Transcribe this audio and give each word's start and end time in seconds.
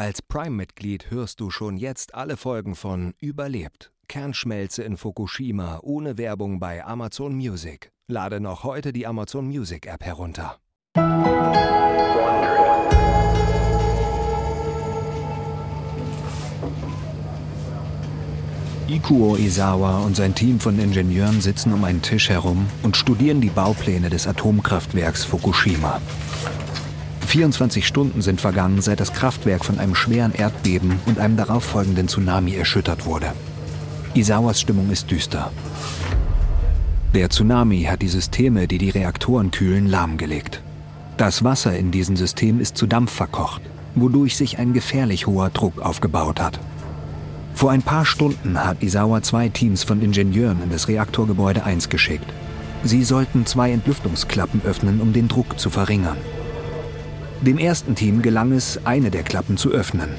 Als 0.00 0.22
Prime-Mitglied 0.22 1.10
hörst 1.10 1.40
du 1.40 1.50
schon 1.50 1.76
jetzt 1.76 2.14
alle 2.14 2.36
Folgen 2.36 2.76
von 2.76 3.14
Überlebt. 3.18 3.90
Kernschmelze 4.06 4.84
in 4.84 4.96
Fukushima 4.96 5.80
ohne 5.82 6.16
Werbung 6.16 6.60
bei 6.60 6.84
Amazon 6.84 7.34
Music. 7.34 7.90
Lade 8.06 8.38
noch 8.38 8.62
heute 8.62 8.92
die 8.92 9.08
Amazon 9.08 9.48
Music 9.48 9.88
App 9.88 10.04
herunter. 10.04 10.60
Ikuo 18.86 19.34
Izawa 19.34 19.98
und 20.04 20.14
sein 20.14 20.32
Team 20.32 20.60
von 20.60 20.78
Ingenieuren 20.78 21.40
sitzen 21.40 21.72
um 21.72 21.82
einen 21.82 22.02
Tisch 22.02 22.28
herum 22.28 22.68
und 22.84 22.96
studieren 22.96 23.40
die 23.40 23.50
Baupläne 23.50 24.10
des 24.10 24.28
Atomkraftwerks 24.28 25.24
Fukushima. 25.24 26.00
24 27.28 27.86
Stunden 27.86 28.22
sind 28.22 28.40
vergangen, 28.40 28.80
seit 28.80 29.00
das 29.00 29.12
Kraftwerk 29.12 29.62
von 29.62 29.78
einem 29.78 29.94
schweren 29.94 30.32
Erdbeben 30.32 30.98
und 31.04 31.18
einem 31.18 31.36
darauffolgenden 31.36 32.08
Tsunami 32.08 32.54
erschüttert 32.54 33.04
wurde. 33.04 33.34
Isawas 34.14 34.58
Stimmung 34.58 34.88
ist 34.90 35.10
düster. 35.10 35.52
Der 37.14 37.28
Tsunami 37.28 37.82
hat 37.82 38.00
die 38.00 38.08
Systeme, 38.08 38.66
die 38.66 38.78
die 38.78 38.88
Reaktoren 38.88 39.50
kühlen, 39.50 39.86
lahmgelegt. 39.86 40.62
Das 41.18 41.44
Wasser 41.44 41.76
in 41.76 41.90
diesen 41.90 42.16
Systemen 42.16 42.62
ist 42.62 42.78
zu 42.78 42.86
Dampf 42.86 43.12
verkocht, 43.12 43.60
wodurch 43.94 44.34
sich 44.34 44.58
ein 44.58 44.72
gefährlich 44.72 45.26
hoher 45.26 45.50
Druck 45.50 45.82
aufgebaut 45.82 46.40
hat. 46.40 46.58
Vor 47.52 47.72
ein 47.72 47.82
paar 47.82 48.06
Stunden 48.06 48.64
hat 48.64 48.82
Isawa 48.82 49.22
zwei 49.22 49.50
Teams 49.50 49.84
von 49.84 50.00
Ingenieuren 50.00 50.62
in 50.62 50.70
das 50.70 50.88
Reaktorgebäude 50.88 51.62
1 51.62 51.90
geschickt. 51.90 52.32
Sie 52.84 53.04
sollten 53.04 53.44
zwei 53.44 53.70
Entlüftungsklappen 53.72 54.62
öffnen, 54.64 55.02
um 55.02 55.12
den 55.12 55.28
Druck 55.28 55.58
zu 55.58 55.68
verringern. 55.68 56.16
Dem 57.40 57.58
ersten 57.58 57.94
Team 57.94 58.20
gelang 58.20 58.52
es, 58.52 58.80
eine 58.84 59.10
der 59.10 59.22
Klappen 59.22 59.56
zu 59.56 59.70
öffnen. 59.70 60.10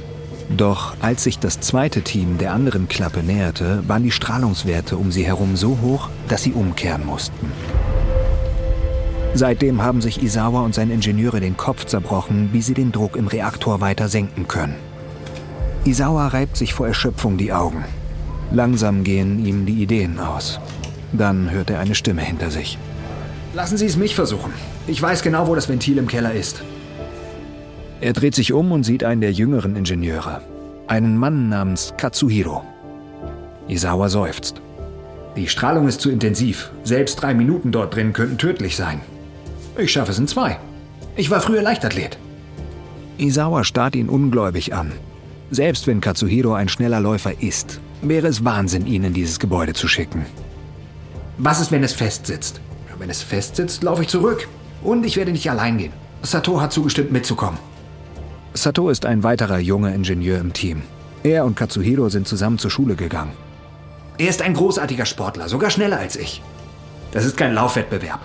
Doch 0.55 0.96
als 1.02 1.26
sich 1.26 1.38
das 1.38 1.59
zweite 1.59 2.02
Team 2.02 2.38
der 2.38 2.54
anderen 2.54 2.88
Klappe 2.88 3.22
näherte, 3.23 3.84
waren 3.88 4.03
die 4.03 4.12
Strahlungswerte 4.12 4.95
um 4.98 5.12
sie 5.12 5.25
herum 5.25 5.58
so 5.58 5.78
hoch, 5.81 6.09
dass 6.28 6.44
sie 6.44 6.53
umkehren 6.53 7.06
mussten. 7.06 7.52
Seitdem 9.34 9.84
haben 9.84 10.02
sich 10.02 10.23
Isawa 10.23 10.62
und 10.62 10.73
seine 10.73 10.94
Ingenieure 10.94 11.40
den 11.40 11.58
Kopf 11.58 11.86
zerbrochen, 11.86 12.50
wie 12.52 12.62
sie 12.62 12.73
den 12.73 12.92
Druck 12.92 13.16
im 13.16 13.28
Reaktor 13.28 13.81
weiter 13.81 14.08
senken 14.08 14.47
können. 14.47 14.75
Isawa 15.86 16.30
reibt 16.30 16.58
sich 16.58 16.73
vor 16.73 16.88
Erschöpfung 16.88 17.38
die 17.38 17.53
Augen. 17.53 17.84
Langsam 18.52 19.03
gehen 19.03 19.45
ihm 19.45 19.66
die 19.66 19.84
Ideen 19.84 20.20
aus. 20.20 20.59
Dann 21.14 21.52
hört 21.52 21.70
er 21.70 21.80
eine 21.80 21.95
Stimme 21.95 22.22
hinter 22.22 22.50
sich. 22.50 22.78
Lassen 23.53 23.78
Sie 23.78 23.86
es 23.86 23.97
mich 23.97 24.16
versuchen. 24.16 24.53
Ich 24.88 25.02
weiß 25.02 25.22
genau, 25.22 25.47
wo 25.47 25.56
das 25.56 25.70
Ventil 25.70 25.97
im 25.97 26.08
Keller 26.08 26.34
ist. 26.34 26.64
Er 28.02 28.14
dreht 28.14 28.33
sich 28.33 28.53
um 28.53 28.72
und 28.72 28.83
sieht 28.83 29.03
einen 29.03 29.19
der 29.19 29.33
jüngeren 29.33 29.75
Ingenieure, 29.75 30.42
einen 30.88 31.17
Mann 31.17 31.50
namens 31.50 31.94
Katsuhiro. 31.97 32.64
Isawa 33.67 34.08
seufzt. 34.08 34.61
Die 35.36 35.47
Strahlung 35.50 35.88
ist 35.88 36.00
zu 36.02 36.09
intensiv. 36.09 36.72
Selbst 36.83 37.22
drei 37.22 37.33
Minuten 37.33 37.72
dort 37.72 37.95
drin 37.95 38.14
könnten 38.14 38.38
tödlich 38.38 38.75
sein. 38.78 39.02
Ich 39.78 39.91
schaffe 39.91 40.11
es 40.11 40.19
in 40.19 40.28
zwei. 40.28 40.58
Ich 41.17 41.30
war 41.30 41.41
früher 41.41 41.61
Leichtathlet. 41.61 42.17
Isawa 43.17 43.66
starrt 43.66 43.95
ihn 43.95 44.08
ungläubig 44.08 44.73
an. 44.73 44.94
Selbst 45.52 45.86
wenn 45.86 46.00
Katsuhiro 46.00 46.53
ein 46.53 46.69
schneller 46.69 47.02
Läufer 47.02 47.41
ist, 47.41 47.81
wäre 48.02 48.28
es 48.28 48.45
Wahnsinn, 48.45 48.88
ihn 48.88 49.03
in 49.03 49.13
dieses 49.13 49.39
Gebäude 49.39 49.73
zu 49.73 49.88
schicken. 49.88 50.25
Was 51.38 51.59
ist, 51.59 51.72
wenn 51.72 51.84
es 51.84 51.94
festsitzt? 51.94 52.61
Wenn 52.97 53.09
es 53.09 53.22
festsitzt, 53.22 53.84
laufe 53.84 54.02
ich 54.02 54.09
zurück. 54.09 54.47
Und 54.84 55.06
ich 55.06 55.16
werde 55.16 55.31
nicht 55.31 55.50
allein 55.50 55.78
gehen. 55.78 55.94
Sato 56.22 56.59
hat 56.59 56.73
zugestimmt, 56.73 57.11
mitzukommen. 57.11 57.58
Sato 58.53 58.89
ist 58.89 59.05
ein 59.05 59.23
weiterer 59.23 59.59
junger 59.59 59.94
Ingenieur 59.94 60.39
im 60.39 60.53
Team. 60.53 60.81
Er 61.23 61.45
und 61.45 61.55
Katsuhiro 61.55 62.09
sind 62.09 62.28
zusammen 62.28 62.58
zur 62.58 62.72
Schule 62.72 62.95
gegangen. 62.95 63.31
Er 64.17 64.30
ist 64.30 64.41
ein 64.41 64.53
großartiger 64.53 65.06
Sportler, 65.06 65.47
sogar 65.47 65.69
schneller 65.69 66.00
als 66.00 66.16
ich. 66.16 66.41
Das 67.11 67.25
ist 67.25 67.38
kein 67.38 67.53
Laufwettbewerb. 67.53 68.19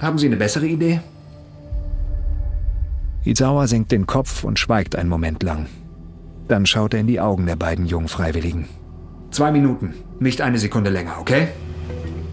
Haben 0.00 0.18
Sie 0.18 0.26
eine 0.26 0.36
bessere 0.36 0.66
Idee? 0.66 1.00
Izawa 3.24 3.66
senkt 3.66 3.92
den 3.92 4.06
Kopf 4.06 4.44
und 4.44 4.58
schweigt 4.58 4.96
einen 4.96 5.08
Moment 5.08 5.42
lang. 5.42 5.66
Dann 6.48 6.66
schaut 6.66 6.94
er 6.94 7.00
in 7.00 7.06
die 7.06 7.20
Augen 7.20 7.46
der 7.46 7.56
beiden 7.56 7.86
jungen 7.86 8.08
Freiwilligen. 8.08 8.68
Zwei 9.30 9.50
Minuten, 9.50 9.94
nicht 10.20 10.40
eine 10.40 10.58
Sekunde 10.58 10.90
länger, 10.90 11.16
okay? 11.20 11.48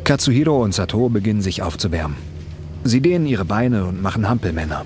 Katsuhiro 0.04 0.62
und 0.62 0.74
Sato 0.74 1.08
beginnen 1.10 1.42
sich 1.42 1.62
aufzuwärmen. 1.62 2.18
Sie 2.84 3.00
dehnen 3.00 3.26
ihre 3.26 3.46
Beine 3.46 3.86
und 3.86 4.02
machen 4.02 4.28
Hampelmänner. 4.28 4.84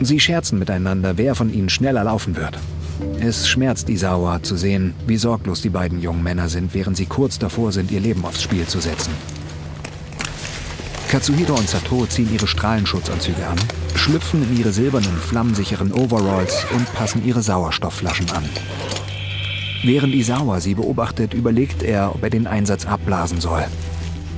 Sie 0.00 0.18
scherzen 0.18 0.58
miteinander, 0.58 1.18
wer 1.18 1.34
von 1.34 1.52
ihnen 1.52 1.68
schneller 1.68 2.04
laufen 2.04 2.36
wird. 2.36 2.58
Es 3.20 3.48
schmerzt 3.48 3.88
Isawa 3.90 4.42
zu 4.42 4.56
sehen, 4.56 4.94
wie 5.06 5.18
sorglos 5.18 5.60
die 5.60 5.68
beiden 5.68 6.00
jungen 6.00 6.22
Männer 6.22 6.48
sind, 6.48 6.72
während 6.74 6.96
sie 6.96 7.06
kurz 7.06 7.38
davor 7.38 7.70
sind, 7.70 7.90
ihr 7.90 8.00
Leben 8.00 8.24
aufs 8.24 8.42
Spiel 8.42 8.66
zu 8.66 8.80
setzen. 8.80 9.12
Katsuhiro 11.10 11.54
und 11.54 11.68
Sato 11.68 12.06
ziehen 12.06 12.32
ihre 12.32 12.46
Strahlenschutzanzüge 12.46 13.46
an, 13.46 13.58
schlüpfen 13.94 14.42
in 14.42 14.58
ihre 14.58 14.72
silbernen, 14.72 15.18
flammensicheren 15.18 15.92
Overalls 15.92 16.64
und 16.74 16.90
passen 16.94 17.24
ihre 17.26 17.42
Sauerstoffflaschen 17.42 18.30
an. 18.30 18.44
Während 19.82 20.14
Isawa 20.14 20.60
sie 20.60 20.74
beobachtet, 20.74 21.34
überlegt 21.34 21.82
er, 21.82 22.14
ob 22.14 22.22
er 22.22 22.30
den 22.30 22.46
Einsatz 22.46 22.86
abblasen 22.86 23.40
soll. 23.40 23.64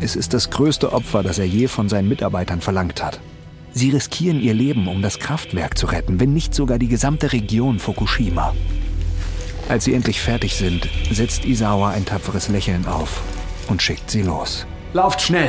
Es 0.00 0.17
ist 0.17 0.34
das 0.34 0.50
größte 0.50 0.93
Opfer, 0.93 1.23
das 1.23 1.39
er 1.39 1.47
je 1.47 1.69
von 1.69 1.89
seinen 1.89 2.09
Mitarbeitern 2.09 2.61
verlangt 2.61 3.03
hat. 3.03 3.21
Sie 3.75 3.91
riskieren 3.91 4.41
ihr 4.41 4.55
Leben, 4.55 4.87
um 4.87 5.00
das 5.00 5.19
Kraftwerk 5.19 5.78
zu 5.78 5.87
retten, 5.87 6.21
wenn 6.21 6.34
nicht 6.34 6.55
sogar 6.55 6.78
die 6.78 6.88
gesamte 6.88 7.33
Region 7.33 7.78
Fukushima. 7.78 8.55
Als 9.69 9.84
sie 9.84 9.94
endlich 9.94 10.21
fertig 10.21 10.56
sind, 10.56 10.88
setzt 11.10 11.44
Isawa 11.44 11.91
ein 11.91 12.05
tapferes 12.05 12.49
Lächeln 12.49 12.87
auf 12.87 13.22
und 13.69 13.81
schickt 13.81 14.11
sie 14.11 14.22
los. 14.22 14.66
Lauft 14.93 15.22
schnell! 15.22 15.49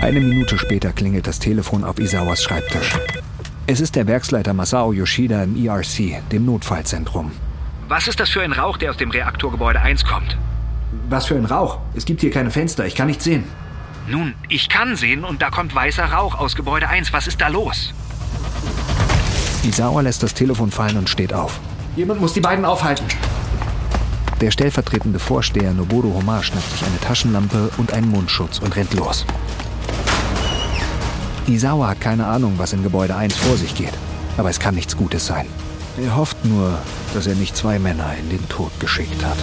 Eine 0.00 0.20
Minute 0.20 0.56
später 0.58 0.92
klingelt 0.92 1.26
das 1.26 1.40
Telefon 1.40 1.84
auf 1.84 1.98
Isawas 1.98 2.42
Schreibtisch. 2.42 2.96
Es 3.66 3.80
ist 3.80 3.96
der 3.96 4.06
Werksleiter 4.06 4.54
Masao 4.54 4.92
Yoshida 4.92 5.42
im 5.42 5.62
ERC, 5.62 6.28
dem 6.30 6.46
Notfallzentrum. 6.46 7.32
Was 7.88 8.06
ist 8.06 8.20
das 8.20 8.30
für 8.30 8.42
ein 8.42 8.52
Rauch, 8.52 8.76
der 8.76 8.90
aus 8.90 8.96
dem 8.96 9.10
Reaktorgebäude 9.10 9.80
1 9.80 10.04
kommt? 10.04 10.38
Was 11.08 11.26
für 11.26 11.34
ein 11.34 11.44
Rauch? 11.44 11.78
Es 11.94 12.04
gibt 12.04 12.20
hier 12.20 12.30
keine 12.30 12.50
Fenster, 12.50 12.86
ich 12.86 12.94
kann 12.94 13.08
nicht 13.08 13.22
sehen. 13.22 13.44
Nun, 14.08 14.34
ich 14.48 14.68
kann 14.68 14.96
sehen 14.96 15.24
und 15.24 15.42
da 15.42 15.50
kommt 15.50 15.74
weißer 15.74 16.06
Rauch 16.12 16.34
aus 16.34 16.56
Gebäude 16.56 16.88
1. 16.88 17.12
Was 17.12 17.26
ist 17.26 17.40
da 17.40 17.48
los? 17.48 17.92
Isawa 19.62 20.00
lässt 20.00 20.22
das 20.22 20.34
Telefon 20.34 20.70
fallen 20.70 20.96
und 20.96 21.08
steht 21.08 21.32
auf. 21.32 21.60
Jemand 21.96 22.20
muss 22.20 22.32
die 22.32 22.40
beiden 22.40 22.64
aufhalten. 22.64 23.04
Der 24.40 24.50
stellvertretende 24.50 25.18
Vorsteher 25.18 25.74
Noboru 25.74 26.14
Homar 26.14 26.42
schnappt 26.42 26.70
sich 26.70 26.82
eine 26.84 26.98
Taschenlampe 27.00 27.70
und 27.76 27.92
einen 27.92 28.08
Mundschutz 28.08 28.58
und 28.58 28.74
rennt 28.74 28.94
los. 28.94 29.26
Isawa 31.46 31.88
hat 31.88 32.00
keine 32.00 32.26
Ahnung, 32.26 32.54
was 32.56 32.72
in 32.72 32.82
Gebäude 32.82 33.16
1 33.16 33.36
vor 33.36 33.56
sich 33.56 33.74
geht. 33.74 33.92
Aber 34.38 34.48
es 34.48 34.60
kann 34.60 34.74
nichts 34.74 34.96
Gutes 34.96 35.26
sein. 35.26 35.46
Er 36.02 36.16
hofft 36.16 36.44
nur, 36.44 36.78
dass 37.12 37.26
er 37.26 37.34
nicht 37.34 37.56
zwei 37.56 37.78
Männer 37.78 38.14
in 38.18 38.30
den 38.30 38.48
Tod 38.48 38.70
geschickt 38.80 39.22
hat. 39.24 39.36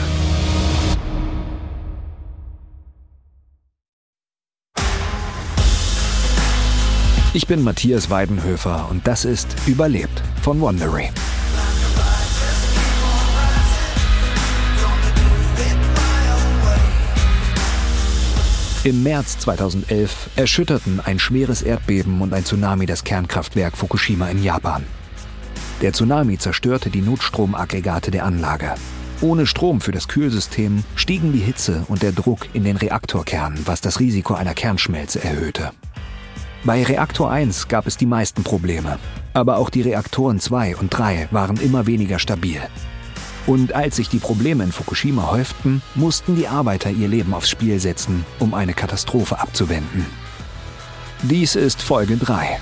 Ich 7.33 7.45
bin 7.45 7.61
Matthias 7.61 8.09
Weidenhöfer 8.09 8.87
und 8.89 9.05
das 9.05 9.25
ist 9.25 9.47
Überlebt 9.67 10.23
von 10.41 10.61
Wondery. 10.61 11.09
Im 18.85 19.03
März 19.03 19.39
2011 19.39 20.29
erschütterten 20.37 21.01
ein 21.01 21.19
schweres 21.19 21.61
Erdbeben 21.61 22.21
und 22.21 22.33
ein 22.33 22.45
Tsunami 22.45 22.85
das 22.85 23.03
Kernkraftwerk 23.03 23.75
Fukushima 23.75 24.29
in 24.29 24.41
Japan. 24.41 24.85
Der 25.81 25.91
Tsunami 25.91 26.37
zerstörte 26.37 26.89
die 26.89 27.01
Notstromaggregate 27.01 28.09
der 28.09 28.23
Anlage. 28.23 28.73
Ohne 29.19 29.45
Strom 29.45 29.81
für 29.81 29.91
das 29.91 30.07
Kühlsystem 30.07 30.85
stiegen 30.95 31.33
die 31.33 31.39
Hitze 31.39 31.83
und 31.89 32.03
der 32.03 32.13
Druck 32.13 32.47
in 32.53 32.63
den 32.63 32.77
Reaktorkernen, 32.77 33.59
was 33.65 33.81
das 33.81 33.99
Risiko 33.99 34.35
einer 34.35 34.53
Kernschmelze 34.53 35.21
erhöhte. 35.21 35.71
Bei 36.67 36.83
Reaktor 36.83 37.31
1 37.31 37.69
gab 37.69 37.87
es 37.87 37.95
die 37.95 38.05
meisten 38.05 38.43
Probleme, 38.43 38.99
aber 39.33 39.55
auch 39.55 39.69
die 39.69 39.83
Reaktoren 39.83 40.41
2 40.41 40.75
und 40.75 40.89
3 40.89 41.29
waren 41.31 41.55
immer 41.61 41.87
weniger 41.87 42.19
stabil. 42.19 42.59
Und 43.45 43.71
als 43.71 43.95
sich 43.95 44.09
die 44.09 44.17
Probleme 44.17 44.65
in 44.65 44.73
Fukushima 44.73 45.31
häuften, 45.31 45.81
mussten 45.95 46.35
die 46.35 46.49
Arbeiter 46.49 46.89
ihr 46.89 47.07
Leben 47.07 47.33
aufs 47.33 47.49
Spiel 47.49 47.79
setzen, 47.79 48.25
um 48.39 48.53
eine 48.53 48.73
Katastrophe 48.73 49.39
abzuwenden. 49.39 50.05
Dies 51.21 51.55
ist 51.55 51.81
Folge 51.81 52.17
3. 52.17 52.59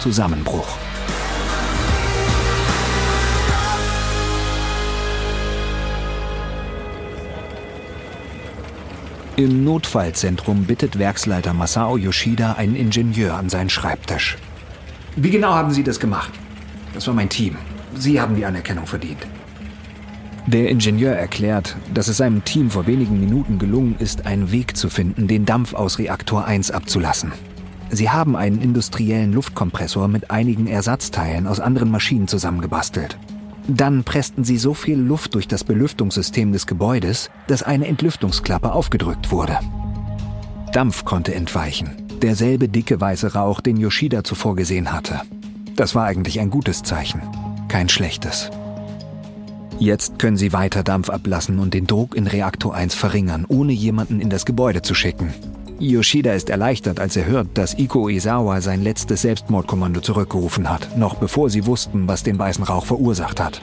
Zusammenbruch. 0.00 0.78
Im 9.38 9.64
Notfallzentrum 9.64 10.64
bittet 10.64 10.98
Werksleiter 10.98 11.52
Masao 11.52 11.98
Yoshida 11.98 12.52
einen 12.52 12.74
Ingenieur 12.74 13.34
an 13.34 13.50
seinen 13.50 13.68
Schreibtisch. 13.68 14.38
Wie 15.14 15.28
genau 15.28 15.52
haben 15.52 15.72
Sie 15.72 15.84
das 15.84 16.00
gemacht? 16.00 16.32
Das 16.94 17.06
war 17.06 17.12
mein 17.12 17.28
Team. 17.28 17.56
Sie 17.94 18.18
haben 18.18 18.34
die 18.34 18.46
Anerkennung 18.46 18.86
verdient. 18.86 19.26
Der 20.46 20.70
Ingenieur 20.70 21.12
erklärt, 21.12 21.76
dass 21.92 22.08
es 22.08 22.16
seinem 22.16 22.44
Team 22.44 22.70
vor 22.70 22.86
wenigen 22.86 23.20
Minuten 23.20 23.58
gelungen 23.58 23.96
ist, 23.98 24.24
einen 24.24 24.52
Weg 24.52 24.74
zu 24.74 24.88
finden, 24.88 25.28
den 25.28 25.44
Dampf 25.44 25.74
aus 25.74 25.98
Reaktor 25.98 26.46
1 26.46 26.70
abzulassen. 26.70 27.32
Sie 27.90 28.08
haben 28.08 28.36
einen 28.36 28.62
industriellen 28.62 29.34
Luftkompressor 29.34 30.08
mit 30.08 30.30
einigen 30.30 30.66
Ersatzteilen 30.66 31.46
aus 31.46 31.60
anderen 31.60 31.90
Maschinen 31.90 32.26
zusammengebastelt. 32.26 33.18
Dann 33.68 34.04
pressten 34.04 34.44
sie 34.44 34.58
so 34.58 34.74
viel 34.74 34.98
Luft 34.98 35.34
durch 35.34 35.48
das 35.48 35.64
Belüftungssystem 35.64 36.52
des 36.52 36.66
Gebäudes, 36.66 37.30
dass 37.48 37.62
eine 37.62 37.88
Entlüftungsklappe 37.88 38.72
aufgedrückt 38.72 39.32
wurde. 39.32 39.58
Dampf 40.72 41.04
konnte 41.04 41.34
entweichen. 41.34 42.06
Derselbe 42.22 42.68
dicke 42.68 43.00
weiße 43.00 43.34
Rauch, 43.34 43.60
den 43.60 43.76
Yoshida 43.76 44.22
zuvor 44.22 44.56
gesehen 44.56 44.92
hatte. 44.92 45.20
Das 45.74 45.94
war 45.94 46.04
eigentlich 46.04 46.40
ein 46.40 46.50
gutes 46.50 46.82
Zeichen, 46.82 47.20
kein 47.68 47.88
schlechtes. 47.88 48.50
Jetzt 49.78 50.18
können 50.18 50.36
sie 50.36 50.52
weiter 50.52 50.82
Dampf 50.82 51.10
ablassen 51.10 51.58
und 51.58 51.74
den 51.74 51.86
Druck 51.86 52.14
in 52.16 52.26
Reaktor 52.26 52.74
1 52.74 52.94
verringern, 52.94 53.44
ohne 53.46 53.72
jemanden 53.72 54.20
in 54.20 54.30
das 54.30 54.46
Gebäude 54.46 54.80
zu 54.80 54.94
schicken. 54.94 55.34
Yoshida 55.78 56.32
ist 56.32 56.48
erleichtert, 56.48 57.00
als 57.00 57.16
er 57.16 57.26
hört, 57.26 57.48
dass 57.54 57.74
Iko 57.74 58.08
Izawa 58.08 58.60
sein 58.62 58.82
letztes 58.82 59.22
Selbstmordkommando 59.22 60.00
zurückgerufen 60.00 60.70
hat, 60.70 60.96
noch 60.96 61.16
bevor 61.16 61.50
sie 61.50 61.66
wussten, 61.66 62.08
was 62.08 62.22
den 62.22 62.38
weißen 62.38 62.64
Rauch 62.64 62.86
verursacht 62.86 63.40
hat. 63.40 63.60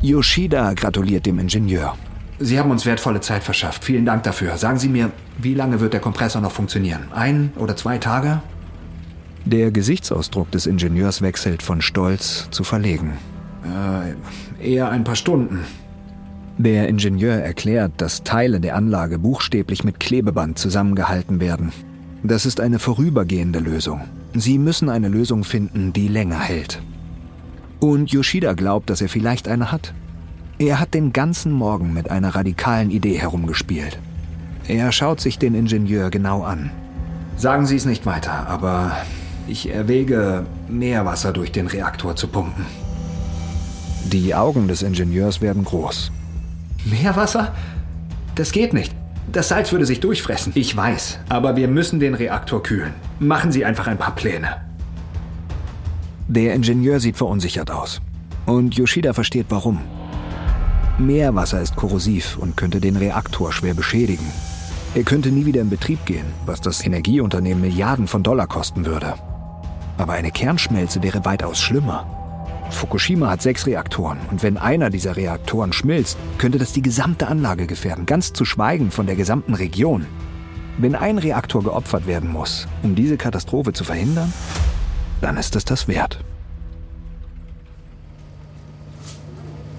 Yoshida 0.00 0.72
gratuliert 0.72 1.26
dem 1.26 1.38
Ingenieur. 1.38 1.94
Sie 2.38 2.58
haben 2.58 2.70
uns 2.70 2.86
wertvolle 2.86 3.20
Zeit 3.20 3.42
verschafft. 3.42 3.84
Vielen 3.84 4.06
Dank 4.06 4.22
dafür. 4.22 4.56
Sagen 4.56 4.78
Sie 4.78 4.88
mir, 4.88 5.10
wie 5.38 5.54
lange 5.54 5.80
wird 5.80 5.92
der 5.92 6.00
Kompressor 6.00 6.40
noch 6.40 6.52
funktionieren? 6.52 7.04
Ein 7.14 7.52
oder 7.56 7.76
zwei 7.76 7.98
Tage? 7.98 8.40
Der 9.44 9.70
Gesichtsausdruck 9.70 10.50
des 10.50 10.66
Ingenieurs 10.66 11.20
wechselt 11.20 11.62
von 11.62 11.82
Stolz 11.82 12.48
zu 12.50 12.64
Verlegen. 12.64 13.12
Äh, 13.62 14.66
eher 14.66 14.88
ein 14.90 15.04
paar 15.04 15.16
Stunden. 15.16 15.64
Der 16.58 16.88
Ingenieur 16.88 17.34
erklärt, 17.34 17.92
dass 17.96 18.22
Teile 18.22 18.60
der 18.60 18.76
Anlage 18.76 19.18
buchstäblich 19.18 19.82
mit 19.82 19.98
Klebeband 19.98 20.56
zusammengehalten 20.56 21.40
werden. 21.40 21.72
Das 22.22 22.46
ist 22.46 22.60
eine 22.60 22.78
vorübergehende 22.78 23.58
Lösung. 23.58 24.02
Sie 24.34 24.58
müssen 24.58 24.88
eine 24.88 25.08
Lösung 25.08 25.42
finden, 25.42 25.92
die 25.92 26.08
länger 26.08 26.38
hält. 26.38 26.80
Und 27.80 28.12
Yoshida 28.12 28.52
glaubt, 28.52 28.88
dass 28.88 29.00
er 29.00 29.08
vielleicht 29.08 29.48
eine 29.48 29.72
hat. 29.72 29.94
Er 30.58 30.78
hat 30.78 30.94
den 30.94 31.12
ganzen 31.12 31.50
Morgen 31.52 31.92
mit 31.92 32.10
einer 32.10 32.34
radikalen 32.34 32.90
Idee 32.90 33.18
herumgespielt. 33.18 33.98
Er 34.68 34.92
schaut 34.92 35.20
sich 35.20 35.38
den 35.38 35.54
Ingenieur 35.54 36.10
genau 36.10 36.44
an. 36.44 36.70
Sagen 37.36 37.66
Sie 37.66 37.76
es 37.76 37.84
nicht 37.84 38.06
weiter, 38.06 38.46
aber 38.48 38.96
ich 39.48 39.68
erwäge, 39.68 40.46
Meerwasser 40.68 41.32
durch 41.32 41.50
den 41.50 41.66
Reaktor 41.66 42.14
zu 42.14 42.28
pumpen. 42.28 42.64
Die 44.04 44.34
Augen 44.34 44.68
des 44.68 44.82
Ingenieurs 44.82 45.40
werden 45.40 45.64
groß. 45.64 46.12
Meerwasser? 46.84 47.54
Das 48.34 48.52
geht 48.52 48.72
nicht. 48.72 48.94
Das 49.32 49.48
Salz 49.48 49.72
würde 49.72 49.86
sich 49.86 50.00
durchfressen. 50.00 50.52
Ich 50.54 50.76
weiß, 50.76 51.20
aber 51.28 51.56
wir 51.56 51.68
müssen 51.68 51.98
den 51.98 52.14
Reaktor 52.14 52.62
kühlen. 52.62 52.92
Machen 53.18 53.52
Sie 53.52 53.64
einfach 53.64 53.86
ein 53.86 53.98
paar 53.98 54.14
Pläne. 54.14 54.60
Der 56.28 56.54
Ingenieur 56.54 57.00
sieht 57.00 57.16
verunsichert 57.16 57.70
aus. 57.70 58.00
Und 58.46 58.76
Yoshida 58.76 59.12
versteht 59.12 59.46
warum. 59.48 59.80
Meerwasser 60.98 61.60
ist 61.60 61.74
korrosiv 61.76 62.38
und 62.38 62.56
könnte 62.56 62.80
den 62.80 62.96
Reaktor 62.96 63.52
schwer 63.52 63.74
beschädigen. 63.74 64.26
Er 64.94 65.02
könnte 65.02 65.30
nie 65.30 65.44
wieder 65.44 65.60
in 65.60 65.70
Betrieb 65.70 66.04
gehen, 66.06 66.26
was 66.46 66.60
das 66.60 66.84
Energieunternehmen 66.86 67.62
Milliarden 67.62 68.06
von 68.06 68.22
Dollar 68.22 68.46
kosten 68.46 68.86
würde. 68.86 69.14
Aber 69.98 70.12
eine 70.12 70.30
Kernschmelze 70.30 71.02
wäre 71.02 71.24
weitaus 71.24 71.60
schlimmer. 71.60 72.23
Fukushima 72.74 73.30
hat 73.30 73.42
sechs 73.42 73.66
Reaktoren 73.66 74.18
und 74.30 74.42
wenn 74.42 74.56
einer 74.58 74.90
dieser 74.90 75.16
Reaktoren 75.16 75.72
schmilzt, 75.72 76.18
könnte 76.38 76.58
das 76.58 76.72
die 76.72 76.82
gesamte 76.82 77.28
Anlage 77.28 77.66
gefährden, 77.66 78.06
ganz 78.06 78.32
zu 78.32 78.44
schweigen 78.44 78.90
von 78.90 79.06
der 79.06 79.16
gesamten 79.16 79.54
Region. 79.54 80.06
Wenn 80.78 80.94
ein 80.94 81.18
Reaktor 81.18 81.62
geopfert 81.62 82.06
werden 82.06 82.30
muss, 82.30 82.66
um 82.82 82.94
diese 82.94 83.16
Katastrophe 83.16 83.72
zu 83.72 83.84
verhindern, 83.84 84.32
dann 85.20 85.36
ist 85.36 85.56
es 85.56 85.64
das 85.64 85.88
wert. 85.88 86.18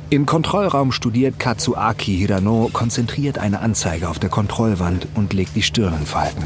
Im 0.09 0.25
Kontrollraum 0.25 0.91
studiert 0.91 1.39
Katsuaki 1.39 2.15
Hirano 2.15 2.69
konzentriert 2.71 3.39
eine 3.39 3.59
Anzeige 3.59 4.07
auf 4.07 4.19
der 4.19 4.29
Kontrollwand 4.29 5.07
und 5.15 5.33
legt 5.33 5.55
die 5.55 5.63
Stirn 5.63 5.93
in 5.99 6.05
Falten. 6.05 6.45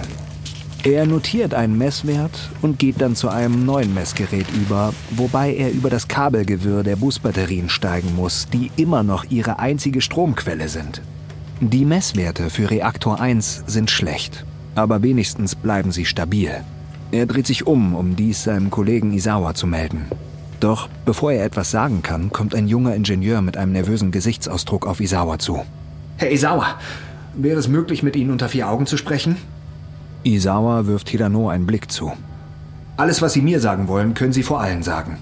Er 0.83 1.05
notiert 1.05 1.53
einen 1.53 1.77
Messwert 1.77 2.49
und 2.61 2.79
geht 2.79 3.01
dann 3.01 3.13
zu 3.13 3.27
einem 3.27 3.65
neuen 3.65 3.93
Messgerät 3.93 4.45
über, 4.55 4.93
wobei 5.11 5.53
er 5.53 5.71
über 5.73 5.89
das 5.89 6.07
Kabelgewirr 6.07 6.83
der 6.83 6.95
Busbatterien 6.95 7.67
steigen 7.67 8.15
muss, 8.15 8.47
die 8.47 8.71
immer 8.77 9.03
noch 9.03 9.25
ihre 9.29 9.59
einzige 9.59 9.99
Stromquelle 9.99 10.69
sind. 10.69 11.01
Die 11.59 11.83
Messwerte 11.83 12.49
für 12.49 12.71
Reaktor 12.71 13.19
1 13.19 13.65
sind 13.67 13.91
schlecht, 13.91 14.45
aber 14.73 15.03
wenigstens 15.03 15.53
bleiben 15.53 15.91
sie 15.91 16.05
stabil. 16.05 16.63
Er 17.11 17.25
dreht 17.25 17.47
sich 17.47 17.67
um, 17.67 17.93
um 17.93 18.15
dies 18.15 18.45
seinem 18.45 18.69
Kollegen 18.69 19.11
Isawa 19.11 19.55
zu 19.55 19.67
melden. 19.67 20.05
Doch 20.61 20.87
bevor 21.03 21.33
er 21.33 21.43
etwas 21.43 21.71
sagen 21.71 22.03
kann, 22.03 22.29
kommt 22.29 22.55
ein 22.55 22.69
junger 22.69 22.95
Ingenieur 22.95 23.41
mit 23.41 23.57
einem 23.57 23.73
nervösen 23.73 24.11
Gesichtsausdruck 24.11 24.87
auf 24.87 25.01
Isawa 25.01 25.39
zu. 25.39 25.65
Herr 26.15 26.31
Isawa, 26.31 26.79
wäre 27.35 27.59
es 27.59 27.67
möglich, 27.67 28.01
mit 28.01 28.15
Ihnen 28.15 28.31
unter 28.31 28.47
vier 28.47 28.69
Augen 28.69 28.85
zu 28.85 28.95
sprechen? 28.95 29.35
Isawa 30.23 30.85
wirft 30.85 31.09
Hirano 31.09 31.49
einen 31.49 31.65
Blick 31.65 31.91
zu. 31.91 32.11
Alles, 32.97 33.21
was 33.21 33.33
Sie 33.33 33.41
mir 33.41 33.59
sagen 33.59 33.87
wollen, 33.87 34.13
können 34.13 34.33
Sie 34.33 34.43
vor 34.43 34.59
allen 34.59 34.83
sagen. 34.83 35.17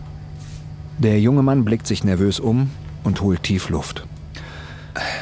Der 0.97 1.19
junge 1.19 1.43
Mann 1.43 1.63
blickt 1.63 1.85
sich 1.85 2.03
nervös 2.03 2.39
um 2.39 2.71
und 3.03 3.21
holt 3.21 3.43
tief 3.43 3.69
Luft. 3.69 4.07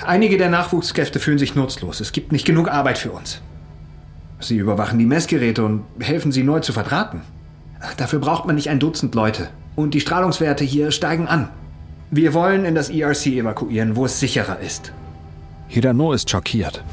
Einige 0.06 0.38
der 0.38 0.50
Nachwuchskräfte 0.50 1.20
fühlen 1.20 1.38
sich 1.38 1.56
nutzlos. 1.56 2.00
Es 2.00 2.14
gibt 2.14 2.32
nicht 2.32 2.46
genug 2.46 2.70
Arbeit 2.70 2.98
für 2.98 3.12
uns. 3.12 3.42
Sie 4.40 4.58
überwachen 4.58 5.00
die 5.00 5.06
Messgeräte 5.06 5.66
und 5.66 5.84
helfen 6.00 6.32
sie 6.32 6.44
neu 6.44 6.62
zu 6.62 6.72
verdrahten. 6.72 7.22
Dafür 7.98 8.20
braucht 8.20 8.46
man 8.46 8.56
nicht 8.56 8.70
ein 8.70 8.80
Dutzend 8.80 9.16
Leute. 9.16 9.50
Und 9.76 9.94
die 9.94 10.00
Strahlungswerte 10.00 10.64
hier 10.64 10.92
steigen 10.92 11.28
an. 11.28 11.50
Wir 12.12 12.34
wollen 12.34 12.64
in 12.64 12.76
das 12.76 12.90
ERC 12.90 13.28
evakuieren, 13.28 13.96
wo 13.96 14.06
es 14.06 14.20
sicherer 14.20 14.60
ist. 14.60 14.94
Hirano 15.68 16.14
ist 16.14 16.30
schockiert. 16.30 16.84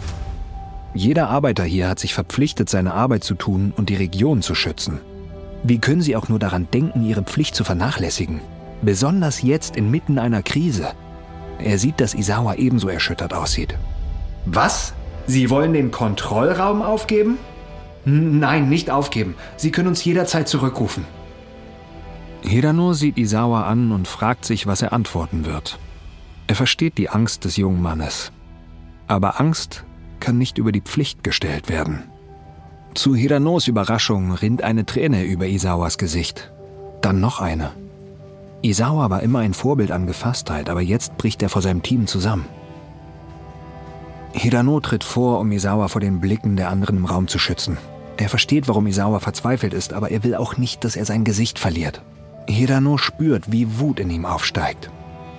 Jeder 0.95 1.31
Arbeiter 1.31 1.65
hier 1.65 1.89
hat 1.89 1.99
sich 1.99 2.13
verpflichtet, 2.13 2.69
seine 2.69 2.93
Arbeit 2.93 3.25
zu 3.25 3.35
tun 3.35 3.73
und 3.77 3.89
die 3.89 3.97
Region 3.97 4.43
zu 4.43 4.55
schützen. 4.55 5.01
Wie 5.63 5.79
können 5.79 6.03
Sie 6.03 6.17
auch 6.17 6.29
nur 6.29 6.39
daran 6.39 6.69
denken, 6.73 7.05
Ihre 7.05 7.23
Pflicht 7.23 7.55
zu 7.55 7.65
vernachlässigen? 7.65 8.41
Besonders 8.83 9.43
jetzt 9.43 9.77
inmitten 9.77 10.19
einer 10.19 10.43
Krise. 10.43 10.89
Er 11.59 11.79
sieht, 11.79 12.01
dass 12.01 12.15
Isawa 12.15 12.55
ebenso 12.55 12.89
erschüttert 12.89 13.33
aussieht. 13.33 13.77
Was? 14.45 14.93
Sie 15.27 15.51
wollen 15.51 15.73
den 15.73 15.93
Kontrollraum 15.93 16.83
aufgeben? 16.83 17.39
Nein, 18.05 18.69
nicht 18.69 18.91
aufgeben. 18.91 19.37
Sie 19.57 19.71
können 19.71 19.89
uns 19.89 20.05
jederzeit 20.05 20.49
zurückrufen. 20.49 21.05
Hirano 22.43 22.93
sieht 22.93 23.19
Isawa 23.19 23.63
an 23.63 23.93
und 23.93 24.09
fragt 24.09 24.45
sich, 24.45 24.67
was 24.67 24.83
er 24.83 24.93
antworten 24.93 25.47
wird. 25.47 25.79
Er 26.49 26.57
versteht 26.57 26.99
die 26.99 27.09
Angst 27.09 27.45
des 27.45 27.57
jungen 27.57 27.81
Mannes. 27.81 28.33
Aber 29.07 29.41
Angst 29.41 29.85
kann 30.23 30.39
nicht 30.39 30.57
über 30.57 30.71
die 30.71 30.81
Pflicht 30.81 31.25
gestellt 31.25 31.69
werden. 31.69 32.05
Zu 32.95 33.15
Hiranos 33.17 33.67
Überraschung 33.67 34.33
rinnt 34.33 34.63
eine 34.63 34.87
Träne 34.87 35.25
über 35.25 35.49
Isawas 35.49 35.99
Gesicht. 35.99 36.53
Dann 37.01 37.21
noch 37.21 37.41
eine. 37.41 37.73
Isawa 38.63 39.11
war 39.11 39.23
immer 39.23 39.41
ein 39.41 39.53
Vorbild 39.53 39.91
an 39.91 40.07
Gefasstheit, 40.07 40.71
aber 40.71 40.81
jetzt 40.81 41.19
bricht 41.19 41.43
er 41.43 41.49
vor 41.49 41.61
seinem 41.61 41.83
Team 41.83 42.07
zusammen. 42.07 42.47
Hirano 44.33 44.79
tritt 44.79 45.03
vor, 45.03 45.41
um 45.41 45.51
Isawa 45.51 45.89
vor 45.89 46.01
den 46.01 46.21
Blicken 46.21 46.55
der 46.57 46.71
anderen 46.71 46.99
im 46.99 47.05
Raum 47.05 47.27
zu 47.27 47.41
schützen. 47.41 47.77
Er 48.17 48.29
versteht, 48.29 48.69
warum 48.69 48.87
Isawa 48.87 49.19
verzweifelt 49.19 49.75
ist, 49.75 49.93
aber 49.93 50.13
er 50.13 50.23
will 50.23 50.37
auch 50.37 50.57
nicht, 50.57 50.85
dass 50.85 50.95
er 50.95 51.05
sein 51.05 51.25
Gesicht 51.25 51.59
verliert. 51.59 52.01
Hirano 52.49 52.97
spürt, 52.97 53.51
wie 53.51 53.81
Wut 53.81 53.99
in 53.99 54.11
ihm 54.11 54.25
aufsteigt. 54.25 54.89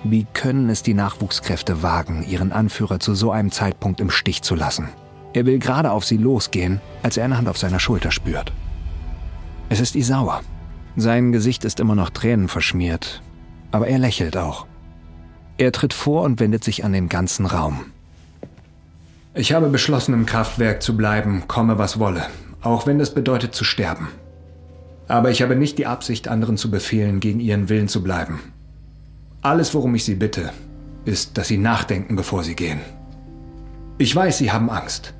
Wie 0.06 0.26
können 0.34 0.68
es 0.68 0.82
die 0.82 0.92
Nachwuchskräfte 0.92 1.82
wagen, 1.82 2.26
ihren 2.28 2.52
Anführer 2.52 3.00
zu 3.00 3.14
so 3.14 3.30
einem 3.30 3.50
Zeitpunkt 3.50 4.00
im 4.00 4.10
Stich 4.10 4.42
zu 4.42 4.54
lassen? 4.54 4.90
Er 5.32 5.46
will 5.46 5.58
gerade 5.58 5.90
auf 5.90 6.04
sie 6.04 6.18
losgehen, 6.18 6.82
als 7.02 7.16
er 7.16 7.24
eine 7.24 7.38
Hand 7.38 7.48
auf 7.48 7.56
seiner 7.56 7.80
Schulter 7.80 8.10
spürt. 8.10 8.52
Es 9.70 9.80
ist 9.80 9.96
Isawa. 9.96 10.42
Sein 10.94 11.32
Gesicht 11.32 11.64
ist 11.64 11.80
immer 11.80 11.94
noch 11.94 12.10
tränenverschmiert, 12.10 13.22
aber 13.72 13.88
er 13.88 13.98
lächelt 13.98 14.36
auch. 14.36 14.66
Er 15.56 15.72
tritt 15.72 15.94
vor 15.94 16.22
und 16.22 16.38
wendet 16.38 16.64
sich 16.64 16.84
an 16.84 16.92
den 16.92 17.08
ganzen 17.08 17.46
Raum. 17.46 17.86
Ich 19.32 19.52
habe 19.54 19.68
beschlossen, 19.68 20.12
im 20.12 20.26
Kraftwerk 20.26 20.82
zu 20.82 20.96
bleiben, 20.98 21.44
komme 21.48 21.78
was 21.78 21.98
wolle, 21.98 22.26
auch 22.60 22.86
wenn 22.86 22.98
das 22.98 23.14
bedeutet 23.14 23.54
zu 23.54 23.64
sterben. 23.64 24.08
Aber 25.08 25.30
ich 25.30 25.40
habe 25.40 25.56
nicht 25.56 25.78
die 25.78 25.86
Absicht, 25.86 26.28
anderen 26.28 26.58
zu 26.58 26.70
befehlen, 26.70 27.20
gegen 27.20 27.40
ihren 27.40 27.68
Willen 27.68 27.88
zu 27.88 28.02
bleiben. 28.02 28.40
Alles, 29.44 29.74
worum 29.74 29.94
ich 29.94 30.06
Sie 30.06 30.14
bitte, 30.14 30.52
ist, 31.04 31.36
dass 31.36 31.48
Sie 31.48 31.58
nachdenken, 31.58 32.16
bevor 32.16 32.42
Sie 32.42 32.56
gehen. 32.56 32.80
Ich 33.98 34.16
weiß, 34.16 34.38
Sie 34.38 34.50
haben 34.50 34.70
Angst. 34.70 35.12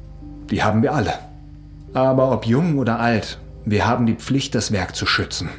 Die 0.50 0.62
haben 0.62 0.82
wir 0.82 0.94
alle. 0.94 1.12
Aber 1.92 2.32
ob 2.32 2.46
jung 2.46 2.78
oder 2.78 2.98
alt, 2.98 3.38
wir 3.66 3.86
haben 3.86 4.06
die 4.06 4.14
Pflicht, 4.14 4.54
das 4.54 4.72
Werk 4.72 4.96
zu 4.96 5.04
schützen. 5.04 5.50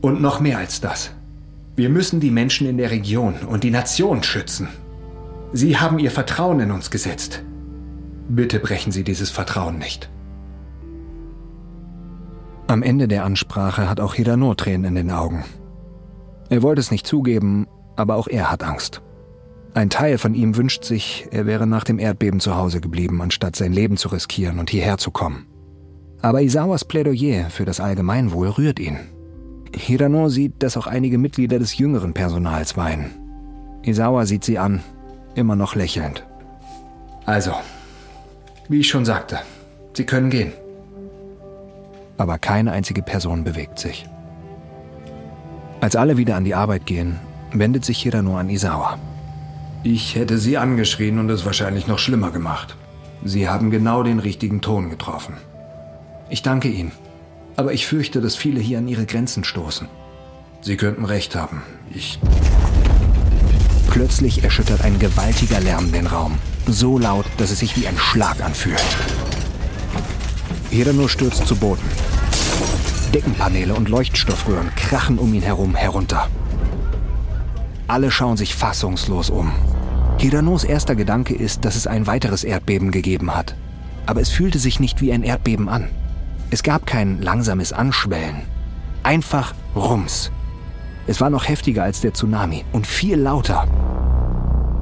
Und 0.00 0.20
noch 0.20 0.40
mehr 0.40 0.58
als 0.58 0.80
das. 0.80 1.12
Wir 1.76 1.88
müssen 1.88 2.18
die 2.18 2.32
Menschen 2.32 2.66
in 2.66 2.78
der 2.78 2.90
Region 2.90 3.34
und 3.48 3.62
die 3.62 3.70
Nation 3.70 4.24
schützen. 4.24 4.68
Sie 5.52 5.78
haben 5.78 6.00
ihr 6.00 6.10
Vertrauen 6.10 6.58
in 6.58 6.72
uns 6.72 6.90
gesetzt. 6.90 7.44
Bitte 8.28 8.58
brechen 8.58 8.90
Sie 8.90 9.04
dieses 9.04 9.30
Vertrauen 9.30 9.78
nicht. 9.78 10.10
Am 12.66 12.82
Ende 12.82 13.06
der 13.06 13.24
Ansprache 13.24 13.88
hat 13.88 14.00
auch 14.00 14.14
Hirano 14.14 14.54
Tränen 14.56 14.84
in 14.86 14.94
den 14.96 15.10
Augen. 15.12 15.44
Er 16.50 16.62
wollte 16.62 16.80
es 16.80 16.90
nicht 16.90 17.06
zugeben, 17.06 17.68
aber 17.96 18.16
auch 18.16 18.28
er 18.28 18.50
hat 18.50 18.62
Angst. 18.62 19.02
Ein 19.74 19.90
Teil 19.90 20.18
von 20.18 20.34
ihm 20.34 20.56
wünscht 20.56 20.84
sich, 20.84 21.26
er 21.30 21.46
wäre 21.46 21.66
nach 21.66 21.84
dem 21.84 21.98
Erdbeben 21.98 22.40
zu 22.40 22.56
Hause 22.56 22.80
geblieben, 22.80 23.20
anstatt 23.20 23.56
sein 23.56 23.72
Leben 23.72 23.96
zu 23.96 24.08
riskieren 24.08 24.58
und 24.58 24.70
hierher 24.70 24.98
zu 24.98 25.10
kommen. 25.10 25.46
Aber 26.22 26.42
Isawas 26.42 26.84
Plädoyer 26.84 27.50
für 27.50 27.64
das 27.64 27.80
Allgemeinwohl 27.80 28.48
rührt 28.50 28.78
ihn. 28.78 28.98
Hirano 29.74 30.28
sieht, 30.28 30.62
dass 30.62 30.76
auch 30.76 30.86
einige 30.86 31.18
Mitglieder 31.18 31.58
des 31.58 31.76
jüngeren 31.76 32.14
Personals 32.14 32.76
weinen. 32.76 33.10
Isawa 33.82 34.24
sieht 34.24 34.44
sie 34.44 34.58
an, 34.58 34.80
immer 35.34 35.56
noch 35.56 35.74
lächelnd. 35.74 36.24
Also, 37.26 37.52
wie 38.68 38.80
ich 38.80 38.88
schon 38.88 39.04
sagte, 39.04 39.40
Sie 39.94 40.04
können 40.04 40.28
gehen. 40.28 40.52
Aber 42.16 42.38
keine 42.38 42.72
einzige 42.72 43.02
Person 43.02 43.44
bewegt 43.44 43.78
sich. 43.78 44.06
Als 45.80 45.96
alle 45.96 46.16
wieder 46.16 46.36
an 46.36 46.44
die 46.44 46.54
Arbeit 46.54 46.86
gehen, 46.86 47.18
wendet 47.54 47.84
sich 47.84 48.02
Hirano 48.02 48.36
an 48.36 48.50
Isawa. 48.50 48.98
Ich 49.82 50.14
hätte 50.14 50.38
Sie 50.38 50.58
angeschrien 50.58 51.18
und 51.18 51.30
es 51.30 51.44
wahrscheinlich 51.44 51.86
noch 51.86 51.98
schlimmer 51.98 52.30
gemacht. 52.30 52.76
Sie 53.24 53.48
haben 53.48 53.70
genau 53.70 54.02
den 54.02 54.18
richtigen 54.18 54.60
Ton 54.60 54.90
getroffen. 54.90 55.34
Ich 56.28 56.42
danke 56.42 56.68
Ihnen, 56.68 56.92
aber 57.56 57.72
ich 57.72 57.86
fürchte, 57.86 58.20
dass 58.20 58.36
viele 58.36 58.60
hier 58.60 58.78
an 58.78 58.88
ihre 58.88 59.06
Grenzen 59.06 59.44
stoßen. 59.44 59.88
Sie 60.60 60.76
könnten 60.76 61.04
recht 61.04 61.36
haben. 61.36 61.62
Ich. 61.94 62.18
Plötzlich 63.90 64.42
erschüttert 64.42 64.80
ein 64.82 64.98
gewaltiger 64.98 65.60
Lärm 65.60 65.92
den 65.92 66.06
Raum. 66.06 66.38
So 66.66 66.98
laut, 66.98 67.26
dass 67.36 67.50
es 67.50 67.60
sich 67.60 67.76
wie 67.76 67.86
ein 67.86 67.96
Schlag 67.96 68.42
anfühlt. 68.42 68.82
Hirano 70.70 71.06
stürzt 71.06 71.46
zu 71.46 71.54
Boden. 71.54 71.84
Deckenpaneele 73.12 73.74
und 73.74 73.88
Leuchtstoffröhren 73.88 74.74
krachen 74.74 75.18
um 75.18 75.32
ihn 75.34 75.42
herum 75.42 75.74
herunter. 75.74 76.28
Alle 77.86 78.10
schauen 78.10 78.36
sich 78.36 78.54
fassungslos 78.54 79.30
um. 79.30 79.52
Hiranos 80.18 80.64
erster 80.64 80.94
Gedanke 80.94 81.34
ist, 81.34 81.64
dass 81.64 81.76
es 81.76 81.86
ein 81.86 82.06
weiteres 82.06 82.44
Erdbeben 82.44 82.90
gegeben 82.90 83.34
hat. 83.34 83.54
Aber 84.06 84.20
es 84.20 84.30
fühlte 84.30 84.58
sich 84.58 84.80
nicht 84.80 85.00
wie 85.00 85.12
ein 85.12 85.22
Erdbeben 85.22 85.68
an. 85.68 85.88
Es 86.50 86.62
gab 86.62 86.86
kein 86.86 87.20
langsames 87.20 87.72
Anschwellen. 87.72 88.42
Einfach 89.02 89.54
Rums. 89.74 90.30
Es 91.06 91.20
war 91.20 91.28
noch 91.28 91.48
heftiger 91.48 91.82
als 91.82 92.00
der 92.00 92.14
Tsunami 92.14 92.64
und 92.72 92.86
viel 92.86 93.18
lauter. 93.18 93.66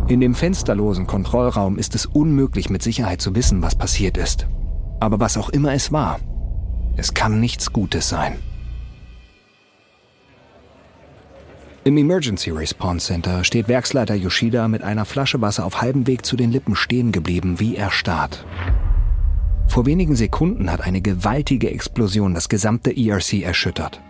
In 0.06 0.20
dem 0.20 0.34
fensterlosen 0.34 1.06
Kontrollraum 1.06 1.78
ist 1.78 1.94
es 1.94 2.06
unmöglich 2.06 2.70
mit 2.70 2.82
Sicherheit 2.82 3.20
zu 3.20 3.34
wissen, 3.34 3.62
was 3.62 3.74
passiert 3.74 4.16
ist. 4.16 4.46
Aber 5.00 5.18
was 5.18 5.36
auch 5.36 5.48
immer 5.48 5.72
es 5.72 5.90
war, 5.90 6.20
es 6.96 7.14
kann 7.14 7.40
nichts 7.40 7.72
Gutes 7.72 8.08
sein. 8.08 8.34
Im 11.84 11.96
Emergency 11.96 12.50
Response 12.50 13.08
Center 13.08 13.42
steht 13.42 13.66
Werksleiter 13.66 14.14
Yoshida 14.14 14.68
mit 14.68 14.82
einer 14.82 15.04
Flasche 15.04 15.40
Wasser 15.40 15.66
auf 15.66 15.82
halbem 15.82 16.06
Weg 16.06 16.24
zu 16.24 16.36
den 16.36 16.52
Lippen 16.52 16.76
stehen 16.76 17.10
geblieben, 17.10 17.58
wie 17.58 17.74
erstarrt. 17.74 18.46
Vor 19.66 19.84
wenigen 19.84 20.14
Sekunden 20.14 20.70
hat 20.70 20.80
eine 20.80 21.00
gewaltige 21.00 21.72
Explosion 21.72 22.34
das 22.34 22.48
gesamte 22.48 22.96
ERC 22.96 23.42
erschüttert. 23.42 24.00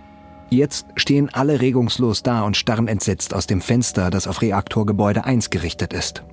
Jetzt 0.50 0.85
stehen 0.97 1.31
alle 1.33 1.62
regungslos 1.62 2.23
da 2.23 2.43
und 2.43 2.59
starren 2.59 2.88
entsetzt 2.88 3.33
aus 3.33 3.47
dem 3.47 3.62
Fenster, 3.62 4.11
das 4.11 4.26
auf 4.26 4.43
Reaktorgebäude 4.43 5.25
1 5.25 5.49
gerichtet 5.49 5.95
ist. 5.95 6.25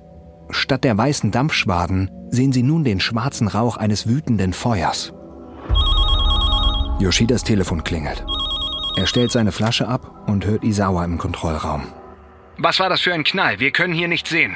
Statt 0.50 0.84
der 0.84 0.98
weißen 0.98 1.30
Dampfschwaden 1.30 2.10
sehen 2.28 2.52
sie 2.52 2.62
nun 2.62 2.84
den 2.84 3.00
schwarzen 3.00 3.48
Rauch 3.48 3.78
eines 3.78 4.06
wütenden 4.06 4.52
Feuers. 4.52 5.14
Yoshidas 6.98 7.44
Telefon 7.44 7.82
klingelt. 7.82 8.26
Er 8.96 9.06
stellt 9.06 9.30
seine 9.30 9.52
Flasche 9.52 9.88
ab 9.88 10.24
und 10.26 10.44
hört 10.44 10.64
Isawa 10.64 11.04
im 11.04 11.18
Kontrollraum. 11.18 11.82
Was 12.58 12.80
war 12.80 12.88
das 12.88 13.00
für 13.00 13.14
ein 13.14 13.24
Knall? 13.24 13.60
Wir 13.60 13.70
können 13.70 13.94
hier 13.94 14.08
nichts 14.08 14.30
sehen. 14.30 14.54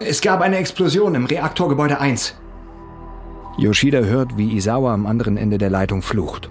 Es 0.00 0.20
gab 0.20 0.40
eine 0.40 0.56
Explosion 0.56 1.14
im 1.14 1.26
Reaktorgebäude 1.26 2.00
1. 2.00 2.34
Yoshida 3.58 4.00
hört, 4.00 4.36
wie 4.36 4.56
Isawa 4.56 4.92
am 4.92 5.06
anderen 5.06 5.36
Ende 5.36 5.58
der 5.58 5.70
Leitung 5.70 6.02
flucht. 6.02 6.48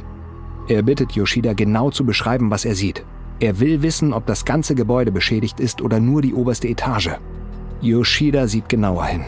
Er 0.69 0.81
bittet 0.81 1.11
Yoshida 1.11 1.53
genau 1.53 1.91
zu 1.91 2.05
beschreiben, 2.05 2.49
was 2.49 2.63
er 2.63 2.75
sieht. 2.75 3.03
Er 3.41 3.59
will 3.59 3.81
wissen, 3.81 4.13
ob 4.13 4.25
das 4.25 4.45
ganze 4.45 4.75
Gebäude 4.75 5.11
beschädigt 5.11 5.59
ist 5.59 5.81
oder 5.81 5.99
nur 5.99 6.21
die 6.21 6.33
oberste 6.33 6.69
Etage. 6.69 7.09
Yoshida 7.81 8.47
sieht 8.47 8.69
genauer 8.69 9.05
hin. 9.05 9.25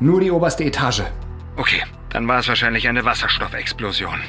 Nur 0.00 0.20
die 0.20 0.30
oberste 0.30 0.64
Etage. 0.64 1.04
Okay, 1.56 1.82
dann 2.10 2.28
war 2.28 2.40
es 2.40 2.48
wahrscheinlich 2.48 2.86
eine 2.86 3.06
Wasserstoffexplosion. 3.06 4.20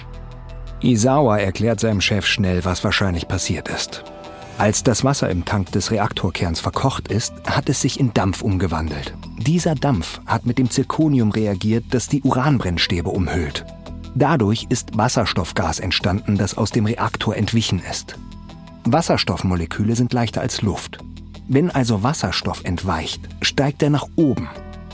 Isawa 0.81 1.37
erklärt 1.37 1.79
seinem 1.79 2.01
Chef 2.01 2.25
schnell, 2.25 2.63
was 2.63 2.83
wahrscheinlich 2.83 3.27
passiert 3.27 3.67
ist. 3.67 4.03
Als 4.59 4.83
das 4.83 5.03
Wasser 5.03 5.29
im 5.29 5.45
Tank 5.45 5.71
des 5.71 5.91
Reaktorkerns 5.91 6.59
verkocht 6.59 7.09
ist, 7.09 7.33
hat 7.45 7.69
es 7.69 7.81
sich 7.81 7.99
in 7.99 8.13
Dampf 8.13 8.41
umgewandelt. 8.41 9.13
Dieser 9.37 9.75
Dampf 9.75 10.19
hat 10.25 10.45
mit 10.45 10.57
dem 10.57 10.69
Zirkonium 10.69 11.31
reagiert, 11.31 11.85
das 11.91 12.07
die 12.07 12.21
Uranbrennstäbe 12.21 13.09
umhüllt. 13.09 13.65
Dadurch 14.15 14.65
ist 14.69 14.97
Wasserstoffgas 14.97 15.79
entstanden, 15.79 16.37
das 16.37 16.57
aus 16.57 16.71
dem 16.71 16.85
Reaktor 16.87 17.35
entwichen 17.35 17.81
ist. 17.91 18.17
Wasserstoffmoleküle 18.83 19.95
sind 19.95 20.13
leichter 20.13 20.41
als 20.41 20.61
Luft. 20.61 20.97
Wenn 21.47 21.69
also 21.69 22.01
Wasserstoff 22.01 22.63
entweicht, 22.63 23.21
steigt 23.41 23.83
er 23.83 23.89
nach 23.89 24.07
oben. 24.15 24.49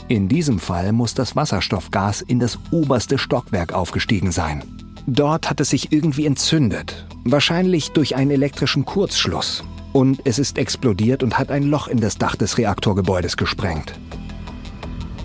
In 0.08 0.28
diesem 0.28 0.58
Fall 0.58 0.92
muss 0.92 1.14
das 1.14 1.36
Wasserstoffgas 1.36 2.20
in 2.20 2.38
das 2.38 2.58
oberste 2.70 3.16
Stockwerk 3.16 3.72
aufgestiegen 3.72 4.30
sein. 4.30 4.62
Dort 5.06 5.50
hat 5.50 5.60
es 5.60 5.70
sich 5.70 5.92
irgendwie 5.92 6.24
entzündet, 6.24 7.06
wahrscheinlich 7.24 7.90
durch 7.90 8.16
einen 8.16 8.30
elektrischen 8.30 8.84
Kurzschluss. 8.84 9.62
Und 9.92 10.22
es 10.24 10.38
ist 10.38 10.58
explodiert 10.58 11.22
und 11.22 11.38
hat 11.38 11.50
ein 11.50 11.62
Loch 11.64 11.88
in 11.88 12.00
das 12.00 12.16
Dach 12.16 12.36
des 12.36 12.58
Reaktorgebäudes 12.58 13.36
gesprengt. 13.36 13.92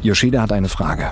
Yoshida 0.02 0.42
hat 0.42 0.52
eine 0.52 0.70
Frage. 0.70 1.12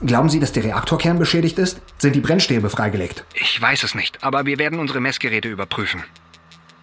Glauben 0.00 0.28
Sie, 0.28 0.40
dass 0.40 0.52
der 0.52 0.64
Reaktorkern 0.64 1.18
beschädigt 1.18 1.58
ist? 1.58 1.80
Sind 1.98 2.16
die 2.16 2.20
Brennstäbe 2.20 2.70
freigelegt? 2.70 3.24
Ich 3.34 3.60
weiß 3.60 3.82
es 3.82 3.94
nicht, 3.94 4.22
aber 4.24 4.46
wir 4.46 4.58
werden 4.58 4.78
unsere 4.78 5.00
Messgeräte 5.00 5.48
überprüfen. 5.48 6.02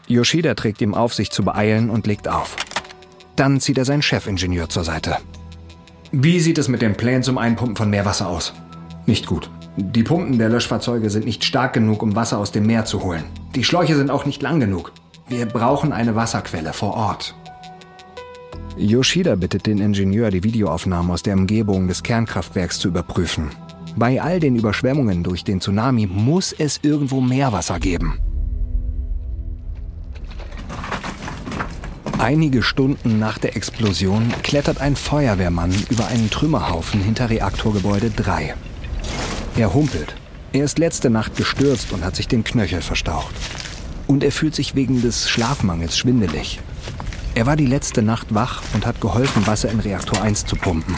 Yoshida 0.07 0.53
trägt 0.53 0.81
ihm 0.81 0.93
auf, 0.93 1.13
sich 1.13 1.29
zu 1.29 1.43
beeilen 1.43 1.89
und 1.89 2.07
legt 2.07 2.27
auf. 2.27 2.55
Dann 3.35 3.59
zieht 3.59 3.77
er 3.77 3.85
seinen 3.85 4.01
Chefingenieur 4.01 4.69
zur 4.69 4.83
Seite. 4.83 5.17
Wie 6.11 6.39
sieht 6.39 6.57
es 6.57 6.67
mit 6.67 6.81
den 6.81 6.95
Plänen 6.95 7.23
zum 7.23 7.37
Einpumpen 7.37 7.75
von 7.75 7.89
Meerwasser 7.89 8.27
aus? 8.27 8.53
Nicht 9.05 9.27
gut. 9.27 9.49
Die 9.81 10.03
Pumpen 10.03 10.37
der 10.37 10.49
Löschfahrzeuge 10.49 11.09
sind 11.09 11.25
nicht 11.25 11.45
stark 11.45 11.71
genug, 11.71 12.03
um 12.03 12.13
Wasser 12.13 12.37
aus 12.37 12.51
dem 12.51 12.65
Meer 12.65 12.83
zu 12.83 13.01
holen. 13.01 13.23
Die 13.55 13.63
Schläuche 13.63 13.95
sind 13.95 14.11
auch 14.11 14.25
nicht 14.25 14.41
lang 14.41 14.59
genug. 14.59 14.91
Wir 15.29 15.45
brauchen 15.45 15.93
eine 15.93 16.15
Wasserquelle 16.15 16.73
vor 16.73 16.95
Ort. 16.95 17.33
Yoshida 18.77 19.35
bittet 19.35 19.67
den 19.67 19.79
Ingenieur, 19.79 20.31
die 20.31 20.43
Videoaufnahmen 20.43 21.11
aus 21.11 21.23
der 21.23 21.35
Umgebung 21.35 21.87
des 21.87 22.03
Kernkraftwerks 22.03 22.77
zu 22.77 22.89
überprüfen. 22.89 23.51
Bei 23.95 24.21
all 24.21 24.41
den 24.41 24.57
Überschwemmungen 24.57 25.23
durch 25.23 25.45
den 25.45 25.61
Tsunami 25.61 26.07
muss 26.07 26.51
es 26.51 26.81
irgendwo 26.83 27.21
Meerwasser 27.21 27.79
geben. 27.79 28.19
Einige 32.17 32.63
Stunden 32.63 33.17
nach 33.17 33.37
der 33.37 33.55
Explosion 33.55 34.33
klettert 34.43 34.81
ein 34.81 34.97
Feuerwehrmann 34.97 35.73
über 35.89 36.07
einen 36.07 36.29
Trümmerhaufen 36.29 37.01
hinter 37.01 37.29
Reaktorgebäude 37.29 38.09
3. 38.09 38.55
Er 39.59 39.73
humpelt. 39.73 40.15
Er 40.53 40.63
ist 40.63 40.79
letzte 40.79 41.09
Nacht 41.09 41.35
gestürzt 41.35 41.91
und 41.91 42.05
hat 42.05 42.15
sich 42.15 42.29
den 42.29 42.45
Knöchel 42.45 42.81
verstaucht. 42.81 43.35
Und 44.07 44.23
er 44.23 44.31
fühlt 44.31 44.55
sich 44.55 44.73
wegen 44.73 45.01
des 45.01 45.29
Schlafmangels 45.29 45.97
schwindelig. 45.97 46.61
Er 47.35 47.45
war 47.45 47.57
die 47.57 47.65
letzte 47.65 48.01
Nacht 48.01 48.33
wach 48.33 48.61
und 48.73 48.85
hat 48.85 49.01
geholfen, 49.01 49.45
Wasser 49.47 49.69
in 49.69 49.81
Reaktor 49.81 50.21
1 50.21 50.45
zu 50.45 50.55
pumpen. 50.55 50.95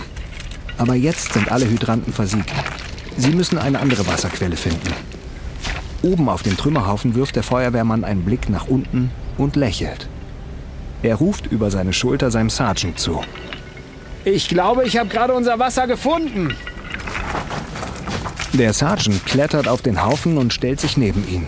Aber 0.77 0.93
jetzt 0.93 1.33
sind 1.33 1.51
alle 1.51 1.67
Hydranten 1.67 2.13
versiegt. 2.13 2.53
Sie 3.17 3.31
müssen 3.31 3.57
eine 3.57 3.79
andere 3.79 4.05
Wasserquelle 4.05 4.55
finden. 4.55 4.93
Oben 6.03 6.29
auf 6.29 6.43
dem 6.43 6.55
Trümmerhaufen 6.55 7.15
wirft 7.15 7.37
der 7.37 7.43
Feuerwehrmann 7.43 8.03
einen 8.03 8.25
Blick 8.25 8.47
nach 8.47 8.67
unten 8.67 9.09
und 9.39 9.55
lächelt. 9.55 10.07
Er 11.01 11.15
ruft 11.15 11.47
über 11.47 11.71
seine 11.71 11.93
Schulter 11.93 12.29
seinem 12.29 12.51
Sergeant 12.51 12.99
zu. 12.99 13.23
Ich 14.23 14.47
glaube, 14.49 14.83
ich 14.85 14.99
habe 14.99 15.09
gerade 15.09 15.33
unser 15.33 15.57
Wasser 15.57 15.87
gefunden. 15.87 16.55
Der 18.53 18.73
Sergeant 18.73 19.25
klettert 19.25 19.69
auf 19.69 19.81
den 19.81 20.03
Haufen 20.03 20.37
und 20.37 20.53
stellt 20.53 20.81
sich 20.81 20.97
neben 20.97 21.25
ihn. 21.27 21.47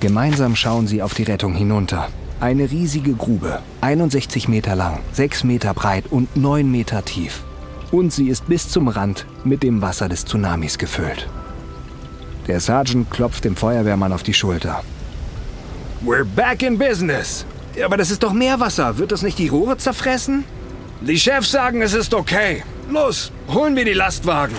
Gemeinsam 0.00 0.54
schauen 0.54 0.86
sie 0.86 1.02
auf 1.02 1.14
die 1.14 1.22
Rettung 1.22 1.54
hinunter. 1.54 2.08
Eine 2.40 2.70
riesige 2.70 3.14
Grube, 3.14 3.60
61 3.80 4.46
Meter 4.46 4.76
lang, 4.76 5.00
6 5.12 5.44
Meter 5.44 5.72
breit 5.72 6.04
und 6.10 6.36
9 6.36 6.70
Meter 6.70 7.02
tief. 7.02 7.42
Und 7.90 8.12
sie 8.12 8.28
ist 8.28 8.46
bis 8.48 8.68
zum 8.68 8.88
Rand 8.88 9.24
mit 9.44 9.62
dem 9.62 9.80
Wasser 9.80 10.10
des 10.10 10.26
Tsunamis 10.26 10.76
gefüllt. 10.76 11.26
Der 12.46 12.60
Sergeant 12.60 13.10
klopft 13.10 13.44
dem 13.44 13.56
Feuerwehrmann 13.56 14.12
auf 14.12 14.22
die 14.22 14.34
Schulter. 14.34 14.84
We're 16.04 16.26
back 16.26 16.62
in 16.62 16.76
business. 16.76 17.46
Aber 17.82 17.96
das 17.96 18.10
ist 18.10 18.22
doch 18.22 18.34
Meerwasser. 18.34 18.98
Wird 18.98 19.12
das 19.12 19.22
nicht 19.22 19.38
die 19.38 19.48
Rohre 19.48 19.78
zerfressen? 19.78 20.44
Die 21.00 21.18
Chefs 21.18 21.50
sagen, 21.50 21.80
es 21.80 21.94
ist 21.94 22.12
okay. 22.12 22.62
Los, 22.90 23.32
holen 23.48 23.74
wir 23.74 23.86
die 23.86 23.94
Lastwagen. 23.94 24.56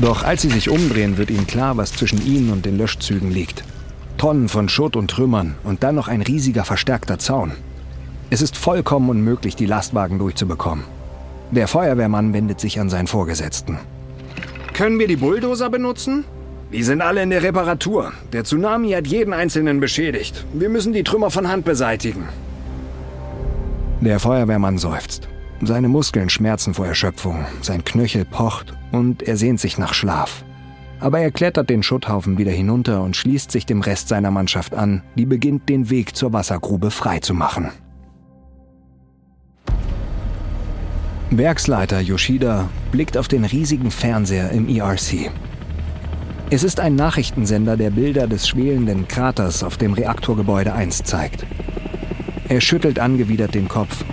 Doch 0.00 0.22
als 0.22 0.42
sie 0.42 0.48
sich 0.48 0.70
umdrehen, 0.70 1.18
wird 1.18 1.30
ihnen 1.30 1.46
klar, 1.46 1.76
was 1.76 1.92
zwischen 1.92 2.24
ihnen 2.24 2.50
und 2.52 2.64
den 2.64 2.78
Löschzügen 2.78 3.30
liegt. 3.30 3.64
Tonnen 4.16 4.48
von 4.48 4.68
Schutt 4.68 4.96
und 4.96 5.10
Trümmern 5.10 5.54
und 5.62 5.82
dann 5.82 5.94
noch 5.94 6.08
ein 6.08 6.22
riesiger 6.22 6.64
verstärkter 6.64 7.18
Zaun. 7.18 7.52
Es 8.30 8.40
ist 8.40 8.56
vollkommen 8.56 9.10
unmöglich, 9.10 9.56
die 9.56 9.66
Lastwagen 9.66 10.18
durchzubekommen. 10.18 10.84
Der 11.50 11.68
Feuerwehrmann 11.68 12.32
wendet 12.32 12.60
sich 12.60 12.80
an 12.80 12.88
seinen 12.88 13.08
Vorgesetzten. 13.08 13.78
Können 14.72 14.98
wir 14.98 15.08
die 15.08 15.16
Bulldozer 15.16 15.68
benutzen? 15.68 16.24
Die 16.72 16.84
sind 16.84 17.02
alle 17.02 17.22
in 17.22 17.30
der 17.30 17.42
Reparatur. 17.42 18.12
Der 18.32 18.44
Tsunami 18.44 18.92
hat 18.92 19.06
jeden 19.06 19.32
einzelnen 19.32 19.80
beschädigt. 19.80 20.46
Wir 20.54 20.68
müssen 20.68 20.92
die 20.92 21.02
Trümmer 21.02 21.30
von 21.30 21.48
Hand 21.48 21.64
beseitigen. 21.64 22.28
Der 24.00 24.20
Feuerwehrmann 24.20 24.78
seufzt. 24.78 25.28
Seine 25.62 25.88
Muskeln 25.88 26.30
schmerzen 26.30 26.72
vor 26.72 26.86
Erschöpfung, 26.86 27.44
sein 27.60 27.84
Knöchel 27.84 28.24
pocht 28.24 28.72
und 28.92 29.22
er 29.22 29.36
sehnt 29.36 29.60
sich 29.60 29.76
nach 29.76 29.92
Schlaf. 29.92 30.42
Aber 31.00 31.20
er 31.20 31.30
klettert 31.30 31.68
den 31.68 31.82
Schutthaufen 31.82 32.38
wieder 32.38 32.50
hinunter 32.50 33.02
und 33.02 33.16
schließt 33.16 33.50
sich 33.50 33.66
dem 33.66 33.82
Rest 33.82 34.08
seiner 34.08 34.30
Mannschaft 34.30 34.74
an, 34.74 35.02
die 35.16 35.26
beginnt 35.26 35.68
den 35.68 35.90
Weg 35.90 36.16
zur 36.16 36.32
Wassergrube 36.32 36.90
freizumachen. 36.90 37.70
Werksleiter 41.30 42.00
Yoshida 42.00 42.68
blickt 42.90 43.16
auf 43.16 43.28
den 43.28 43.44
riesigen 43.44 43.90
Fernseher 43.90 44.50
im 44.50 44.68
ERC. 44.68 45.30
Es 46.50 46.64
ist 46.64 46.80
ein 46.80 46.96
Nachrichtensender, 46.96 47.76
der 47.76 47.90
Bilder 47.90 48.26
des 48.26 48.48
schwelenden 48.48 49.06
Kraters 49.06 49.62
auf 49.62 49.76
dem 49.76 49.92
Reaktorgebäude 49.92 50.72
1 50.72 51.04
zeigt. 51.04 51.46
Er 52.48 52.60
schüttelt 52.60 52.98
angewidert 52.98 53.54
den 53.54 53.68
Kopf. 53.68 54.04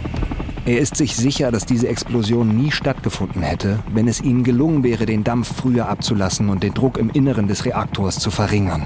Er 0.68 0.80
ist 0.80 0.98
sich 0.98 1.16
sicher, 1.16 1.50
dass 1.50 1.66
diese 1.66 1.88
Explosion 1.88 2.50
nie 2.50 2.72
stattgefunden 2.72 3.42
hätte, 3.42 3.80
wenn 3.94 4.10
es 4.10 4.20
ihnen 4.20 4.44
gelungen 4.44 4.84
wäre, 4.84 5.06
den 5.06 5.24
Dampf 5.24 5.56
früher 5.56 5.88
abzulassen 5.88 6.50
und 6.50 6.62
den 6.62 6.74
Druck 6.74 6.98
im 6.98 7.10
Inneren 7.10 7.48
des 7.48 7.64
Reaktors 7.64 8.20
zu 8.20 8.32
verringern. 8.32 8.86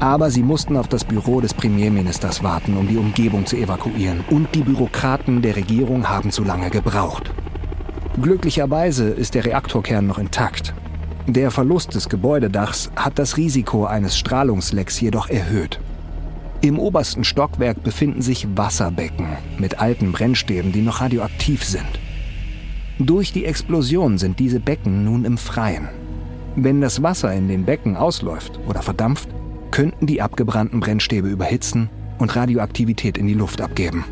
Aber 0.00 0.30
sie 0.30 0.42
mussten 0.42 0.78
auf 0.78 0.88
das 0.88 1.04
Büro 1.04 1.42
des 1.42 1.52
Premierministers 1.52 2.42
warten, 2.42 2.78
um 2.78 2.88
die 2.88 2.96
Umgebung 2.96 3.44
zu 3.44 3.56
evakuieren. 3.56 4.24
Und 4.30 4.54
die 4.54 4.62
Bürokraten 4.62 5.42
der 5.42 5.56
Regierung 5.56 6.08
haben 6.08 6.30
zu 6.30 6.42
lange 6.42 6.70
gebraucht. 6.70 7.34
Glücklicherweise 8.22 9.10
ist 9.10 9.34
der 9.34 9.44
Reaktorkern 9.44 10.06
noch 10.06 10.18
intakt. 10.18 10.72
Der 11.26 11.50
Verlust 11.50 11.94
des 11.94 12.08
Gebäudedachs 12.08 12.90
hat 12.96 13.18
das 13.18 13.36
Risiko 13.36 13.84
eines 13.84 14.16
Strahlungslecks 14.16 14.98
jedoch 15.02 15.28
erhöht. 15.28 15.80
Im 16.62 16.78
obersten 16.78 17.24
Stockwerk 17.24 17.82
befinden 17.82 18.22
sich 18.22 18.46
Wasserbecken 18.56 19.26
mit 19.58 19.80
alten 19.80 20.12
Brennstäben, 20.12 20.70
die 20.70 20.82
noch 20.82 21.00
radioaktiv 21.00 21.64
sind. 21.64 21.98
Durch 23.00 23.32
die 23.32 23.46
Explosion 23.46 24.16
sind 24.16 24.38
diese 24.38 24.60
Becken 24.60 25.04
nun 25.04 25.24
im 25.24 25.38
Freien. 25.38 25.88
Wenn 26.54 26.80
das 26.80 27.02
Wasser 27.02 27.34
in 27.34 27.48
den 27.48 27.64
Becken 27.64 27.96
ausläuft 27.96 28.60
oder 28.68 28.80
verdampft, 28.80 29.28
könnten 29.72 30.06
die 30.06 30.22
abgebrannten 30.22 30.78
Brennstäbe 30.78 31.28
überhitzen 31.28 31.90
und 32.18 32.36
Radioaktivität 32.36 33.18
in 33.18 33.26
die 33.26 33.34
Luft 33.34 33.60
abgeben. 33.60 34.04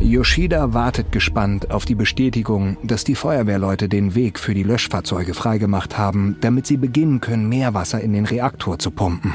Yoshida 0.00 0.74
wartet 0.74 1.12
gespannt 1.12 1.70
auf 1.70 1.84
die 1.84 1.94
Bestätigung, 1.94 2.78
dass 2.82 3.04
die 3.04 3.14
Feuerwehrleute 3.14 3.88
den 3.88 4.16
Weg 4.16 4.40
für 4.40 4.54
die 4.54 4.64
Löschfahrzeuge 4.64 5.34
freigemacht 5.34 5.96
haben, 5.96 6.36
damit 6.40 6.66
sie 6.66 6.78
beginnen 6.78 7.20
können, 7.20 7.48
Meerwasser 7.48 8.00
in 8.00 8.12
den 8.12 8.26
Reaktor 8.26 8.80
zu 8.80 8.90
pumpen. 8.90 9.34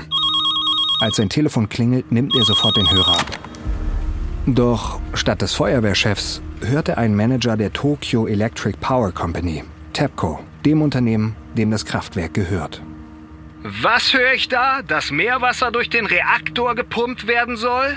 Als 1.00 1.18
sein 1.18 1.30
Telefon 1.30 1.70
klingelt, 1.70 2.12
nimmt 2.12 2.36
er 2.36 2.44
sofort 2.44 2.75
den 2.75 2.89
Hörer 2.89 3.20
ab. 3.20 3.39
Doch 4.48 5.00
statt 5.13 5.42
des 5.42 5.54
Feuerwehrchefs 5.54 6.42
hörte 6.62 6.98
ein 6.98 7.16
Manager 7.16 7.56
der 7.56 7.72
Tokyo 7.72 8.25
Electric 8.25 8.77
Power 8.80 9.12
Company, 9.12 9.63
TEPCO, 9.93 10.39
dem 10.65 10.82
Unternehmen, 10.82 11.36
dem 11.56 11.69
das 11.69 11.86
Kraftwerk 11.86 12.34
gehört. 12.34 12.82
Was 13.63 14.13
höre 14.13 14.34
ich 14.34 14.48
da? 14.48 14.82
Dass 14.82 15.12
Meerwasser 15.12 15.72
durch 15.72 15.89
den 15.89 16.06
Reaktor 16.06 16.74
gepumpt 16.74 17.28
werden 17.28 17.58
soll? 17.58 17.95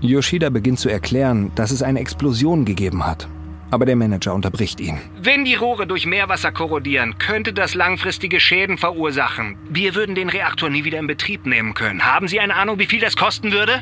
Yoshida 0.00 0.50
beginnt 0.50 0.80
zu 0.80 0.88
erklären, 0.88 1.52
dass 1.54 1.70
es 1.70 1.82
eine 1.82 2.00
Explosion 2.00 2.64
gegeben 2.64 3.06
hat. 3.06 3.28
Aber 3.72 3.86
der 3.86 3.96
Manager 3.96 4.34
unterbricht 4.34 4.80
ihn. 4.80 4.98
Wenn 5.18 5.46
die 5.46 5.54
Rohre 5.54 5.86
durch 5.86 6.04
Meerwasser 6.04 6.52
korrodieren, 6.52 7.16
könnte 7.16 7.54
das 7.54 7.74
langfristige 7.74 8.38
Schäden 8.38 8.76
verursachen. 8.76 9.56
Wir 9.70 9.94
würden 9.94 10.14
den 10.14 10.28
Reaktor 10.28 10.68
nie 10.68 10.84
wieder 10.84 10.98
in 10.98 11.06
Betrieb 11.06 11.46
nehmen 11.46 11.72
können. 11.72 12.04
Haben 12.04 12.28
Sie 12.28 12.38
eine 12.38 12.54
Ahnung, 12.54 12.78
wie 12.78 12.86
viel 12.86 13.00
das 13.00 13.16
kosten 13.16 13.50
würde? 13.50 13.80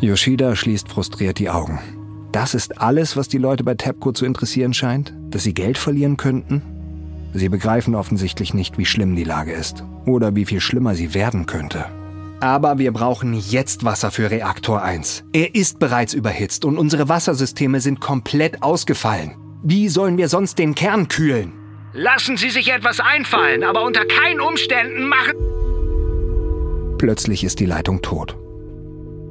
Yoshida 0.00 0.56
schließt 0.56 0.88
frustriert 0.88 1.38
die 1.38 1.50
Augen. 1.50 1.78
Das 2.32 2.52
ist 2.54 2.80
alles, 2.80 3.16
was 3.16 3.28
die 3.28 3.38
Leute 3.38 3.62
bei 3.62 3.76
TEPCO 3.76 4.10
zu 4.10 4.26
interessieren 4.26 4.74
scheint? 4.74 5.14
Dass 5.30 5.44
sie 5.44 5.54
Geld 5.54 5.78
verlieren 5.78 6.16
könnten? 6.16 6.62
Sie 7.32 7.48
begreifen 7.48 7.94
offensichtlich 7.94 8.54
nicht, 8.54 8.76
wie 8.76 8.86
schlimm 8.86 9.14
die 9.14 9.24
Lage 9.24 9.52
ist 9.52 9.84
oder 10.04 10.34
wie 10.34 10.46
viel 10.46 10.60
schlimmer 10.60 10.96
sie 10.96 11.14
werden 11.14 11.46
könnte. 11.46 11.86
Aber 12.40 12.78
wir 12.78 12.90
brauchen 12.92 13.34
jetzt 13.34 13.84
Wasser 13.84 14.10
für 14.10 14.30
Reaktor 14.30 14.82
1. 14.82 15.24
Er 15.34 15.54
ist 15.54 15.78
bereits 15.78 16.14
überhitzt 16.14 16.64
und 16.64 16.78
unsere 16.78 17.10
Wassersysteme 17.10 17.80
sind 17.82 18.00
komplett 18.00 18.62
ausgefallen. 18.62 19.36
Wie 19.62 19.90
sollen 19.90 20.16
wir 20.16 20.28
sonst 20.28 20.58
den 20.58 20.74
Kern 20.74 21.08
kühlen? 21.08 21.52
Lassen 21.92 22.38
Sie 22.38 22.48
sich 22.48 22.72
etwas 22.72 22.98
einfallen, 23.00 23.62
aber 23.62 23.84
unter 23.84 24.06
keinen 24.06 24.40
Umständen 24.40 25.06
machen... 25.06 25.34
Plötzlich 26.96 27.44
ist 27.44 27.60
die 27.60 27.66
Leitung 27.66 28.00
tot. 28.00 28.36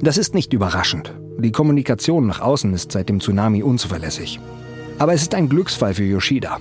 Das 0.00 0.16
ist 0.16 0.34
nicht 0.34 0.52
überraschend. 0.52 1.14
Die 1.38 1.52
Kommunikation 1.52 2.26
nach 2.26 2.40
außen 2.40 2.72
ist 2.74 2.92
seit 2.92 3.08
dem 3.08 3.20
Tsunami 3.20 3.62
unzuverlässig. 3.62 4.38
Aber 4.98 5.14
es 5.14 5.22
ist 5.22 5.34
ein 5.34 5.48
Glücksfall 5.48 5.94
für 5.94 6.04
Yoshida. 6.04 6.58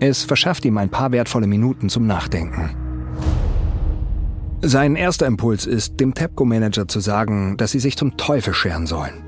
Es 0.00 0.24
verschafft 0.24 0.64
ihm 0.64 0.76
ein 0.76 0.90
paar 0.90 1.12
wertvolle 1.12 1.46
Minuten 1.46 1.88
zum 1.88 2.06
Nachdenken. 2.06 2.87
Sein 4.60 4.96
erster 4.96 5.26
Impuls 5.26 5.66
ist, 5.66 6.00
dem 6.00 6.14
TEPCO-Manager 6.14 6.88
zu 6.88 6.98
sagen, 6.98 7.56
dass 7.56 7.70
sie 7.70 7.78
sich 7.78 7.96
zum 7.96 8.16
Teufel 8.16 8.52
scheren 8.52 8.86
sollen. 8.88 9.22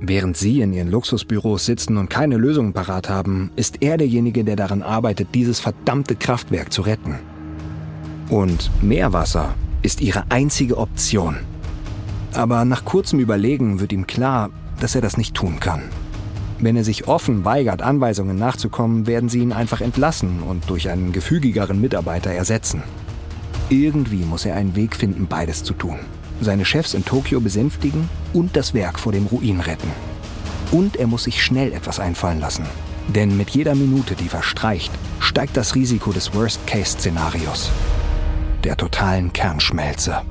Während 0.00 0.38
sie 0.38 0.62
in 0.62 0.72
ihren 0.72 0.90
Luxusbüros 0.90 1.66
sitzen 1.66 1.98
und 1.98 2.08
keine 2.08 2.38
Lösungen 2.38 2.72
parat 2.72 3.10
haben, 3.10 3.50
ist 3.56 3.82
er 3.82 3.98
derjenige, 3.98 4.42
der 4.42 4.56
daran 4.56 4.80
arbeitet, 4.80 5.28
dieses 5.34 5.60
verdammte 5.60 6.16
Kraftwerk 6.16 6.72
zu 6.72 6.80
retten. 6.80 7.16
Und 8.30 8.70
Meerwasser 8.80 9.54
ist 9.82 10.00
ihre 10.00 10.24
einzige 10.30 10.78
Option. 10.78 11.36
Aber 12.32 12.64
nach 12.64 12.86
kurzem 12.86 13.20
Überlegen 13.20 13.80
wird 13.80 13.92
ihm 13.92 14.06
klar, 14.06 14.48
dass 14.80 14.94
er 14.94 15.02
das 15.02 15.18
nicht 15.18 15.34
tun 15.34 15.60
kann. 15.60 15.82
Wenn 16.58 16.76
er 16.76 16.84
sich 16.84 17.06
offen 17.06 17.44
weigert, 17.44 17.82
Anweisungen 17.82 18.36
nachzukommen, 18.36 19.06
werden 19.06 19.28
sie 19.28 19.40
ihn 19.40 19.52
einfach 19.52 19.82
entlassen 19.82 20.42
und 20.42 20.70
durch 20.70 20.88
einen 20.88 21.12
gefügigeren 21.12 21.82
Mitarbeiter 21.82 22.30
ersetzen. 22.30 22.82
Irgendwie 23.70 24.24
muss 24.24 24.46
er 24.46 24.56
einen 24.56 24.74
Weg 24.74 24.96
finden, 24.96 25.28
beides 25.28 25.62
zu 25.62 25.74
tun. 25.74 26.00
Seine 26.40 26.64
Chefs 26.64 26.92
in 26.92 27.04
Tokio 27.04 27.40
besänftigen 27.40 28.08
und 28.32 28.56
das 28.56 28.74
Werk 28.74 28.98
vor 28.98 29.12
dem 29.12 29.26
Ruin 29.26 29.60
retten. 29.60 29.90
Und 30.72 30.96
er 30.96 31.06
muss 31.06 31.24
sich 31.24 31.42
schnell 31.42 31.72
etwas 31.72 32.00
einfallen 32.00 32.40
lassen. 32.40 32.66
Denn 33.08 33.36
mit 33.36 33.50
jeder 33.50 33.76
Minute, 33.76 34.16
die 34.16 34.28
verstreicht, 34.28 34.90
steigt 35.20 35.56
das 35.56 35.76
Risiko 35.76 36.10
des 36.12 36.34
Worst-Case-Szenarios. 36.34 37.70
Der 38.64 38.76
totalen 38.76 39.32
Kernschmelze. 39.32 40.22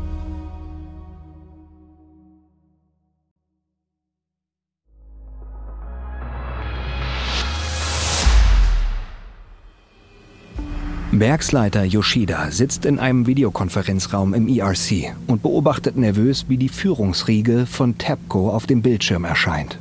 Werksleiter 11.20 11.84
Yoshida 11.84 12.50
sitzt 12.50 12.86
in 12.86 12.98
einem 12.98 13.28
Videokonferenzraum 13.28 14.34
im 14.34 14.48
ERC 14.48 15.14
und 15.28 15.44
beobachtet 15.44 15.98
nervös, 15.98 16.46
wie 16.48 16.56
die 16.56 16.70
Führungsriege 16.70 17.66
von 17.66 17.98
TEPCO 17.98 18.50
auf 18.52 18.68
dem 18.68 18.82
Bildschirm 18.82 19.26
erscheint. 19.26 19.80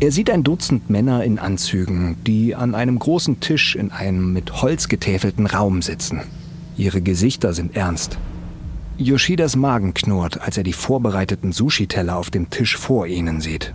Er 0.00 0.12
sieht 0.12 0.30
ein 0.30 0.44
Dutzend 0.44 0.88
Männer 0.88 1.24
in 1.24 1.38
Anzügen, 1.38 2.16
die 2.26 2.54
an 2.54 2.74
einem 2.74 2.98
großen 2.98 3.40
Tisch 3.40 3.76
in 3.76 3.90
einem 3.90 4.32
mit 4.32 4.62
Holz 4.62 4.88
getäfelten 4.88 5.46
Raum 5.46 5.82
sitzen. 5.82 6.22
Ihre 6.78 7.02
Gesichter 7.02 7.52
sind 7.52 7.76
ernst. 7.76 8.16
Yoshidas 8.96 9.56
Magen 9.56 9.92
knurrt, 9.92 10.40
als 10.40 10.56
er 10.56 10.64
die 10.64 10.72
vorbereiteten 10.72 11.52
Sushi-Teller 11.52 12.16
auf 12.16 12.30
dem 12.30 12.48
Tisch 12.48 12.78
vor 12.78 13.06
ihnen 13.06 13.42
sieht. 13.42 13.74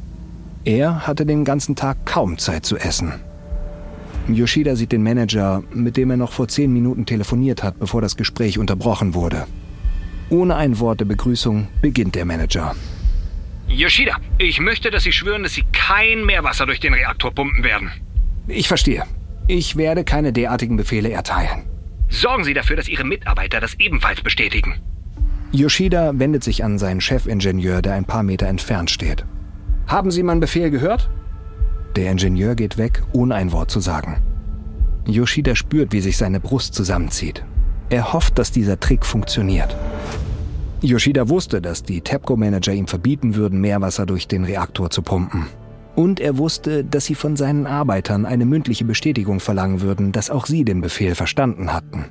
Er 0.64 1.06
hatte 1.06 1.28
den 1.28 1.46
ganzen 1.46 1.76
Tag 1.76 2.08
kaum 2.08 2.40
Zeit 2.40 2.66
zu 2.66 2.78
essen. 2.78 3.14
Yoshida 4.28 4.76
sieht 4.76 4.92
den 4.92 5.04
Manager, 5.04 5.64
mit 5.74 5.98
dem 5.98 6.12
er 6.12 6.18
noch 6.18 6.32
vor 6.32 6.48
zehn 6.48 6.72
Minuten 6.72 7.06
telefoniert 7.06 7.64
hat, 7.64 7.80
bevor 7.80 8.02
das 8.02 8.16
Gespräch 8.16 8.60
unterbrochen 8.60 9.14
wurde. 9.14 9.48
Ohne 10.30 10.56
ein 10.56 10.80
Wort 10.80 11.00
der 11.02 11.06
Begrüßung 11.06 11.68
beginnt 11.82 12.16
der 12.16 12.26
Manager. 12.26 12.76
Yoshida, 13.68 14.18
ich 14.38 14.60
möchte, 14.60 14.92
dass 14.92 15.04
Sie 15.04 15.12
schwören, 15.12 15.44
dass 15.44 15.54
Sie 15.54 15.64
kein 15.72 16.26
Meerwasser 16.26 16.66
durch 16.66 16.80
den 16.80 16.94
Reaktor 16.94 17.32
pumpen 17.32 17.64
werden. 17.64 17.92
Ich 18.48 18.68
verstehe. 18.68 19.04
Ich 19.48 19.76
werde 19.76 20.04
keine 20.04 20.34
derartigen 20.34 20.78
Befehle 20.78 21.12
erteilen. 21.12 21.64
Sorgen 22.10 22.44
Sie 22.44 22.54
dafür, 22.54 22.76
dass 22.76 22.88
Ihre 22.88 23.04
Mitarbeiter 23.04 23.60
das 23.60 23.76
ebenfalls 23.80 24.22
bestätigen. 24.22 24.76
Yoshida 25.52 26.18
wendet 26.18 26.44
sich 26.44 26.64
an 26.64 26.78
seinen 26.78 27.02
Chefingenieur, 27.02 27.82
der 27.82 27.94
ein 27.94 28.06
paar 28.06 28.24
Meter 28.24 28.48
entfernt 28.48 28.90
steht. 28.92 29.26
Haben 29.88 30.12
Sie 30.12 30.24
meinen 30.24 30.40
Befehl 30.40 30.70
gehört? 30.70 31.10
Der 31.96 32.12
Ingenieur 32.12 32.56
geht 32.56 32.78
weg, 32.78 33.04
ohne 33.12 33.36
ein 33.36 33.52
Wort 33.52 33.70
zu 33.70 33.80
sagen. 33.80 34.22
Yoshida 35.06 35.56
spürt, 35.56 35.92
wie 35.92 36.02
sich 36.02 36.18
seine 36.18 36.40
Brust 36.40 36.74
zusammenzieht. 36.74 37.44
Er 37.90 38.14
hofft, 38.14 38.40
dass 38.40 38.52
dieser 38.52 38.80
Trick 38.80 39.06
funktioniert. 39.06 39.76
Yoshida 40.82 41.28
wusste, 41.28 41.62
dass 41.62 41.84
die 41.84 42.02
TEPCO-Manager 42.02 42.74
ihm 42.74 42.88
verbieten 42.88 43.36
würden, 43.36 43.60
Meerwasser 43.60 44.06
durch 44.06 44.28
den 44.28 44.46
Reaktor 44.46 44.90
zu 44.90 45.02
pumpen. 45.02 45.48
Und 45.96 46.20
er 46.20 46.38
wusste, 46.38 46.86
dass 46.86 47.06
sie 47.06 47.16
von 47.16 47.36
seinen 47.36 47.68
Arbeitern 47.68 48.26
eine 48.26 48.46
mündliche 48.46 48.86
Bestätigung 48.86 49.40
verlangen 49.40 49.82
würden, 49.82 50.12
dass 50.12 50.30
auch 50.30 50.46
sie 50.46 50.64
den 50.64 50.82
Befehl 50.82 51.16
verstanden 51.16 51.74
hatten. 51.74 52.06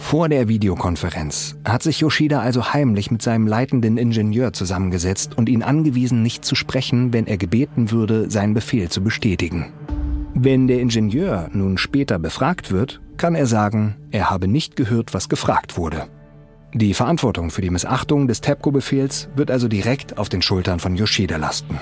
Vor 0.00 0.28
der 0.28 0.48
Videokonferenz 0.48 1.56
hat 1.64 1.84
sich 1.84 2.00
Yoshida 2.00 2.40
also 2.40 2.72
heimlich 2.72 3.12
mit 3.12 3.22
seinem 3.22 3.46
leitenden 3.46 3.96
Ingenieur 3.96 4.52
zusammengesetzt 4.52 5.38
und 5.38 5.48
ihn 5.48 5.62
angewiesen, 5.62 6.20
nicht 6.22 6.44
zu 6.44 6.56
sprechen, 6.56 7.12
wenn 7.12 7.28
er 7.28 7.36
gebeten 7.36 7.92
würde, 7.92 8.28
seinen 8.28 8.54
Befehl 8.54 8.88
zu 8.88 9.04
bestätigen. 9.04 9.72
Wenn 10.34 10.66
der 10.66 10.80
Ingenieur 10.80 11.48
nun 11.52 11.78
später 11.78 12.18
befragt 12.18 12.72
wird, 12.72 13.00
kann 13.18 13.36
er 13.36 13.46
sagen, 13.46 13.94
er 14.10 14.30
habe 14.30 14.48
nicht 14.48 14.74
gehört, 14.74 15.14
was 15.14 15.28
gefragt 15.28 15.76
wurde. 15.76 16.08
Die 16.74 16.94
Verantwortung 16.94 17.50
für 17.50 17.62
die 17.62 17.70
Missachtung 17.70 18.26
des 18.26 18.40
TEPCO-Befehls 18.40 19.28
wird 19.36 19.52
also 19.52 19.68
direkt 19.68 20.18
auf 20.18 20.28
den 20.28 20.42
Schultern 20.42 20.80
von 20.80 20.96
Yoshida 20.96 21.36
lasten. 21.36 21.78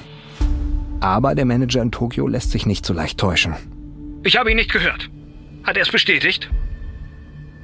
Aber 1.01 1.35
der 1.35 1.47
Manager 1.47 1.81
in 1.81 1.93
Tokio 1.93 2.27
lässt 2.27 2.51
sich 2.51 2.67
nicht 2.67 2.85
so 2.85 2.93
leicht 2.93 3.19
täuschen. 3.19 3.55
Ich 4.25 4.37
habe 4.37 4.51
ihn 4.51 4.57
nicht 4.57 4.73
gehört. 4.73 5.09
Hat 5.65 5.77
er 5.77 5.83
es 5.83 5.91
bestätigt? 5.91 6.51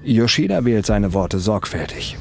Yoshida 0.05 0.65
wählt 0.65 0.85
seine 0.85 1.15
Worte 1.15 1.39
sorgfältig. 1.39 2.17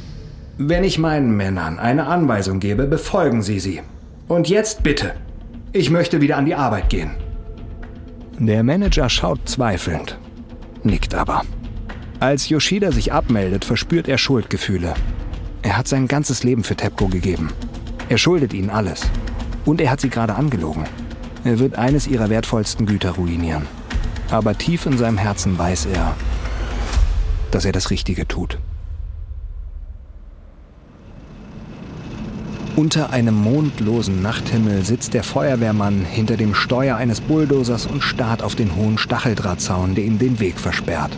Wenn 0.58 0.84
ich 0.84 0.98
meinen 0.98 1.36
Männern 1.36 1.80
eine 1.80 2.06
Anweisung 2.06 2.60
gebe, 2.60 2.86
befolgen 2.86 3.42
sie 3.42 3.60
sie. 3.60 3.82
Und 4.28 4.48
jetzt 4.48 4.84
bitte. 4.84 5.16
Ich 5.74 5.90
möchte 5.90 6.22
wieder 6.22 6.38
an 6.38 6.46
die 6.46 6.56
Arbeit 6.56 6.90
gehen. 6.90 7.12
Der 8.40 8.64
Manager 8.64 9.10
schaut 9.10 9.50
zweifelnd, 9.50 10.18
nickt 10.84 11.14
aber. 11.14 11.44
Als 12.20 12.48
Yoshida 12.48 12.92
sich 12.92 13.12
abmeldet, 13.12 13.66
verspürt 13.66 14.08
er 14.08 14.18
Schuldgefühle. 14.18 14.94
Er 15.62 15.78
hat 15.78 15.88
sein 15.88 16.08
ganzes 16.08 16.44
Leben 16.44 16.64
für 16.64 16.76
TEPCO 16.76 17.08
gegeben. 17.08 17.52
Er 18.10 18.18
schuldet 18.18 18.54
ihnen 18.54 18.70
alles. 18.70 19.02
Und 19.66 19.82
er 19.82 19.92
hat 19.92 20.02
sie 20.02 20.10
gerade 20.10 20.36
angelogen. 20.36 20.86
Er 21.44 21.60
wird 21.60 21.76
eines 21.76 22.08
ihrer 22.08 22.30
wertvollsten 22.30 22.86
Güter 22.86 23.12
ruinieren. 23.12 23.66
Aber 24.32 24.58
tief 24.58 24.86
in 24.86 24.98
seinem 24.98 25.18
Herzen 25.18 25.58
weiß 25.58 25.88
er, 25.88 26.16
dass 27.54 27.66
er 27.66 27.72
das 27.72 27.92
Richtige 27.92 28.28
tut. 28.28 28.58
Unter 32.76 33.12
einem 33.12 33.36
mondlosen 33.36 34.24
Nachthimmel 34.24 34.84
sitzt 34.84 35.14
der 35.14 35.24
Feuerwehrmann 35.24 36.04
hinter 36.04 36.38
dem 36.38 36.56
Steuer 36.56 36.98
eines 36.98 37.22
Bulldozers 37.22 37.86
und 37.86 38.02
starrt 38.02 38.42
auf 38.42 38.56
den 38.56 38.76
hohen 38.76 38.98
Stacheldrahtzaun, 38.98 39.94
der 39.94 40.06
ihm 40.06 40.18
den 40.18 40.40
Weg 40.40 40.60
versperrt. 40.60 41.16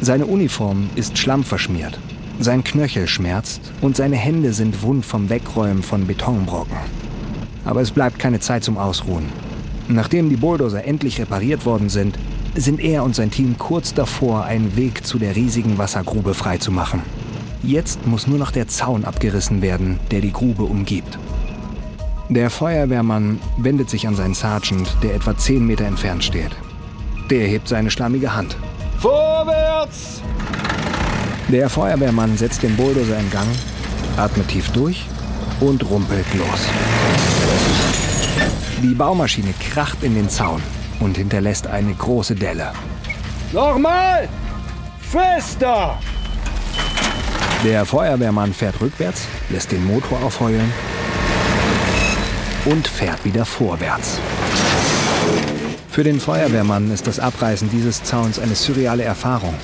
Seine 0.00 0.26
Uniform 0.26 0.88
ist 0.94 1.18
schlammverschmiert, 1.18 1.98
sein 2.38 2.62
Knöchel 2.62 3.08
schmerzt 3.08 3.72
und 3.80 3.96
seine 3.96 4.14
Hände 4.14 4.52
sind 4.52 4.82
wund 4.82 5.04
vom 5.04 5.28
Wegräumen 5.28 5.82
von 5.82 6.06
Betonbrocken. 6.06 6.76
Aber 7.64 7.80
es 7.80 7.90
bleibt 7.90 8.20
keine 8.20 8.38
Zeit 8.38 8.62
zum 8.62 8.78
Ausruhen. 8.78 9.26
Nachdem 9.88 10.28
die 10.30 10.36
Bulldozer 10.36 10.84
endlich 10.84 11.20
repariert 11.20 11.66
worden 11.66 11.88
sind, 11.88 12.16
sind 12.54 12.80
er 12.80 13.04
und 13.04 13.14
sein 13.14 13.30
Team 13.30 13.56
kurz 13.58 13.94
davor, 13.94 14.44
einen 14.44 14.76
Weg 14.76 15.06
zu 15.06 15.18
der 15.18 15.36
riesigen 15.36 15.78
Wassergrube 15.78 16.34
freizumachen. 16.34 17.02
Jetzt 17.62 18.06
muss 18.06 18.26
nur 18.26 18.38
noch 18.38 18.50
der 18.50 18.68
Zaun 18.68 19.04
abgerissen 19.04 19.62
werden, 19.62 19.98
der 20.10 20.20
die 20.20 20.32
Grube 20.32 20.62
umgibt. 20.64 21.18
Der 22.28 22.50
Feuerwehrmann 22.50 23.40
wendet 23.56 23.90
sich 23.90 24.06
an 24.06 24.14
seinen 24.14 24.34
Sergeant, 24.34 24.88
der 25.02 25.14
etwa 25.14 25.36
10 25.36 25.66
Meter 25.66 25.84
entfernt 25.84 26.22
steht. 26.22 26.50
Der 27.30 27.46
hebt 27.46 27.68
seine 27.68 27.90
schlammige 27.90 28.34
Hand. 28.34 28.56
Vorwärts! 28.98 30.22
Der 31.48 31.70
Feuerwehrmann 31.70 32.36
setzt 32.36 32.62
den 32.62 32.76
Bulldozer 32.76 33.18
in 33.18 33.30
Gang, 33.30 33.48
atmet 34.16 34.48
tief 34.48 34.70
durch 34.72 35.06
und 35.60 35.88
rumpelt 35.88 36.26
los. 36.34 36.68
Die 38.82 38.94
Baumaschine 38.94 39.54
kracht 39.58 40.02
in 40.02 40.14
den 40.14 40.28
Zaun 40.28 40.62
und 41.00 41.16
hinterlässt 41.16 41.66
eine 41.66 41.94
große 41.94 42.34
Delle. 42.34 42.72
Nochmal! 43.52 44.28
Fester! 45.00 45.98
Der 47.64 47.84
Feuerwehrmann 47.84 48.52
fährt 48.52 48.80
rückwärts, 48.80 49.26
lässt 49.50 49.72
den 49.72 49.84
Motor 49.84 50.22
aufheulen 50.22 50.72
und 52.66 52.86
fährt 52.86 53.24
wieder 53.24 53.44
vorwärts. 53.44 54.20
Für 55.90 56.04
den 56.04 56.20
Feuerwehrmann 56.20 56.92
ist 56.92 57.06
das 57.06 57.18
Abreißen 57.18 57.70
dieses 57.70 58.04
Zauns 58.04 58.38
eine 58.38 58.54
surreale 58.54 59.02
Erfahrung. 59.02 59.54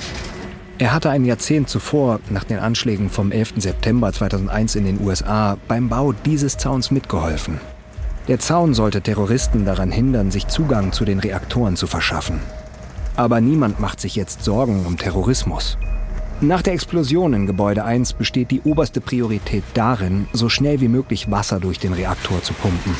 Er 0.77 0.91
hatte 0.91 1.09
ein 1.09 1.23
Jahrzehnt 1.23 1.69
zuvor, 1.69 2.19
nach 2.29 2.43
den 2.43 2.59
Anschlägen 2.59 3.09
vom 3.09 3.31
11. 3.31 3.53
September 3.57 4.11
2001 4.11 4.75
in 4.75 4.83
den 4.83 4.99
USA, 4.99 5.57
beim 5.69 5.87
Bau 5.87 6.11
dieses 6.11 6.57
Zauns 6.57 6.91
mitgeholfen. 6.91 7.61
Der 8.27 8.39
Zaun 8.39 8.73
sollte 8.73 9.01
Terroristen 9.01 9.65
daran 9.65 9.91
hindern, 9.91 10.31
sich 10.31 10.47
Zugang 10.47 10.91
zu 10.91 11.05
den 11.05 11.19
Reaktoren 11.19 11.75
zu 11.75 11.85
verschaffen. 11.85 12.39
Aber 13.15 13.39
niemand 13.39 13.79
macht 13.79 14.01
sich 14.01 14.15
jetzt 14.15 14.43
Sorgen 14.43 14.85
um 14.87 14.97
Terrorismus. 14.97 15.77
Nach 16.41 16.63
der 16.63 16.73
Explosion 16.73 17.33
in 17.33 17.45
Gebäude 17.45 17.85
1 17.85 18.13
besteht 18.13 18.49
die 18.49 18.61
oberste 18.61 18.99
Priorität 18.99 19.63
darin, 19.75 20.27
so 20.33 20.49
schnell 20.49 20.81
wie 20.81 20.87
möglich 20.87 21.29
Wasser 21.29 21.59
durch 21.59 21.77
den 21.79 21.93
Reaktor 21.93 22.41
zu 22.41 22.53
pumpen. 22.53 22.95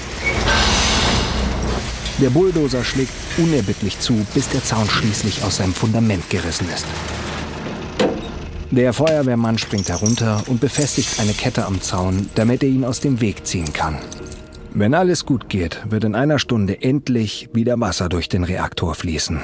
Der 2.21 2.29
Bulldozer 2.29 2.83
schlägt 2.83 3.11
unerbittlich 3.37 3.99
zu, 3.99 4.13
bis 4.33 4.47
der 4.49 4.63
Zaun 4.63 4.87
schließlich 4.87 5.43
aus 5.43 5.57
seinem 5.57 5.73
Fundament 5.73 6.29
gerissen 6.29 6.67
ist. 6.73 6.85
Der 8.71 8.93
Feuerwehrmann 8.93 9.57
springt 9.57 9.89
herunter 9.89 10.43
und 10.47 10.61
befestigt 10.61 11.19
eine 11.19 11.33
Kette 11.33 11.65
am 11.65 11.81
Zaun, 11.81 12.29
damit 12.35 12.63
er 12.63 12.69
ihn 12.69 12.85
aus 12.85 12.99
dem 12.99 13.19
Weg 13.21 13.45
ziehen 13.45 13.73
kann. 13.73 13.97
Wenn 14.77 14.93
alles 14.93 15.25
gut 15.25 15.47
geht, 15.47 15.89
wird 15.89 16.03
in 16.03 16.15
einer 16.15 16.37
Stunde 16.37 16.81
endlich 16.81 17.47
wieder 17.53 17.79
Wasser 17.79 18.09
durch 18.09 18.27
den 18.27 18.43
Reaktor 18.43 18.93
fließen. 18.93 19.39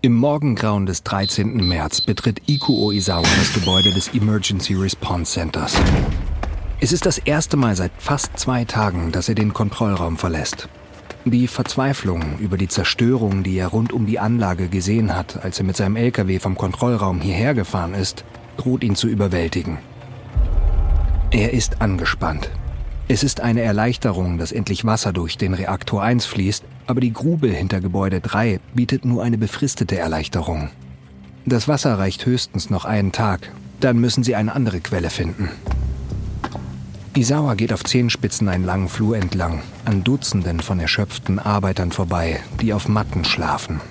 Im 0.00 0.14
Morgengrauen 0.14 0.86
des 0.86 1.02
13. 1.02 1.56
März 1.56 2.02
betritt 2.02 2.42
Ikuo 2.46 2.92
Izawa 2.92 3.26
das 3.36 3.52
Gebäude 3.52 3.90
des 3.90 4.14
Emergency 4.14 4.74
Response 4.74 5.32
Centers. 5.32 5.74
Es 6.78 6.92
ist 6.92 7.04
das 7.04 7.18
erste 7.18 7.56
Mal 7.56 7.74
seit 7.74 7.90
fast 7.98 8.38
zwei 8.38 8.64
Tagen, 8.64 9.10
dass 9.10 9.28
er 9.28 9.34
den 9.34 9.52
Kontrollraum 9.52 10.18
verlässt. 10.18 10.68
Die 11.24 11.48
Verzweiflung 11.48 12.38
über 12.38 12.56
die 12.56 12.68
Zerstörung, 12.68 13.42
die 13.42 13.58
er 13.58 13.66
rund 13.66 13.92
um 13.92 14.06
die 14.06 14.20
Anlage 14.20 14.68
gesehen 14.68 15.16
hat, 15.16 15.42
als 15.44 15.58
er 15.58 15.64
mit 15.64 15.76
seinem 15.76 15.96
LKW 15.96 16.38
vom 16.38 16.54
Kontrollraum 16.54 17.20
hierher 17.20 17.54
gefahren 17.54 17.94
ist, 17.94 18.24
droht 18.56 18.84
ihn 18.84 18.94
zu 18.94 19.08
überwältigen. 19.08 19.78
Er 21.30 21.52
ist 21.52 21.82
angespannt. 21.82 22.50
Es 23.06 23.22
ist 23.22 23.40
eine 23.40 23.60
Erleichterung, 23.60 24.38
dass 24.38 24.50
endlich 24.50 24.86
Wasser 24.86 25.12
durch 25.12 25.36
den 25.36 25.52
Reaktor 25.52 26.02
1 26.02 26.24
fließt, 26.24 26.64
aber 26.86 27.00
die 27.00 27.12
Grube 27.12 27.48
hinter 27.48 27.82
Gebäude 27.82 28.20
3 28.20 28.60
bietet 28.74 29.04
nur 29.04 29.22
eine 29.22 29.36
befristete 29.36 29.98
Erleichterung. 29.98 30.70
Das 31.44 31.68
Wasser 31.68 31.98
reicht 31.98 32.24
höchstens 32.24 32.70
noch 32.70 32.86
einen 32.86 33.12
Tag, 33.12 33.52
dann 33.80 33.98
müssen 33.98 34.24
sie 34.24 34.36
eine 34.36 34.54
andere 34.54 34.80
Quelle 34.80 35.10
finden. 35.10 35.50
Isawa 37.14 37.54
geht 37.54 37.74
auf 37.74 37.84
Zehenspitzen 37.84 38.48
einen 38.48 38.64
langen 38.64 38.88
Flur 38.88 39.16
entlang, 39.16 39.62
an 39.84 40.04
Dutzenden 40.04 40.60
von 40.60 40.80
erschöpften 40.80 41.38
Arbeitern 41.38 41.92
vorbei, 41.92 42.40
die 42.62 42.72
auf 42.72 42.88
Matten 42.88 43.24
schlafen. 43.24 43.82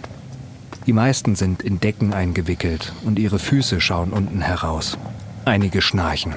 Die 0.88 0.94
meisten 0.94 1.36
sind 1.36 1.62
in 1.62 1.80
Decken 1.80 2.14
eingewickelt 2.14 2.94
und 3.06 3.20
ihre 3.20 3.38
Füße 3.38 3.80
schauen 3.80 4.12
unten 4.12 4.42
heraus. 4.42 4.98
Einige 5.46 5.82
schnarchen. 5.82 6.34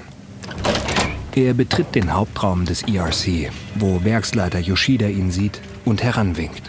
Er 1.37 1.55
betritt 1.55 1.95
den 1.95 2.13
Hauptraum 2.13 2.65
des 2.65 2.83
ERC, 2.83 3.53
wo 3.77 4.03
Werksleiter 4.03 4.59
Yoshida 4.59 5.07
ihn 5.07 5.31
sieht 5.31 5.61
und 5.85 6.03
heranwinkt. 6.03 6.63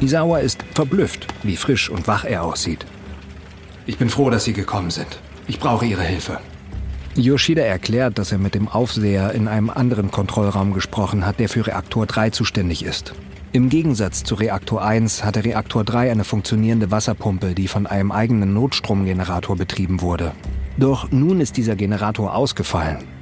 Isawa 0.00 0.38
ist 0.38 0.64
verblüfft, 0.72 1.26
wie 1.42 1.56
frisch 1.56 1.90
und 1.90 2.08
wach 2.08 2.24
er 2.24 2.42
aussieht. 2.42 2.86
Ich 3.84 3.98
bin 3.98 4.08
froh, 4.08 4.30
dass 4.30 4.44
Sie 4.44 4.54
gekommen 4.54 4.90
sind. 4.90 5.20
Ich 5.46 5.60
brauche 5.60 5.84
Ihre 5.84 6.02
Hilfe. 6.02 6.38
Yoshida 7.16 7.62
erklärt, 7.62 8.18
dass 8.18 8.32
er 8.32 8.38
mit 8.38 8.54
dem 8.54 8.68
Aufseher 8.68 9.32
in 9.32 9.46
einem 9.46 9.68
anderen 9.68 10.10
Kontrollraum 10.10 10.72
gesprochen 10.72 11.26
hat, 11.26 11.38
der 11.38 11.50
für 11.50 11.66
Reaktor 11.66 12.06
3 12.06 12.30
zuständig 12.30 12.82
ist. 12.82 13.12
Im 13.52 13.68
Gegensatz 13.68 14.24
zu 14.24 14.36
Reaktor 14.36 14.82
1 14.82 15.22
hatte 15.22 15.44
Reaktor 15.44 15.84
3 15.84 16.10
eine 16.10 16.24
funktionierende 16.24 16.90
Wasserpumpe, 16.90 17.54
die 17.54 17.68
von 17.68 17.86
einem 17.86 18.10
eigenen 18.10 18.54
Notstromgenerator 18.54 19.56
betrieben 19.56 20.00
wurde. 20.00 20.32
Doch 20.78 21.10
nun 21.10 21.40
ist 21.40 21.58
dieser 21.58 21.76
Generator 21.76 22.34
ausgefallen 22.34 23.15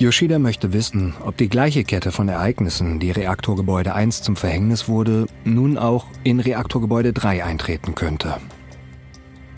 Yoshida 0.00 0.38
möchte 0.38 0.72
wissen, 0.72 1.14
ob 1.24 1.36
die 1.36 1.48
gleiche 1.48 1.82
Kette 1.82 2.12
von 2.12 2.28
Ereignissen, 2.28 3.00
die 3.00 3.10
Reaktorgebäude 3.10 3.94
1 3.94 4.22
zum 4.22 4.36
Verhängnis 4.36 4.88
wurde, 4.88 5.26
nun 5.44 5.76
auch 5.76 6.06
in 6.22 6.38
Reaktorgebäude 6.38 7.12
3 7.12 7.42
eintreten 7.44 7.96
könnte. 7.96 8.36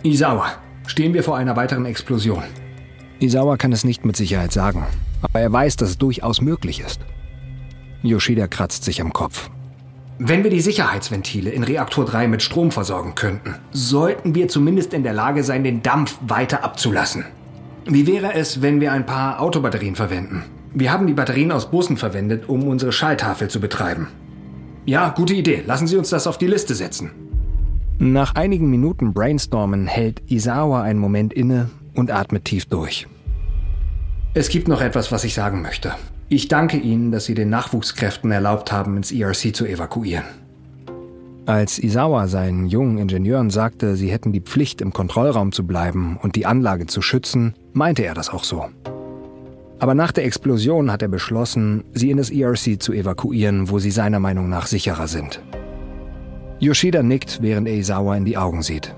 Isawa, 0.03 0.47
stehen 0.87 1.13
wir 1.13 1.23
vor 1.23 1.37
einer 1.37 1.57
weiteren 1.57 1.85
Explosion? 1.85 2.43
Isawa 3.19 3.59
kann 3.59 3.73
es 3.73 3.85
nicht 3.85 4.07
mit 4.07 4.17
Sicherheit 4.17 4.51
sagen, 4.51 4.87
aber 5.21 5.41
er 5.41 5.53
weiß, 5.53 5.77
dass 5.77 5.91
es 5.91 5.99
durchaus 5.99 6.41
möglich 6.41 6.81
ist. 6.81 7.01
Yoshida 8.03 8.47
kratzt 8.47 8.85
sich 8.85 9.03
am 9.03 9.13
Kopf. 9.13 9.51
Wenn 10.19 10.43
wir 10.43 10.51
die 10.51 10.63
Sicherheitsventile 10.63 11.51
in 11.51 11.65
Reaktor 11.65 12.07
3 12.07 12.29
mit 12.29 12.43
Strom 12.43 12.71
versorgen 12.71 13.15
könnten, 13.15 13.57
sollten 13.73 14.35
wir 14.35 14.49
zumindest 14.49 14.95
in 14.95 15.03
der 15.03 15.13
Lage 15.13 15.45
sein, 15.45 15.65
den 15.65 15.83
Dampf 15.83 16.19
weiter 16.27 16.65
abzulassen. 16.65 17.27
Wie 17.87 18.07
wäre 18.07 18.35
es, 18.35 18.63
wenn 18.63 18.81
wir 18.81 18.93
ein 18.93 19.07
paar 19.07 19.41
Autobatterien 19.41 19.97
verwenden? 19.97 20.45
Wir 20.75 20.93
haben 20.93 21.07
die 21.07 21.15
Batterien 21.15 21.51
aus 21.51 21.71
Bussen 21.71 21.97
verwendet, 21.97 22.49
um 22.49 22.69
unsere 22.69 22.93
Schalltafel 22.93 23.49
zu 23.49 23.61
betreiben. 23.61 24.09
Ja, 24.87 25.09
gute 25.11 25.35
Idee. 25.35 25.63
Lassen 25.67 25.87
Sie 25.87 25.97
uns 25.97 26.11
das 26.11 26.27
auf 26.27 26.39
die 26.39 26.47
Liste 26.47 26.75
setzen. 26.75 27.11
Nach 27.99 28.35
einigen 28.35 28.71
Minuten 28.71 29.13
Brainstormen 29.13 29.87
hält 29.87 30.23
Isawa 30.31 30.83
einen 30.83 30.99
Moment 30.99 31.33
inne 31.33 31.71
und 31.95 32.11
atmet 32.11 32.45
tief 32.45 32.67
durch. 32.67 33.07
Es 34.33 34.49
gibt 34.49 34.69
noch 34.69 34.81
etwas, 34.81 35.11
was 35.11 35.25
ich 35.25 35.35
sagen 35.35 35.61
möchte. 35.61 35.93
Ich 36.29 36.49
danke 36.49 36.77
Ihnen, 36.77 37.11
dass 37.11 37.25
Sie 37.25 37.35
den 37.35 37.51
Nachwuchskräften 37.51 38.31
erlaubt 38.31 38.71
haben, 38.71 38.97
ins 38.97 39.11
ERC 39.11 39.55
zu 39.55 39.67
evakuieren. 39.67 40.25
Als 41.51 41.81
Isawa 41.81 42.29
seinen 42.29 42.69
jungen 42.69 42.99
Ingenieuren 42.99 43.51
sagte, 43.51 43.97
sie 43.97 44.09
hätten 44.09 44.31
die 44.31 44.41
Pflicht, 44.41 44.81
im 44.81 44.93
Kontrollraum 44.93 45.51
zu 45.51 45.67
bleiben 45.67 46.17
und 46.23 46.37
die 46.37 46.47
Anlage 46.47 46.87
zu 46.87 47.03
schützen, 47.03 47.55
meinte 47.73 48.05
er 48.05 48.15
das 48.15 48.31
auch 48.31 48.45
so. 48.45 48.67
Aber 49.81 49.97
nach 49.97 50.13
der 50.13 50.27
Explosion 50.27 50.93
hat 50.93 51.03
er 51.03 51.09
beschlossen, 51.09 51.83
sie 51.93 52.13
in 52.13 52.19
das 52.19 52.31
ERC 52.31 52.81
zu 52.81 52.93
evakuieren, 52.93 53.69
wo 53.69 53.81
sie 53.81 53.91
seiner 53.91 54.21
Meinung 54.21 54.49
nach 54.49 54.69
sicherer 54.69 55.09
sind. 55.09 55.43
Yoshida 56.61 57.03
nickt, 57.03 57.43
während 57.43 57.67
er 57.67 57.75
Isawa 57.75 58.17
in 58.17 58.27
die 58.27 58.37
Augen 58.37 58.63
sieht. 58.63 58.95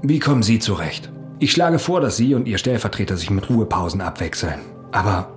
Wie 0.00 0.20
kommen 0.20 0.44
Sie 0.44 0.60
zurecht? 0.60 1.10
Ich 1.40 1.50
schlage 1.50 1.80
vor, 1.80 2.00
dass 2.00 2.16
Sie 2.16 2.36
und 2.36 2.46
Ihr 2.46 2.58
Stellvertreter 2.58 3.16
sich 3.16 3.30
mit 3.30 3.50
Ruhepausen 3.50 4.00
abwechseln. 4.00 4.60
Aber 4.92 5.28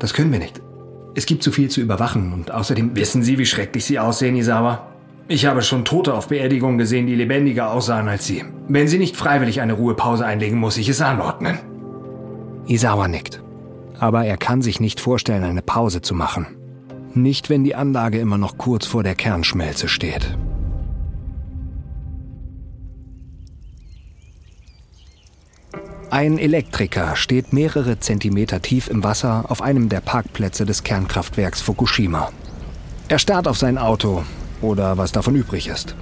das 0.00 0.14
können 0.14 0.32
wir 0.32 0.40
nicht. 0.40 0.60
Es 1.14 1.26
gibt 1.26 1.44
zu 1.44 1.52
viel 1.52 1.70
zu 1.70 1.80
überwachen 1.80 2.32
und 2.32 2.50
außerdem 2.50 2.96
wissen 2.96 3.22
Sie, 3.22 3.38
wie 3.38 3.46
schrecklich 3.46 3.84
Sie 3.84 4.00
aussehen, 4.00 4.34
Isawa? 4.34 4.95
Ich 5.28 5.44
habe 5.44 5.62
schon 5.62 5.84
Tote 5.84 6.14
auf 6.14 6.28
Beerdigungen 6.28 6.78
gesehen, 6.78 7.08
die 7.08 7.16
lebendiger 7.16 7.72
aussahen 7.72 8.06
als 8.06 8.26
Sie. 8.26 8.44
Wenn 8.68 8.86
Sie 8.86 8.98
nicht 8.98 9.16
freiwillig 9.16 9.60
eine 9.60 9.72
Ruhepause 9.72 10.24
einlegen, 10.24 10.56
muss 10.56 10.76
ich 10.76 10.88
es 10.88 11.00
anordnen. 11.00 11.58
Isawa 12.68 13.08
nickt. 13.08 13.42
Aber 13.98 14.24
er 14.24 14.36
kann 14.36 14.62
sich 14.62 14.78
nicht 14.78 15.00
vorstellen, 15.00 15.42
eine 15.42 15.62
Pause 15.62 16.00
zu 16.00 16.14
machen. 16.14 16.46
Nicht, 17.14 17.50
wenn 17.50 17.64
die 17.64 17.74
Anlage 17.74 18.18
immer 18.18 18.38
noch 18.38 18.56
kurz 18.56 18.86
vor 18.86 19.02
der 19.02 19.16
Kernschmelze 19.16 19.88
steht. 19.88 20.36
Ein 26.10 26.38
Elektriker 26.38 27.16
steht 27.16 27.52
mehrere 27.52 27.98
Zentimeter 27.98 28.62
tief 28.62 28.88
im 28.88 29.02
Wasser 29.02 29.46
auf 29.48 29.60
einem 29.60 29.88
der 29.88 30.00
Parkplätze 30.00 30.64
des 30.64 30.84
Kernkraftwerks 30.84 31.60
Fukushima. 31.62 32.30
Er 33.08 33.18
starrt 33.18 33.48
auf 33.48 33.58
sein 33.58 33.76
Auto 33.76 34.22
oder 34.60 34.98
was 34.98 35.12
davon 35.12 35.36
übrig 35.36 35.68
ist. 35.68 35.94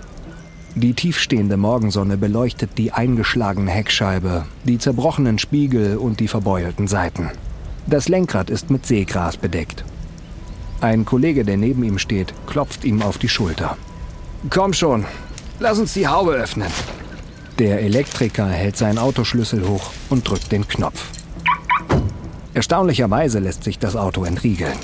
Die 0.77 0.95
tiefstehende 0.95 1.57
Morgensonne 1.57 2.17
beleuchtet 2.17 2.79
die 2.79 2.93
eingeschlagene 2.93 3.71
Heckscheibe, 3.71 4.45
die 4.65 4.79
zerbrochenen 4.79 5.39
Spiegel 5.39 5.97
und 5.97 6.19
die 6.19 6.27
verbeulten 6.27 6.89
Seiten. 6.89 7.31
Das 7.87 8.09
Lenkrad 8.09 8.51
ist 8.51 8.71
mit 8.71 8.85
Seegras 8.85 9.37
bedeckt. 9.37 9.85
Ein 10.81 11.05
Kollege, 11.05 11.45
der 11.45 11.57
neben 11.57 11.85
ihm 11.85 11.99
steht, 11.99 12.35
klopft 12.47 12.85
ihm 12.85 13.03
auf 13.03 13.19
die 13.19 13.29
Schulter. 13.29 13.77
Komm 14.51 14.73
schon, 14.73 15.05
lass 15.61 15.79
uns 15.79 15.95
die 15.95 16.09
Haube 16.09 16.33
öffnen. 16.33 16.71
Der 17.61 17.81
Elektriker 17.81 18.49
hält 18.49 18.77
seinen 18.77 18.99
Autoschlüssel 18.99 19.69
hoch 19.69 19.93
und 20.11 20.29
drückt 20.29 20.51
den 20.51 20.67
Knopf. 20.67 21.05
Erstaunlicherweise 22.53 23.39
lässt 23.39 23.63
sich 23.63 23.79
das 23.79 23.95
Auto 23.95 24.25
entriegeln. 24.25 24.77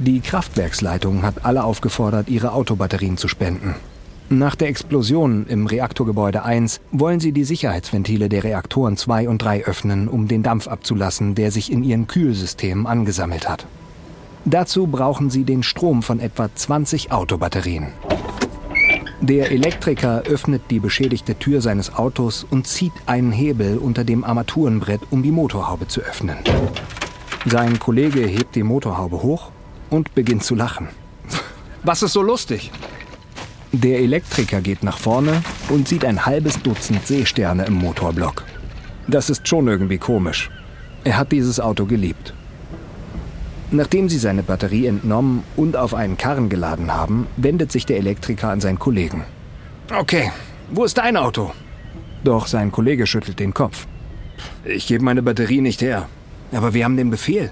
Die 0.00 0.20
Kraftwerksleitung 0.20 1.22
hat 1.22 1.44
alle 1.44 1.64
aufgefordert, 1.64 2.28
ihre 2.28 2.52
Autobatterien 2.52 3.16
zu 3.16 3.26
spenden. 3.26 3.74
Nach 4.30 4.54
der 4.54 4.68
Explosion 4.68 5.46
im 5.48 5.66
Reaktorgebäude 5.66 6.44
1 6.44 6.80
wollen 6.92 7.18
sie 7.18 7.32
die 7.32 7.44
Sicherheitsventile 7.44 8.28
der 8.28 8.44
Reaktoren 8.44 8.96
2 8.96 9.28
und 9.28 9.42
3 9.42 9.64
öffnen, 9.64 10.06
um 10.06 10.28
den 10.28 10.44
Dampf 10.44 10.68
abzulassen, 10.68 11.34
der 11.34 11.50
sich 11.50 11.72
in 11.72 11.82
ihren 11.82 12.06
Kühlsystemen 12.06 12.86
angesammelt 12.86 13.48
hat. 13.48 13.66
Dazu 14.44 14.86
brauchen 14.86 15.30
sie 15.30 15.42
den 15.42 15.64
Strom 15.64 16.02
von 16.02 16.20
etwa 16.20 16.48
20 16.54 17.10
Autobatterien. 17.10 17.88
Der 19.20 19.50
Elektriker 19.50 20.22
öffnet 20.22 20.62
die 20.70 20.78
beschädigte 20.78 21.34
Tür 21.34 21.60
seines 21.60 21.92
Autos 21.92 22.46
und 22.48 22.68
zieht 22.68 22.92
einen 23.06 23.32
Hebel 23.32 23.78
unter 23.78 24.04
dem 24.04 24.22
Armaturenbrett, 24.22 25.00
um 25.10 25.24
die 25.24 25.32
Motorhaube 25.32 25.88
zu 25.88 26.02
öffnen. 26.02 26.36
Sein 27.46 27.80
Kollege 27.80 28.20
hebt 28.20 28.54
die 28.54 28.62
Motorhaube 28.62 29.22
hoch 29.22 29.50
und 29.90 30.14
beginnt 30.14 30.44
zu 30.44 30.54
lachen. 30.54 30.88
Was 31.82 32.02
ist 32.02 32.12
so 32.12 32.22
lustig? 32.22 32.70
Der 33.72 34.00
Elektriker 34.00 34.60
geht 34.60 34.82
nach 34.82 34.98
vorne 34.98 35.42
und 35.68 35.88
sieht 35.88 36.04
ein 36.04 36.24
halbes 36.24 36.60
Dutzend 36.62 37.06
Seesterne 37.06 37.66
im 37.66 37.74
Motorblock. 37.74 38.44
Das 39.06 39.30
ist 39.30 39.46
schon 39.46 39.68
irgendwie 39.68 39.98
komisch. 39.98 40.50
Er 41.04 41.18
hat 41.18 41.32
dieses 41.32 41.60
Auto 41.60 41.86
geliebt. 41.86 42.34
Nachdem 43.70 44.08
sie 44.08 44.18
seine 44.18 44.42
Batterie 44.42 44.86
entnommen 44.86 45.42
und 45.56 45.76
auf 45.76 45.94
einen 45.94 46.16
Karren 46.16 46.48
geladen 46.48 46.92
haben, 46.92 47.26
wendet 47.36 47.70
sich 47.70 47.84
der 47.84 47.98
Elektriker 47.98 48.48
an 48.48 48.60
seinen 48.60 48.78
Kollegen. 48.78 49.24
Okay, 49.94 50.32
wo 50.70 50.84
ist 50.84 50.96
dein 50.96 51.16
Auto? 51.16 51.52
Doch 52.24 52.46
sein 52.46 52.72
Kollege 52.72 53.06
schüttelt 53.06 53.38
den 53.38 53.54
Kopf. 53.54 53.86
Ich 54.64 54.86
gebe 54.86 55.04
meine 55.04 55.22
Batterie 55.22 55.60
nicht 55.60 55.82
her. 55.82 56.08
Aber 56.52 56.72
wir 56.72 56.84
haben 56.84 56.96
den 56.96 57.10
Befehl. 57.10 57.50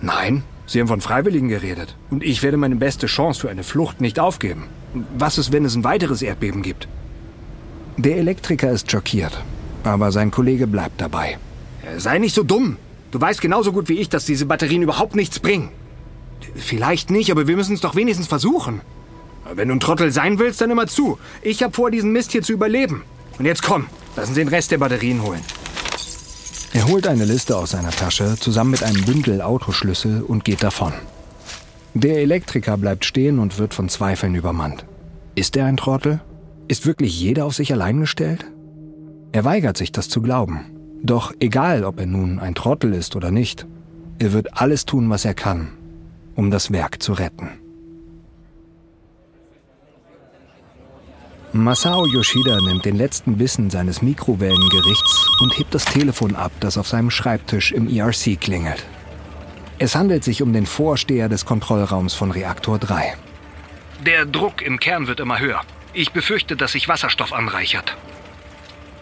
Nein, 0.00 0.42
Sie 0.66 0.80
haben 0.80 0.88
von 0.88 1.00
Freiwilligen 1.00 1.48
geredet. 1.48 1.94
Und 2.10 2.22
ich 2.24 2.42
werde 2.42 2.56
meine 2.56 2.76
beste 2.76 3.06
Chance 3.06 3.40
für 3.40 3.50
eine 3.50 3.64
Flucht 3.64 4.00
nicht 4.00 4.18
aufgeben. 4.18 4.64
Was 5.18 5.38
ist, 5.38 5.52
wenn 5.52 5.64
es 5.64 5.74
ein 5.74 5.84
weiteres 5.84 6.22
Erdbeben 6.22 6.62
gibt? 6.62 6.88
Der 7.96 8.16
Elektriker 8.16 8.70
ist 8.70 8.90
schockiert, 8.90 9.40
aber 9.84 10.10
sein 10.10 10.30
Kollege 10.30 10.66
bleibt 10.66 11.00
dabei. 11.00 11.38
Sei 11.96 12.18
nicht 12.18 12.34
so 12.34 12.42
dumm. 12.42 12.76
Du 13.10 13.20
weißt 13.20 13.40
genauso 13.40 13.72
gut 13.72 13.88
wie 13.88 13.98
ich, 13.98 14.08
dass 14.08 14.24
diese 14.24 14.46
Batterien 14.46 14.82
überhaupt 14.82 15.14
nichts 15.14 15.38
bringen. 15.38 15.68
Vielleicht 16.56 17.10
nicht, 17.10 17.30
aber 17.30 17.46
wir 17.46 17.56
müssen 17.56 17.74
es 17.74 17.80
doch 17.80 17.94
wenigstens 17.94 18.26
versuchen. 18.26 18.80
Wenn 19.54 19.68
du 19.68 19.74
ein 19.74 19.80
Trottel 19.80 20.10
sein 20.10 20.38
willst, 20.38 20.60
dann 20.60 20.70
immer 20.70 20.86
zu. 20.86 21.18
Ich 21.42 21.62
habe 21.62 21.74
vor, 21.74 21.90
diesen 21.90 22.12
Mist 22.12 22.32
hier 22.32 22.42
zu 22.42 22.52
überleben. 22.52 23.02
Und 23.38 23.44
jetzt 23.44 23.62
komm, 23.62 23.86
lassen 24.16 24.34
Sie 24.34 24.40
den 24.40 24.48
Rest 24.48 24.70
der 24.70 24.78
Batterien 24.78 25.22
holen. 25.22 25.40
Er 26.74 26.88
holt 26.88 27.06
eine 27.06 27.24
Liste 27.24 27.56
aus 27.56 27.70
seiner 27.70 27.92
Tasche 27.92 28.34
zusammen 28.34 28.72
mit 28.72 28.82
einem 28.82 29.04
Bündel 29.04 29.40
Autoschlüssel 29.40 30.22
und 30.22 30.44
geht 30.44 30.64
davon. 30.64 30.92
Der 31.94 32.18
Elektriker 32.20 32.76
bleibt 32.76 33.04
stehen 33.04 33.38
und 33.38 33.58
wird 33.58 33.74
von 33.74 33.88
Zweifeln 33.88 34.34
übermannt. 34.34 34.84
Ist 35.36 35.56
er 35.56 35.66
ein 35.66 35.76
Trottel? 35.76 36.20
Ist 36.66 36.84
wirklich 36.84 37.18
jeder 37.20 37.44
auf 37.44 37.54
sich 37.54 37.72
allein 37.72 38.00
gestellt? 38.00 38.46
Er 39.30 39.44
weigert 39.44 39.76
sich, 39.76 39.92
das 39.92 40.08
zu 40.08 40.20
glauben. 40.20 40.66
Doch 41.04 41.32
egal, 41.38 41.84
ob 41.84 42.00
er 42.00 42.06
nun 42.06 42.40
ein 42.40 42.56
Trottel 42.56 42.92
ist 42.92 43.14
oder 43.14 43.30
nicht, 43.30 43.66
er 44.18 44.32
wird 44.32 44.60
alles 44.60 44.84
tun, 44.84 45.08
was 45.10 45.24
er 45.24 45.34
kann, 45.34 45.68
um 46.34 46.50
das 46.50 46.72
Werk 46.72 47.00
zu 47.00 47.12
retten. 47.12 47.50
Masao 51.56 52.04
Yoshida 52.04 52.60
nimmt 52.60 52.84
den 52.84 52.96
letzten 52.96 53.36
Bissen 53.36 53.70
seines 53.70 54.02
Mikrowellengerichts 54.02 55.30
und 55.40 55.56
hebt 55.56 55.72
das 55.72 55.84
Telefon 55.84 56.34
ab, 56.34 56.50
das 56.58 56.76
auf 56.76 56.88
seinem 56.88 57.12
Schreibtisch 57.12 57.70
im 57.70 57.88
ERC 57.88 58.40
klingelt. 58.40 58.84
Es 59.78 59.94
handelt 59.94 60.24
sich 60.24 60.42
um 60.42 60.52
den 60.52 60.66
Vorsteher 60.66 61.28
des 61.28 61.46
Kontrollraums 61.46 62.12
von 62.14 62.32
Reaktor 62.32 62.80
3. 62.80 63.14
Der 64.04 64.26
Druck 64.26 64.62
im 64.62 64.80
Kern 64.80 65.06
wird 65.06 65.20
immer 65.20 65.38
höher. 65.38 65.60
Ich 65.92 66.10
befürchte, 66.10 66.56
dass 66.56 66.72
sich 66.72 66.88
Wasserstoff 66.88 67.32
anreichert. 67.32 67.96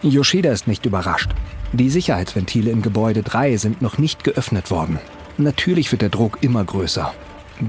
Yoshida 0.03 0.51
ist 0.51 0.67
nicht 0.67 0.85
überrascht. 0.85 1.31
Die 1.71 1.89
Sicherheitsventile 1.89 2.69
im 2.69 2.83
Gebäude 2.83 3.23
3 3.23 3.57
sind 3.57 3.81
noch 3.81 3.97
nicht 3.97 4.23
geöffnet 4.23 4.69
worden. 4.69 4.99
Natürlich 5.39 5.91
wird 5.91 6.03
der 6.03 6.09
Druck 6.09 6.37
immer 6.41 6.63
größer. 6.63 7.15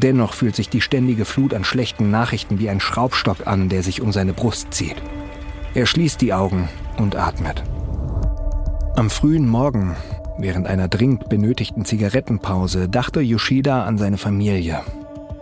Dennoch 0.00 0.34
fühlt 0.34 0.56
sich 0.56 0.68
die 0.68 0.80
ständige 0.80 1.24
Flut 1.24 1.54
an 1.54 1.62
schlechten 1.62 2.10
Nachrichten 2.10 2.58
wie 2.58 2.68
ein 2.68 2.80
Schraubstock 2.80 3.46
an, 3.46 3.68
der 3.68 3.82
sich 3.82 4.00
um 4.00 4.10
seine 4.12 4.32
Brust 4.32 4.74
zieht. 4.74 4.96
Er 5.74 5.86
schließt 5.86 6.20
die 6.20 6.32
Augen 6.32 6.68
und 6.98 7.16
atmet. 7.16 7.62
Am 8.96 9.08
frühen 9.08 9.48
Morgen, 9.48 9.94
während 10.38 10.66
einer 10.66 10.88
dringend 10.88 11.28
benötigten 11.28 11.84
Zigarettenpause, 11.84 12.88
dachte 12.88 13.20
Yoshida 13.20 13.84
an 13.84 13.96
seine 13.96 14.18
Familie, 14.18 14.80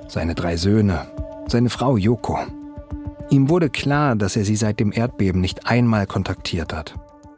seine 0.08 0.34
drei 0.34 0.56
Söhne, 0.56 1.06
seine 1.48 1.70
Frau 1.70 1.96
Yoko. 1.96 2.38
Ihm 3.30 3.48
wurde 3.48 3.70
klar, 3.70 4.16
dass 4.16 4.36
er 4.36 4.44
sie 4.44 4.56
seit 4.56 4.80
dem 4.80 4.92
Erdbeben 4.92 5.40
nicht 5.40 5.66
einmal 5.66 6.06
kontaktiert 6.06 6.74
hat. 6.74 6.94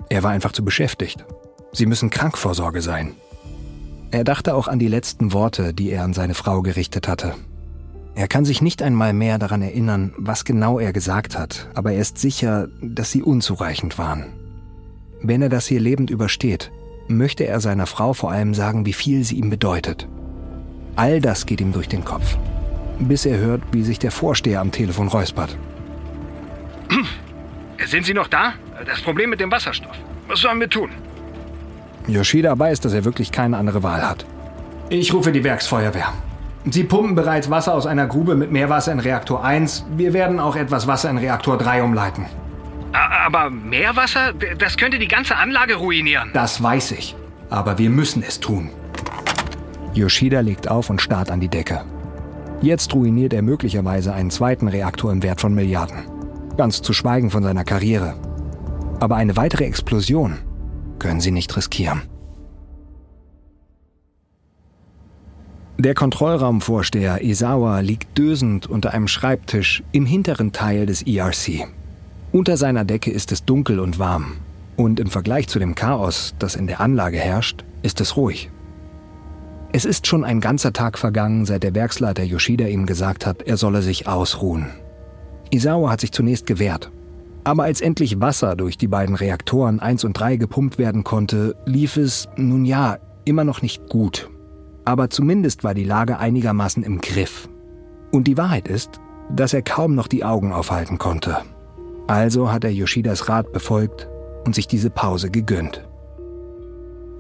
Er 0.08 0.24
war 0.24 0.32
einfach 0.32 0.52
zu 0.52 0.64
beschäftigt. 0.64 1.24
Sie 1.72 1.86
müssen 1.86 2.10
Krankvorsorge 2.10 2.82
sein. 2.82 3.14
Er 4.14 4.22
dachte 4.22 4.54
auch 4.54 4.68
an 4.68 4.78
die 4.78 4.86
letzten 4.86 5.32
Worte, 5.32 5.74
die 5.74 5.90
er 5.90 6.04
an 6.04 6.14
seine 6.14 6.34
Frau 6.34 6.62
gerichtet 6.62 7.08
hatte. 7.08 7.34
Er 8.14 8.28
kann 8.28 8.44
sich 8.44 8.62
nicht 8.62 8.80
einmal 8.80 9.12
mehr 9.12 9.40
daran 9.40 9.60
erinnern, 9.60 10.12
was 10.16 10.44
genau 10.44 10.78
er 10.78 10.92
gesagt 10.92 11.36
hat, 11.36 11.68
aber 11.74 11.90
er 11.90 12.00
ist 12.00 12.18
sicher, 12.18 12.68
dass 12.80 13.10
sie 13.10 13.24
unzureichend 13.24 13.98
waren. 13.98 14.26
Wenn 15.20 15.42
er 15.42 15.48
das 15.48 15.66
hier 15.66 15.80
lebend 15.80 16.10
übersteht, 16.10 16.70
möchte 17.08 17.44
er 17.44 17.58
seiner 17.58 17.86
Frau 17.86 18.12
vor 18.12 18.30
allem 18.30 18.54
sagen, 18.54 18.86
wie 18.86 18.92
viel 18.92 19.24
sie 19.24 19.34
ihm 19.34 19.50
bedeutet. 19.50 20.06
All 20.94 21.20
das 21.20 21.44
geht 21.44 21.60
ihm 21.60 21.72
durch 21.72 21.88
den 21.88 22.04
Kopf, 22.04 22.38
bis 23.00 23.26
er 23.26 23.38
hört, 23.38 23.62
wie 23.72 23.82
sich 23.82 23.98
der 23.98 24.12
Vorsteher 24.12 24.60
am 24.60 24.70
Telefon 24.70 25.08
räuspert. 25.08 25.58
Sind 27.84 28.06
Sie 28.06 28.14
noch 28.14 28.28
da? 28.28 28.52
Das 28.86 29.00
Problem 29.00 29.30
mit 29.30 29.40
dem 29.40 29.50
Wasserstoff. 29.50 29.96
Was 30.28 30.38
sollen 30.38 30.60
wir 30.60 30.70
tun? 30.70 30.90
Yoshida 32.06 32.58
weiß, 32.58 32.80
dass 32.80 32.92
er 32.92 33.04
wirklich 33.04 33.32
keine 33.32 33.56
andere 33.56 33.82
Wahl 33.82 34.06
hat. 34.06 34.26
Ich 34.90 35.12
rufe 35.14 35.32
die 35.32 35.44
Werksfeuerwehr. 35.44 36.12
Sie 36.70 36.84
pumpen 36.84 37.14
bereits 37.14 37.50
Wasser 37.50 37.74
aus 37.74 37.86
einer 37.86 38.06
Grube 38.06 38.34
mit 38.34 38.50
Meerwasser 38.50 38.92
in 38.92 39.00
Reaktor 39.00 39.44
1. 39.44 39.84
Wir 39.96 40.12
werden 40.12 40.40
auch 40.40 40.56
etwas 40.56 40.86
Wasser 40.86 41.10
in 41.10 41.18
Reaktor 41.18 41.58
3 41.58 41.82
umleiten. 41.82 42.26
Aber 42.92 43.50
Meerwasser, 43.50 44.32
das 44.58 44.76
könnte 44.76 44.98
die 44.98 45.08
ganze 45.08 45.36
Anlage 45.36 45.74
ruinieren. 45.74 46.30
Das 46.32 46.62
weiß 46.62 46.92
ich. 46.92 47.16
Aber 47.50 47.78
wir 47.78 47.90
müssen 47.90 48.22
es 48.26 48.40
tun. 48.40 48.70
Yoshida 49.94 50.40
legt 50.40 50.68
auf 50.68 50.90
und 50.90 51.02
starrt 51.02 51.30
an 51.30 51.40
die 51.40 51.48
Decke. 51.48 51.82
Jetzt 52.62 52.94
ruiniert 52.94 53.32
er 53.32 53.42
möglicherweise 53.42 54.14
einen 54.14 54.30
zweiten 54.30 54.68
Reaktor 54.68 55.12
im 55.12 55.22
Wert 55.22 55.40
von 55.40 55.54
Milliarden. 55.54 56.04
Ganz 56.56 56.82
zu 56.82 56.92
schweigen 56.92 57.30
von 57.30 57.42
seiner 57.42 57.64
Karriere. 57.64 58.14
Aber 59.00 59.16
eine 59.16 59.36
weitere 59.36 59.64
Explosion 59.64 60.38
können 60.98 61.20
sie 61.20 61.30
nicht 61.30 61.56
riskieren. 61.56 62.02
Der 65.76 65.94
Kontrollraumvorsteher 65.94 67.22
Isawa 67.22 67.80
liegt 67.80 68.16
dösend 68.16 68.68
unter 68.68 68.94
einem 68.94 69.08
Schreibtisch 69.08 69.82
im 69.90 70.06
hinteren 70.06 70.52
Teil 70.52 70.86
des 70.86 71.02
ERC. 71.02 71.66
Unter 72.30 72.56
seiner 72.56 72.84
Decke 72.84 73.10
ist 73.10 73.32
es 73.32 73.44
dunkel 73.44 73.80
und 73.80 73.98
warm. 73.98 74.36
Und 74.76 75.00
im 75.00 75.08
Vergleich 75.08 75.48
zu 75.48 75.58
dem 75.58 75.74
Chaos, 75.74 76.34
das 76.38 76.54
in 76.54 76.66
der 76.66 76.80
Anlage 76.80 77.18
herrscht, 77.18 77.64
ist 77.82 78.00
es 78.00 78.16
ruhig. 78.16 78.50
Es 79.72 79.84
ist 79.84 80.06
schon 80.06 80.24
ein 80.24 80.40
ganzer 80.40 80.72
Tag 80.72 80.96
vergangen, 80.96 81.44
seit 81.44 81.64
der 81.64 81.74
Werksleiter 81.74 82.22
Yoshida 82.22 82.66
ihm 82.66 82.86
gesagt 82.86 83.26
hat, 83.26 83.42
er 83.42 83.56
solle 83.56 83.82
sich 83.82 84.06
ausruhen. 84.06 84.66
Isawa 85.50 85.90
hat 85.90 86.00
sich 86.00 86.12
zunächst 86.12 86.46
gewehrt. 86.46 86.90
Aber 87.44 87.64
als 87.64 87.82
endlich 87.82 88.20
Wasser 88.20 88.56
durch 88.56 88.78
die 88.78 88.88
beiden 88.88 89.14
Reaktoren 89.14 89.78
1 89.78 90.04
und 90.04 90.14
3 90.14 90.36
gepumpt 90.36 90.78
werden 90.78 91.04
konnte, 91.04 91.54
lief 91.66 91.98
es, 91.98 92.26
nun 92.36 92.64
ja, 92.64 92.96
immer 93.26 93.44
noch 93.44 93.60
nicht 93.60 93.88
gut. 93.88 94.30
Aber 94.86 95.10
zumindest 95.10 95.62
war 95.62 95.74
die 95.74 95.84
Lage 95.84 96.18
einigermaßen 96.18 96.82
im 96.82 97.00
Griff. 97.00 97.48
Und 98.10 98.24
die 98.24 98.38
Wahrheit 98.38 98.66
ist, 98.66 99.00
dass 99.30 99.54
er 99.54 99.62
kaum 99.62 99.94
noch 99.94 100.06
die 100.06 100.24
Augen 100.24 100.52
aufhalten 100.52 100.98
konnte. 100.98 101.38
Also 102.06 102.50
hat 102.52 102.64
er 102.64 102.72
Yoshidas 102.72 103.28
Rat 103.28 103.52
befolgt 103.52 104.08
und 104.44 104.54
sich 104.54 104.66
diese 104.66 104.90
Pause 104.90 105.30
gegönnt. 105.30 105.86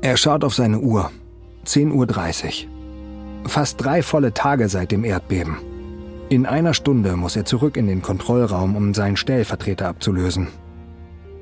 Er 0.02 0.16
schaut 0.16 0.44
auf 0.44 0.54
seine 0.54 0.80
Uhr 0.80 1.10
10.30 1.66 2.66
Uhr. 2.66 3.48
Fast 3.48 3.82
drei 3.82 4.02
volle 4.02 4.34
Tage 4.34 4.68
seit 4.68 4.92
dem 4.92 5.04
Erdbeben. 5.04 5.56
In 6.30 6.46
einer 6.46 6.72
Stunde 6.72 7.16
muss 7.16 7.36
er 7.36 7.44
zurück 7.44 7.76
in 7.76 7.86
den 7.86 8.00
Kontrollraum, 8.00 8.76
um 8.76 8.94
seinen 8.94 9.16
Stellvertreter 9.16 9.88
abzulösen. 9.88 10.48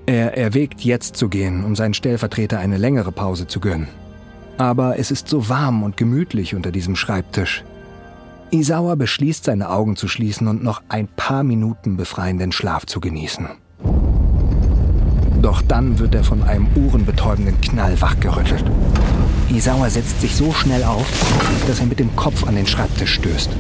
Er 0.07 0.37
erwägt 0.37 0.81
jetzt 0.81 1.17
zu 1.17 1.29
gehen, 1.29 1.65
um 1.65 1.77
seinen 1.77 1.95
Stellvertreter 1.95 2.59
eine 2.59 2.79
längere 2.79 3.13
Pause 3.13 3.47
zu 3.47 3.61
gönnen. 3.61 3.87
Aber 4.59 4.99
es 4.99 5.13
ist 5.13 5.29
so 5.29 5.49
warm 5.49 5.85
und 5.85 5.97
gemütlich 5.97 6.55
unter 6.55 6.73
diesem 6.73 6.97
Schreibtisch. 6.97 7.65
Isawa 8.51 8.97
beschließt, 8.97 9.45
seine 9.45 9.71
Augen 9.71 9.97
zu 9.97 10.09
schließen 10.09 10.49
und 10.49 10.63
noch 10.65 10.83
ein 10.89 11.07
paar 11.09 11.45
Minuten 11.45 11.97
befreienden 11.97 12.53
Schlaf 12.53 12.85
zu 12.85 13.01
genießen. 13.01 13.47
Doch 15.41 15.63
dann 15.63 15.99
wird 15.99 16.15
er 16.15 16.25
von 16.25 16.43
einem 16.43 16.67
ohrenbetäubenden 16.77 17.61
Knall 17.61 18.01
wachgerüttelt. 18.01 18.65
Isawa 19.49 19.89
setzt 19.89 20.21
sich 20.21 20.35
so 20.35 20.53
schnell 20.53 20.83
auf, 20.85 21.07
dass 21.67 21.81
er 21.81 21.87
mit 21.87 21.99
dem 21.99 22.15
Kopf 22.17 22.47
an 22.47 22.57
den 22.57 22.67
Schreibtisch 22.67 23.15
stößt. 23.15 23.51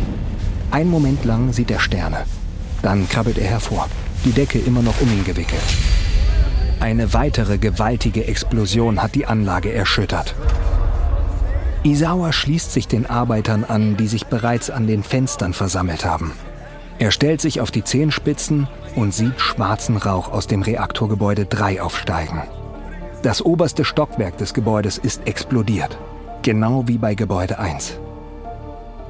Ein 0.72 0.88
Moment 0.88 1.26
lang 1.26 1.52
sieht 1.52 1.70
er 1.70 1.80
Sterne. 1.80 2.24
Dann 2.80 3.06
krabbelt 3.06 3.37
er 3.37 3.46
hervor, 3.46 3.88
die 4.24 4.32
Decke 4.32 4.58
immer 4.58 4.80
noch 4.80 4.98
um 5.02 5.08
ihn 5.12 5.22
gewickelt. 5.22 5.61
Eine 6.80 7.12
weitere 7.12 7.58
gewaltige 7.58 8.26
Explosion 8.26 9.02
hat 9.02 9.14
die 9.14 9.26
Anlage 9.26 9.70
erschüttert. 9.70 10.35
Isawa 11.82 12.32
schließt 12.32 12.72
sich 12.72 12.88
den 12.88 13.04
Arbeitern 13.04 13.64
an, 13.64 13.98
die 13.98 14.06
sich 14.08 14.26
bereits 14.26 14.70
an 14.70 14.87
den 14.87 15.02
Fenstern 15.02 15.52
versammelt 15.52 16.06
haben. 16.06 16.32
Er 16.98 17.11
stellt 17.11 17.42
sich 17.42 17.61
auf 17.61 17.70
die 17.70 17.85
Zehenspitzen 17.85 18.66
und 18.96 19.12
sieht 19.12 19.38
schwarzen 19.40 19.98
Rauch 19.98 20.32
aus 20.32 20.46
dem 20.46 20.62
Reaktorgebäude 20.62 21.44
3 21.44 21.82
aufsteigen. 21.82 22.40
Das 23.22 23.42
oberste 23.42 23.85
Stockwerk 23.85 24.38
des 24.38 24.54
Gebäudes 24.54 24.96
ist 24.96 25.26
explodiert, 25.26 25.98
genau 26.40 26.88
wie 26.88 26.96
bei 26.96 27.14
Gebäude 27.14 27.58
1. 27.58 27.98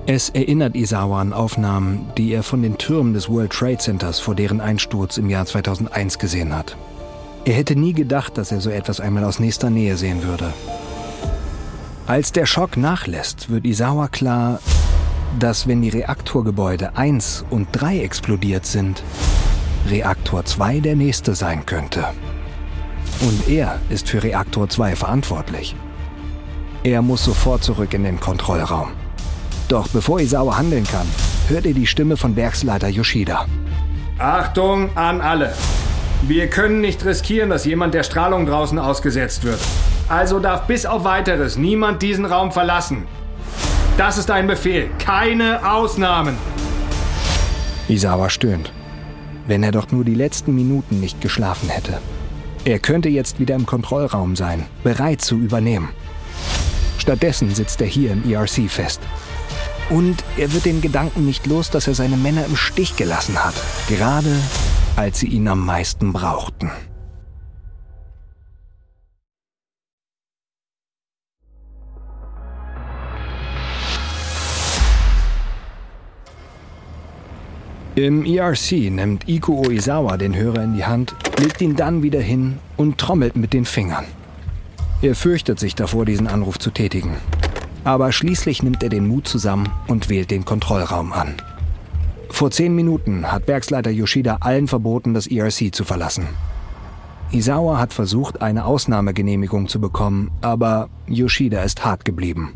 Es 0.05 0.31
erinnert 0.31 0.75
Isawa 0.75 1.21
an 1.21 1.33
Aufnahmen, 1.33 2.11
die 2.19 2.33
er 2.33 2.43
von 2.43 2.61
den 2.61 2.77
Türmen 2.77 3.15
des 3.15 3.29
World 3.29 3.53
Trade 3.53 3.79
Centers 3.79 4.19
vor 4.19 4.35
deren 4.35 4.61
Einsturz 4.61 5.17
im 5.17 5.31
Jahr 5.31 5.47
2001 5.47 6.19
gesehen 6.19 6.53
hat. 6.53 6.77
Er 7.45 7.55
hätte 7.55 7.77
nie 7.77 7.93
gedacht, 7.93 8.37
dass 8.37 8.51
er 8.51 8.61
so 8.61 8.71
etwas 8.71 8.99
einmal 8.99 9.23
aus 9.23 9.39
nächster 9.39 9.71
Nähe 9.71 9.97
sehen 9.97 10.25
würde. 10.25 10.53
Als 12.09 12.33
der 12.33 12.47
Schock 12.47 12.77
nachlässt, 12.77 13.49
wird 13.49 13.65
Isawa 13.65 14.09
klar, 14.09 14.59
dass 15.39 15.69
wenn 15.69 15.83
die 15.83 15.91
Reaktorgebäude 15.91 16.97
1 16.97 17.45
und 17.49 17.69
3 17.71 18.01
explodiert 18.01 18.67
sind, 18.67 19.05
Reaktor 19.89 20.45
2 20.45 20.81
der 20.81 20.97
nächste 20.97 21.37
sein 21.37 21.65
könnte. 21.65 22.07
Und 23.21 23.49
er 23.49 23.79
ist 23.89 24.09
für 24.09 24.21
Reaktor 24.21 24.69
2 24.69 24.97
verantwortlich. 24.97 25.77
Er 26.83 27.03
muss 27.03 27.25
sofort 27.25 27.63
zurück 27.63 27.95
in 27.95 28.03
den 28.03 28.19
Kontrollraum. 28.19 28.89
Doch 29.73 29.89
bevor 29.89 30.21
Isawa 30.21 30.59
handeln 30.59 30.85
kann, 30.85 31.07
hört 31.49 31.65
er 31.65 31.73
die 31.73 31.87
Stimme 31.87 32.19
von 32.19 32.37
Werksleiter 32.37 32.89
Yoshida. 32.89 33.47
Achtung 34.19 34.95
an 34.95 35.23
alle! 35.23 35.55
Wir 36.29 36.51
können 36.51 36.83
nicht 36.83 37.03
riskieren, 37.07 37.49
dass 37.49 37.65
jemand 37.65 37.95
der 37.95 38.03
Strahlung 38.03 38.45
draußen 38.45 38.79
ausgesetzt 38.79 39.45
wird. 39.45 39.59
Also 40.11 40.41
darf 40.41 40.67
bis 40.67 40.85
auf 40.85 41.05
weiteres 41.05 41.57
niemand 41.57 42.03
diesen 42.03 42.27
Raum 42.27 42.53
verlassen. 42.53 43.07
Das 43.97 44.19
ist 44.19 44.31
ein 44.31 44.47
Befehl. 44.47 44.91
Keine 44.99 45.67
Ausnahmen. 45.67 46.37
Isawa 47.89 48.29
stöhnt. 48.29 48.75
Wenn 49.47 49.63
er 49.63 49.73
doch 49.73 49.91
nur 49.91 50.05
die 50.05 50.15
letzten 50.15 50.55
Minuten 50.55 51.01
nicht 51.01 51.23
geschlafen 51.23 51.71
hätte. 51.71 51.99
Er 52.67 52.79
könnte 52.79 53.09
jetzt 53.09 53.41
wieder 53.41 53.55
im 53.55 53.65
Kontrollraum 53.65 54.37
sein, 54.37 54.67
bereit 54.85 55.23
zu 55.23 55.39
übernehmen. 55.39 55.89
Stattdessen 56.99 57.55
sitzt 57.55 57.81
er 57.81 57.87
hier 57.87 58.13
im 58.13 58.31
ERC 58.31 58.69
fest. 58.71 59.01
Und 59.91 60.25
er 60.37 60.53
wird 60.53 60.65
den 60.65 60.81
Gedanken 60.81 61.27
nicht 61.27 61.47
los, 61.47 61.71
dass 61.71 61.87
er 61.87 61.95
seine 61.95 62.17
Männer 62.17 62.45
im 62.47 62.57
Stich 62.57 62.97
gelassen 62.97 63.45
hat, 63.45 63.55
gerade 63.89 64.35
als 64.97 65.21
sie 65.21 65.29
ihn 65.29 65.49
am 65.49 65.65
meisten 65.65 66.13
brauchten. 66.13 66.71
Im 77.95 78.25
ERC 78.25 78.91
nimmt 78.91 79.29
Iko 79.29 79.67
Oizawa 79.67 80.17
den 80.17 80.35
Hörer 80.35 80.63
in 80.63 80.75
die 80.75 80.87
Hand, 80.87 81.15
legt 81.39 81.61
ihn 81.61 81.77
dann 81.77 82.03
wieder 82.03 82.21
hin 82.23 82.59
und 82.79 82.97
trommelt 82.97 83.37
mit 83.37 83.53
den 83.53 83.67
Fingern. 83.67 84.07
Er 85.03 85.15
fürchtet 85.15 85.61
sich 85.61 85.75
davor, 85.75 86.07
diesen 86.07 86.27
Anruf 86.27 86.59
zu 86.59 86.71
tätigen. 86.71 87.17
Aber 87.85 88.13
schließlich 88.13 88.63
nimmt 88.63 88.83
er 88.83 88.89
den 88.89 89.09
Mut 89.09 89.27
zusammen 89.27 89.69
und 89.89 90.09
wählt 90.09 90.31
den 90.31 90.45
Kontrollraum 90.45 91.13
an. 91.13 91.35
Vor 92.31 92.51
zehn 92.51 92.75
Minuten 92.75 93.31
hat 93.31 93.49
Werksleiter 93.49 93.91
Yoshida 93.91 94.39
allen 94.41 94.69
verboten, 94.69 95.15
das 95.15 95.27
ERC 95.27 95.75
zu 95.75 95.85
verlassen. 95.85 96.27
Isawa 97.31 97.79
hat 97.79 97.93
versucht, 97.93 98.43
eine 98.43 98.65
Ausnahmegenehmigung 98.65 99.69
zu 99.69 99.81
bekommen, 99.81 100.31
aber 100.43 100.89
Yoshida 101.07 101.63
ist 101.63 101.85
hart 101.85 102.05
geblieben. 102.05 102.55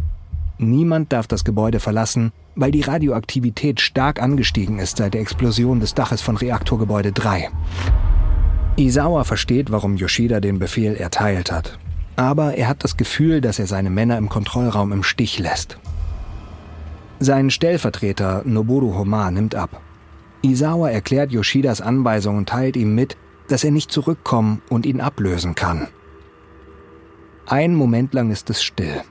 Niemand 0.58 1.12
darf 1.12 1.26
das 1.26 1.44
Gebäude 1.44 1.80
verlassen, 1.80 2.32
weil 2.54 2.70
die 2.70 2.80
Radioaktivität 2.80 3.80
stark 3.80 4.22
angestiegen 4.22 4.78
ist 4.78 4.96
seit 4.96 5.14
der 5.14 5.20
Explosion 5.20 5.80
des 5.80 5.94
Daches 5.94 6.22
von 6.22 6.36
Reaktorgebäude 6.36 7.12
3. 7.12 7.50
Isawa 8.76 9.24
versteht, 9.24 9.70
warum 9.70 9.96
Yoshida 9.96 10.40
den 10.40 10.58
Befehl 10.58 10.94
erteilt 10.94 11.52
hat. 11.52 11.78
Aber 12.16 12.54
er 12.54 12.68
hat 12.68 12.82
das 12.82 12.96
Gefühl, 12.96 13.40
dass 13.40 13.58
er 13.58 13.66
seine 13.66 13.90
Männer 13.90 14.16
im 14.16 14.28
Kontrollraum 14.28 14.92
im 14.92 15.02
Stich 15.02 15.38
lässt. 15.38 15.78
Sein 17.18 17.50
Stellvertreter 17.50 18.42
Noboru 18.44 18.96
Homa 18.98 19.30
nimmt 19.30 19.54
ab. 19.54 19.80
Isawa 20.42 20.90
erklärt 20.90 21.32
Yoshidas 21.32 21.80
Anweisung 21.80 22.38
und 22.38 22.48
teilt 22.48 22.76
ihm 22.76 22.94
mit, 22.94 23.16
dass 23.48 23.64
er 23.64 23.70
nicht 23.70 23.90
zurückkommen 23.90 24.62
und 24.68 24.86
ihn 24.86 25.00
ablösen 25.00 25.54
kann. 25.54 25.88
Ein 27.46 27.74
Moment 27.74 28.12
lang 28.12 28.30
ist 28.30 28.50
es 28.50 28.62
still. 28.62 29.02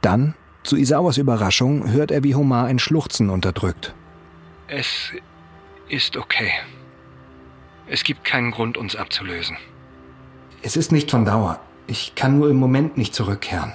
Dann 0.00 0.34
zu 0.62 0.76
Isawas 0.76 1.16
Überraschung 1.16 1.90
hört 1.90 2.10
er, 2.10 2.24
wie 2.24 2.34
Homar 2.34 2.66
ein 2.66 2.78
Schluchzen 2.78 3.30
unterdrückt. 3.30 3.94
Es 4.68 5.12
ist 5.88 6.16
okay. 6.16 6.50
Es 7.86 8.04
gibt 8.04 8.24
keinen 8.24 8.52
Grund, 8.52 8.76
uns 8.76 8.96
abzulösen. 8.96 9.56
Es 10.62 10.76
ist 10.76 10.92
nicht 10.92 11.10
von 11.10 11.24
Dauer. 11.24 11.60
Ich 11.92 12.14
kann 12.14 12.38
nur 12.38 12.48
im 12.48 12.56
Moment 12.56 12.96
nicht 12.96 13.14
zurückkehren. 13.14 13.70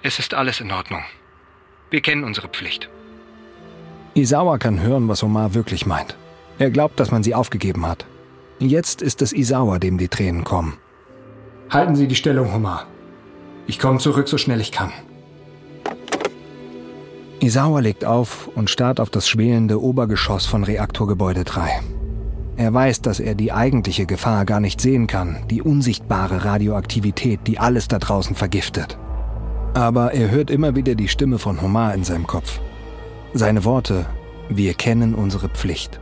Es 0.00 0.20
ist 0.20 0.32
alles 0.32 0.60
in 0.60 0.70
Ordnung. 0.70 1.02
Wir 1.90 2.00
kennen 2.00 2.22
unsere 2.22 2.46
Pflicht. 2.46 2.88
Isawa 4.14 4.58
kann 4.58 4.80
hören, 4.80 5.08
was 5.08 5.24
Omar 5.24 5.52
wirklich 5.52 5.84
meint. 5.84 6.16
Er 6.60 6.70
glaubt, 6.70 7.00
dass 7.00 7.10
man 7.10 7.24
sie 7.24 7.34
aufgegeben 7.34 7.84
hat. 7.84 8.06
Jetzt 8.60 9.02
ist 9.02 9.22
es 9.22 9.32
Isawa, 9.32 9.80
dem 9.80 9.98
die 9.98 10.06
Tränen 10.06 10.44
kommen. 10.44 10.74
Halten 11.68 11.96
Sie 11.96 12.06
die 12.06 12.14
Stellung, 12.14 12.54
Omar. 12.54 12.86
Ich 13.66 13.80
komme 13.80 13.98
zurück, 13.98 14.28
so 14.28 14.38
schnell 14.38 14.60
ich 14.60 14.70
kann. 14.70 14.92
Isawa 17.40 17.80
legt 17.80 18.04
auf 18.04 18.50
und 18.54 18.70
starrt 18.70 19.00
auf 19.00 19.10
das 19.10 19.28
schwelende 19.28 19.82
Obergeschoss 19.82 20.46
von 20.46 20.62
Reaktorgebäude 20.62 21.42
3. 21.42 21.80
Er 22.56 22.72
weiß, 22.72 23.00
dass 23.00 23.18
er 23.18 23.34
die 23.34 23.52
eigentliche 23.52 24.06
Gefahr 24.06 24.44
gar 24.44 24.60
nicht 24.60 24.80
sehen 24.80 25.06
kann, 25.06 25.38
die 25.50 25.62
unsichtbare 25.62 26.44
Radioaktivität, 26.44 27.40
die 27.46 27.58
alles 27.58 27.88
da 27.88 27.98
draußen 27.98 28.36
vergiftet. 28.36 28.98
Aber 29.74 30.12
er 30.12 30.30
hört 30.30 30.50
immer 30.50 30.76
wieder 30.76 30.94
die 30.94 31.08
Stimme 31.08 31.38
von 31.38 31.62
Homar 31.62 31.94
in 31.94 32.04
seinem 32.04 32.26
Kopf. 32.26 32.60
Seine 33.32 33.64
Worte, 33.64 34.04
wir 34.50 34.74
kennen 34.74 35.14
unsere 35.14 35.48
Pflicht. 35.48 35.98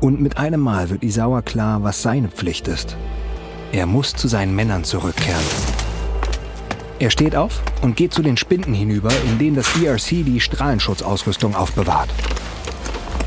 Und 0.00 0.20
mit 0.20 0.36
einem 0.36 0.60
Mal 0.60 0.90
wird 0.90 1.02
Isawa 1.02 1.40
klar, 1.40 1.82
was 1.82 2.02
seine 2.02 2.28
Pflicht 2.28 2.68
ist. 2.68 2.96
Er 3.72 3.86
muss 3.86 4.12
zu 4.12 4.28
seinen 4.28 4.54
Männern 4.54 4.84
zurückkehren. 4.84 5.44
Er 6.98 7.10
steht 7.10 7.34
auf 7.34 7.62
und 7.80 7.96
geht 7.96 8.12
zu 8.12 8.22
den 8.22 8.36
Spinden 8.36 8.74
hinüber, 8.74 9.10
in 9.26 9.38
denen 9.38 9.56
das 9.56 9.74
ERC 9.82 10.24
die 10.24 10.40
Strahlenschutzausrüstung 10.40 11.56
aufbewahrt. 11.56 12.10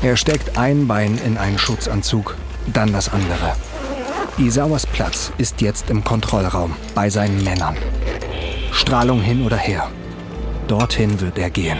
Er 0.02 0.16
steckt 0.16 0.56
ein 0.58 0.86
Bein 0.86 1.18
in 1.24 1.38
einen 1.38 1.58
Schutzanzug, 1.58 2.36
dann 2.72 2.92
das 2.92 3.08
andere. 3.08 3.56
Isawas 4.38 4.86
Platz 4.86 5.32
ist 5.38 5.62
jetzt 5.62 5.88
im 5.88 6.04
Kontrollraum 6.04 6.76
bei 6.94 7.08
seinen 7.08 7.42
Männern. 7.42 7.76
Strahlung 8.72 9.22
hin 9.22 9.44
oder 9.44 9.56
her. 9.56 9.90
Dorthin 10.68 11.20
wird 11.20 11.38
er 11.38 11.48
gehen. 11.48 11.78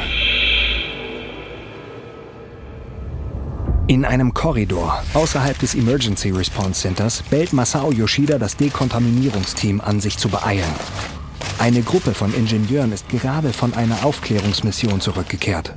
In 3.88 4.04
einem 4.04 4.34
Korridor 4.34 5.04
außerhalb 5.14 5.58
des 5.58 5.74
Emergency 5.74 6.30
Response 6.30 6.80
Centers 6.80 7.22
bellt 7.30 7.52
Masao 7.52 7.92
Yoshida 7.92 8.38
das 8.38 8.56
Dekontaminierungsteam 8.56 9.80
an, 9.80 10.00
sich 10.00 10.18
zu 10.18 10.28
beeilen. 10.28 10.64
Eine 11.58 11.82
Gruppe 11.82 12.12
von 12.12 12.34
Ingenieuren 12.34 12.92
ist 12.92 13.08
gerade 13.08 13.52
von 13.52 13.74
einer 13.74 14.04
Aufklärungsmission 14.04 15.00
zurückgekehrt. 15.00 15.74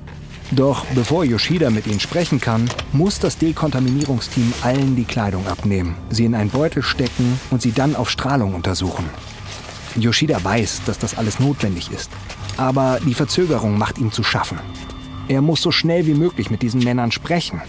Doch 0.51 0.85
bevor 0.95 1.23
Yoshida 1.25 1.69
mit 1.69 1.85
ihnen 1.85 1.99
sprechen 1.99 2.41
kann, 2.41 2.69
muss 2.91 3.19
das 3.19 3.37
Dekontaminierungsteam 3.37 4.51
allen 4.63 4.95
die 4.95 5.03
Kleidung 5.03 5.45
abnehmen, 5.47 5.95
sie 6.09 6.25
in 6.25 6.33
einen 6.33 6.49
Beutel 6.49 6.81
stecken 6.81 7.39
und 7.51 7.61
sie 7.61 7.71
dann 7.71 7.95
auf 7.95 8.09
Strahlung 8.09 8.55
untersuchen. 8.55 9.05
Yoshida 9.95 10.43
weiß, 10.43 10.81
dass 10.85 10.97
das 10.97 11.17
alles 11.17 11.39
notwendig 11.39 11.91
ist, 11.91 12.09
aber 12.57 12.99
die 13.05 13.13
Verzögerung 13.13 13.77
macht 13.77 13.99
ihm 13.99 14.11
zu 14.11 14.23
schaffen. 14.23 14.59
Er 15.27 15.41
muss 15.41 15.61
so 15.61 15.71
schnell 15.71 16.07
wie 16.07 16.15
möglich 16.15 16.49
mit 16.49 16.63
diesen 16.63 16.83
Männern 16.83 17.11
sprechen. 17.11 17.61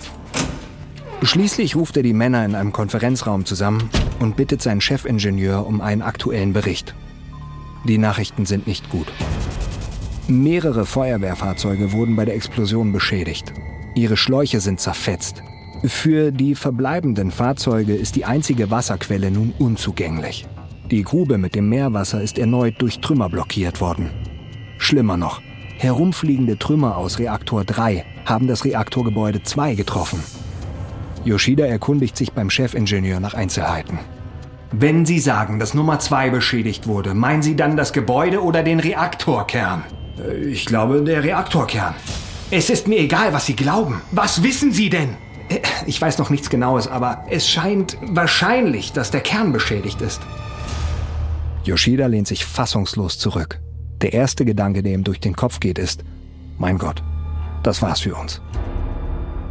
Schließlich 1.23 1.77
ruft 1.77 1.99
er 1.99 2.03
die 2.03 2.15
Männer 2.15 2.47
in 2.47 2.55
einem 2.55 2.73
Konferenzraum 2.73 3.45
zusammen 3.45 3.91
und 4.21 4.37
bittet 4.37 4.63
seinen 4.63 4.81
Chefingenieur 4.81 5.67
um 5.67 5.83
einen 5.83 6.01
aktuellen 6.01 6.55
Bericht. 6.55 6.95
Die 7.85 7.99
Nachrichten 7.99 8.47
sind 8.47 8.67
nicht 8.67 8.89
gut. 8.89 9.13
Mehrere 10.31 10.87
Feuerwehrfahrzeuge 10.87 11.91
wurden 11.91 12.15
bei 12.15 12.25
der 12.25 12.37
Explosion 12.37 12.93
beschädigt. 12.93 13.53
Ihre 13.97 14.17
Schläuche 14.17 14.61
sind 14.61 14.79
zerfetzt. 14.79 15.43
Für 15.83 16.31
die 16.31 16.55
verbleibenden 16.55 17.33
Fahrzeuge 17.33 17.95
ist 17.95 18.15
die 18.15 18.25
einzige 18.25 18.71
Wasserquelle 18.71 19.33
nun 19.33 19.53
unzugänglich. 19.59 20.47
Die 20.89 21.03
Grube 21.03 21.37
mit 21.37 21.57
dem 21.57 21.69
Meerwasser 21.69 22.23
ist 22.23 22.39
erneut 22.39 22.75
durch 22.79 23.01
Trümmer 23.01 23.29
blockiert 23.29 23.81
worden. 23.81 24.11
Schlimmer 24.79 25.17
noch, 25.17 25.43
herumfliegende 25.79 26.59
Trümmer 26.59 26.97
aus 26.97 27.19
Reaktor 27.19 27.65
3 27.65 28.05
haben 28.25 28.47
das 28.47 28.65
Reaktorgebäude 28.65 29.43
2 29.43 29.75
getroffen. 29.75 30.23
Yoshida 31.25 31.67
erkundigt 31.67 32.17
sich 32.17 32.33
beim 32.33 32.51
Chefingenieur 32.51 33.19
nach 33.19 33.35
Einzelheiten. 33.35 33.99
Wenn 34.71 35.05
Sie 35.05 35.19
sagen, 35.19 35.59
dass 35.59 35.75
Nummer 35.75 35.99
2 35.99 36.31
beschädigt 36.31 36.87
wurde, 36.87 37.15
meinen 37.15 37.43
Sie 37.43 37.57
dann 37.57 37.77
das 37.77 37.93
Gebäude 37.93 38.45
oder 38.45 38.63
den 38.63 38.79
Reaktorkern? 38.79 39.83
Äh, 40.29 40.37
ich 40.37 40.67
glaube, 40.67 41.03
der 41.03 41.23
Reaktorkern. 41.25 41.95
Es 42.51 42.71
ist 42.71 42.89
mir 42.89 42.99
egal, 42.99 43.33
was 43.33 43.47
Sie 43.47 43.57
glauben. 43.57 44.01
Was 44.11 44.43
wissen 44.43 44.73
Sie 44.73 44.91
denn? 44.91 45.17
Äh, 45.49 45.61
ich 45.87 46.01
weiß 46.01 46.19
noch 46.19 46.31
nichts 46.31 46.51
Genaues, 46.51 46.87
aber 46.87 47.25
es 47.31 47.49
scheint 47.49 47.97
wahrscheinlich, 48.03 48.93
dass 48.93 49.11
der 49.11 49.21
Kern 49.21 49.53
beschädigt 49.53 50.01
ist. 50.01 50.21
Yoshida 51.65 52.07
lehnt 52.07 52.29
sich 52.29 52.45
fassungslos 52.45 53.19
zurück. 53.19 53.61
Der 54.01 54.15
erste 54.15 54.45
Gedanke, 54.45 54.83
der 54.83 54.95
ihm 54.95 55.05
durch 55.05 55.21
den 55.21 55.37
Kopf 55.37 55.61
geht, 55.61 55.79
ist, 55.79 56.05
mein 56.59 56.79
Gott, 56.79 57.03
das 57.63 57.83
war's 57.83 58.01
für 58.01 58.15
uns. 58.15 58.41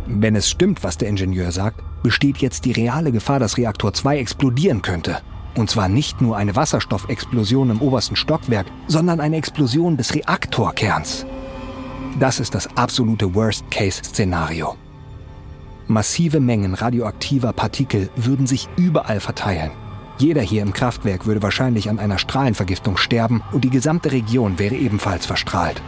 Wenn 0.07 0.35
es 0.35 0.49
stimmt, 0.49 0.83
was 0.83 0.97
der 0.97 1.07
Ingenieur 1.07 1.51
sagt, 1.51 1.83
besteht 2.01 2.37
jetzt 2.39 2.65
die 2.65 2.71
reale 2.71 3.11
Gefahr, 3.11 3.39
dass 3.39 3.57
Reaktor 3.57 3.93
2 3.93 4.17
explodieren 4.17 4.81
könnte. 4.81 5.19
Und 5.55 5.69
zwar 5.69 5.89
nicht 5.89 6.21
nur 6.21 6.37
eine 6.37 6.55
Wasserstoffexplosion 6.55 7.69
im 7.69 7.81
obersten 7.81 8.15
Stockwerk, 8.15 8.67
sondern 8.87 9.19
eine 9.19 9.37
Explosion 9.37 9.97
des 9.97 10.13
Reaktorkerns. 10.13 11.25
Das 12.19 12.39
ist 12.39 12.55
das 12.55 12.67
absolute 12.77 13.33
Worst-Case-Szenario. 13.33 14.75
Massive 15.87 16.39
Mengen 16.39 16.75
radioaktiver 16.75 17.51
Partikel 17.51 18.09
würden 18.15 18.45
sich 18.45 18.67
überall 18.77 19.19
verteilen. 19.19 19.71
Jeder 20.19 20.41
hier 20.41 20.61
im 20.61 20.73
Kraftwerk 20.73 21.25
würde 21.25 21.41
wahrscheinlich 21.41 21.89
an 21.89 21.97
einer 21.97 22.17
Strahlenvergiftung 22.19 22.97
sterben 22.97 23.41
und 23.51 23.63
die 23.63 23.69
gesamte 23.69 24.11
Region 24.11 24.59
wäre 24.59 24.75
ebenfalls 24.75 25.25
verstrahlt. 25.25 25.81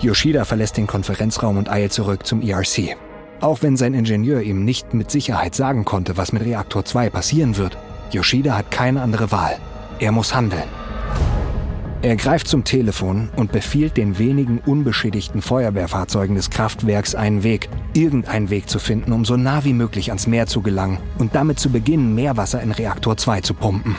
Yoshida 0.00 0.44
verlässt 0.44 0.76
den 0.76 0.86
Konferenzraum 0.86 1.56
und 1.56 1.70
eilt 1.70 1.92
zurück 1.92 2.26
zum 2.26 2.42
ERC. 2.42 2.96
Auch 3.40 3.62
wenn 3.62 3.76
sein 3.76 3.94
Ingenieur 3.94 4.40
ihm 4.40 4.64
nicht 4.64 4.94
mit 4.94 5.10
Sicherheit 5.10 5.54
sagen 5.54 5.84
konnte, 5.84 6.16
was 6.16 6.32
mit 6.32 6.44
Reaktor 6.44 6.84
2 6.84 7.10
passieren 7.10 7.56
wird, 7.56 7.76
Yoshida 8.10 8.56
hat 8.56 8.70
keine 8.70 9.02
andere 9.02 9.30
Wahl. 9.30 9.58
Er 9.98 10.12
muss 10.12 10.34
handeln. 10.34 10.68
Er 12.02 12.16
greift 12.16 12.46
zum 12.46 12.62
Telefon 12.64 13.30
und 13.36 13.52
befiehlt 13.52 13.96
den 13.96 14.18
wenigen 14.18 14.60
unbeschädigten 14.64 15.42
Feuerwehrfahrzeugen 15.42 16.36
des 16.36 16.50
Kraftwerks 16.50 17.14
einen 17.14 17.42
Weg, 17.42 17.68
irgendeinen 17.94 18.48
Weg 18.48 18.70
zu 18.70 18.78
finden, 18.78 19.12
um 19.12 19.24
so 19.24 19.36
nah 19.36 19.64
wie 19.64 19.72
möglich 19.72 20.10
ans 20.10 20.26
Meer 20.26 20.46
zu 20.46 20.62
gelangen 20.62 20.98
und 21.18 21.34
damit 21.34 21.58
zu 21.58 21.70
beginnen, 21.70 22.14
Meerwasser 22.14 22.62
in 22.62 22.70
Reaktor 22.70 23.16
2 23.16 23.40
zu 23.40 23.54
pumpen. 23.54 23.96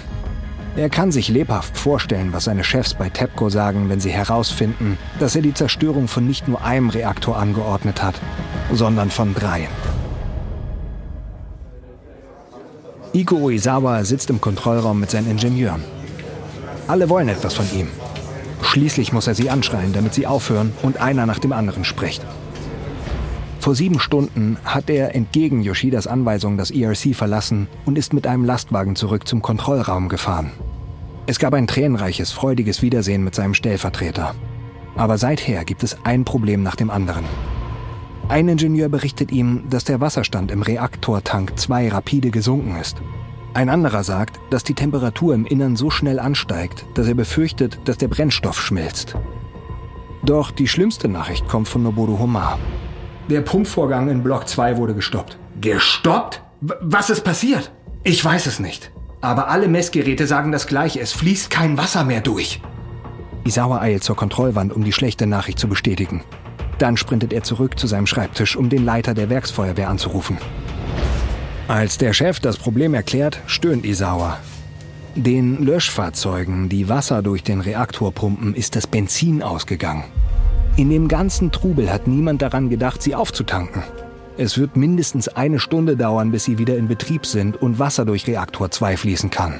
Er 0.77 0.89
kann 0.89 1.11
sich 1.11 1.27
lebhaft 1.27 1.75
vorstellen, 1.75 2.33
was 2.33 2.43
seine 2.43 2.63
Chefs 2.63 2.93
bei 2.93 3.09
TEPCO 3.09 3.49
sagen, 3.49 3.89
wenn 3.89 3.99
sie 3.99 4.11
herausfinden, 4.11 4.99
dass 5.19 5.35
er 5.35 5.41
die 5.41 5.55
Zerstörung 5.55 6.07
von 6.07 6.27
nicht 6.27 6.47
nur 6.47 6.63
einem 6.63 6.91
Reaktor 6.91 7.35
angeordnet 7.35 8.03
hat, 8.03 8.13
sondern 8.71 9.09
von 9.09 9.33
dreien. 9.33 9.71
Iko 13.11 13.37
Uesawa 13.37 14.03
sitzt 14.03 14.29
im 14.29 14.39
Kontrollraum 14.39 14.99
mit 14.99 15.09
seinen 15.09 15.31
Ingenieuren. 15.31 15.83
Alle 16.87 17.09
wollen 17.09 17.29
etwas 17.29 17.55
von 17.55 17.65
ihm. 17.73 17.87
Schließlich 18.61 19.11
muss 19.11 19.25
er 19.25 19.33
sie 19.33 19.49
anschreien, 19.49 19.93
damit 19.93 20.13
sie 20.13 20.27
aufhören 20.27 20.73
und 20.83 21.01
einer 21.01 21.25
nach 21.25 21.39
dem 21.39 21.53
anderen 21.53 21.85
spricht. 21.85 22.23
Vor 23.59 23.75
sieben 23.75 23.99
Stunden 23.99 24.57
hat 24.63 24.89
er 24.89 25.15
entgegen 25.15 25.61
Yoshidas 25.61 26.07
Anweisung 26.07 26.57
das 26.57 26.71
ERC 26.71 27.15
verlassen 27.15 27.67
und 27.85 27.97
ist 27.97 28.13
mit 28.13 28.27
einem 28.27 28.45
Lastwagen 28.45 28.95
zurück 28.95 29.27
zum 29.27 29.41
Kontrollraum 29.41 30.09
gefahren. 30.09 30.51
Es 31.25 31.39
gab 31.39 31.53
ein 31.53 31.67
tränenreiches, 31.67 32.31
freudiges 32.31 32.81
Wiedersehen 32.81 33.23
mit 33.23 33.35
seinem 33.35 33.53
Stellvertreter. 33.53 34.33
Aber 34.95 35.17
seither 35.17 35.65
gibt 35.65 35.83
es 35.83 35.97
ein 36.05 36.23
Problem 36.23 36.63
nach 36.63 36.75
dem 36.75 36.89
anderen. 36.89 37.25
Ein 38.29 38.47
Ingenieur 38.47 38.89
berichtet 38.89 39.31
ihm, 39.31 39.63
dass 39.69 39.83
der 39.83 39.99
Wasserstand 40.01 40.51
im 40.51 40.61
Reaktortank 40.61 41.57
2 41.57 41.89
rapide 41.89 42.31
gesunken 42.31 42.77
ist. 42.79 42.97
Ein 43.53 43.69
anderer 43.69 44.03
sagt, 44.03 44.39
dass 44.49 44.63
die 44.63 44.73
Temperatur 44.73 45.33
im 45.33 45.45
Innern 45.45 45.75
so 45.75 45.89
schnell 45.89 46.19
ansteigt, 46.19 46.85
dass 46.93 47.07
er 47.07 47.15
befürchtet, 47.15 47.79
dass 47.85 47.97
der 47.97 48.07
Brennstoff 48.07 48.61
schmilzt. 48.61 49.15
Doch 50.23 50.51
die 50.51 50.67
schlimmste 50.67 51.07
Nachricht 51.07 51.47
kommt 51.47 51.67
von 51.67 51.83
Noboru 51.83 52.19
Homar. 52.19 52.59
Der 53.29 53.41
Pumpvorgang 53.41 54.09
in 54.09 54.23
Block 54.23 54.47
2 54.47 54.77
wurde 54.77 54.93
gestoppt. 54.93 55.37
Gestoppt? 55.59 56.41
Was 56.61 57.09
ist 57.09 57.25
passiert? 57.25 57.71
Ich 58.03 58.23
weiß 58.23 58.45
es 58.45 58.59
nicht. 58.59 58.91
Aber 59.19 59.49
alle 59.49 59.67
Messgeräte 59.67 60.27
sagen 60.27 60.53
das 60.53 60.65
gleiche. 60.65 61.01
Es 61.01 61.11
fließt 61.11 61.49
kein 61.49 61.77
Wasser 61.77 62.05
mehr 62.05 62.21
durch. 62.21 62.61
Isawa 63.43 63.79
eilt 63.81 64.03
zur 64.03 64.15
Kontrollwand, 64.15 64.71
um 64.71 64.83
die 64.83 64.93
schlechte 64.93 65.27
Nachricht 65.27 65.59
zu 65.59 65.67
bestätigen. 65.67 66.23
Dann 66.77 66.95
sprintet 66.95 67.33
er 67.33 67.43
zurück 67.43 67.77
zu 67.77 67.87
seinem 67.87 68.07
Schreibtisch, 68.07 68.55
um 68.55 68.69
den 68.69 68.85
Leiter 68.85 69.13
der 69.13 69.29
Werksfeuerwehr 69.29 69.89
anzurufen. 69.89 70.37
Als 71.67 71.97
der 71.97 72.13
Chef 72.13 72.39
das 72.39 72.55
Problem 72.55 72.93
erklärt, 72.93 73.41
stöhnt 73.45 73.85
Isawa. 73.85 74.37
Den 75.15 75.65
Löschfahrzeugen, 75.65 76.69
die 76.69 76.87
Wasser 76.87 77.21
durch 77.21 77.43
den 77.43 77.59
Reaktor 77.59 78.13
pumpen, 78.13 78.53
ist 78.53 78.75
das 78.77 78.87
Benzin 78.87 79.43
ausgegangen. 79.43 80.05
In 80.77 80.91
dem 80.91 81.07
ganzen 81.07 81.51
Trubel 81.51 81.91
hat 81.91 82.05
niemand 82.05 82.43
daran 82.43 82.69
gedacht, 82.69 83.01
sie 83.01 83.15
aufzutanken. 83.15 83.81
Es 84.37 84.59
wird 84.59 84.77
mindestens 84.77 85.27
eine 85.27 85.57
Stunde 85.57 85.97
dauern, 85.97 86.31
bis 86.31 86.43
sie 86.43 86.59
wieder 86.59 86.77
in 86.77 86.87
Betrieb 86.87 87.25
sind 87.25 87.59
und 87.59 87.79
Wasser 87.79 88.05
durch 88.05 88.27
Reaktor 88.27 88.69
2 88.69 88.95
fließen 88.95 89.31
kann. 89.31 89.55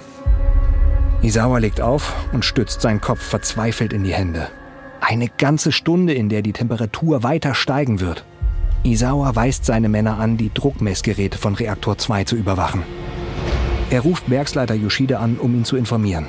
Isawa 1.23 1.57
legt 1.57 1.81
auf 1.81 2.13
und 2.33 2.45
stützt 2.45 2.81
seinen 2.81 3.01
Kopf 3.01 3.23
verzweifelt 3.23 3.93
in 3.93 4.03
die 4.03 4.13
Hände. 4.13 4.49
Eine 5.01 5.27
ganze 5.27 5.71
Stunde, 5.71 6.13
in 6.13 6.29
der 6.29 6.43
die 6.43 6.53
Temperatur 6.53 7.23
weiter 7.23 7.55
steigen 7.55 7.99
wird. 7.99 8.23
Isawa 8.83 9.35
weist 9.35 9.65
seine 9.65 9.89
Männer 9.89 10.19
an, 10.19 10.37
die 10.37 10.53
Druckmessgeräte 10.53 11.39
von 11.39 11.55
Reaktor 11.55 11.97
2 11.97 12.25
zu 12.25 12.35
überwachen. 12.35 12.83
Er 13.89 14.01
ruft 14.01 14.29
Werksleiter 14.29 14.75
Yoshida 14.75 15.17
an, 15.17 15.37
um 15.37 15.55
ihn 15.55 15.65
zu 15.65 15.77
informieren. 15.77 16.27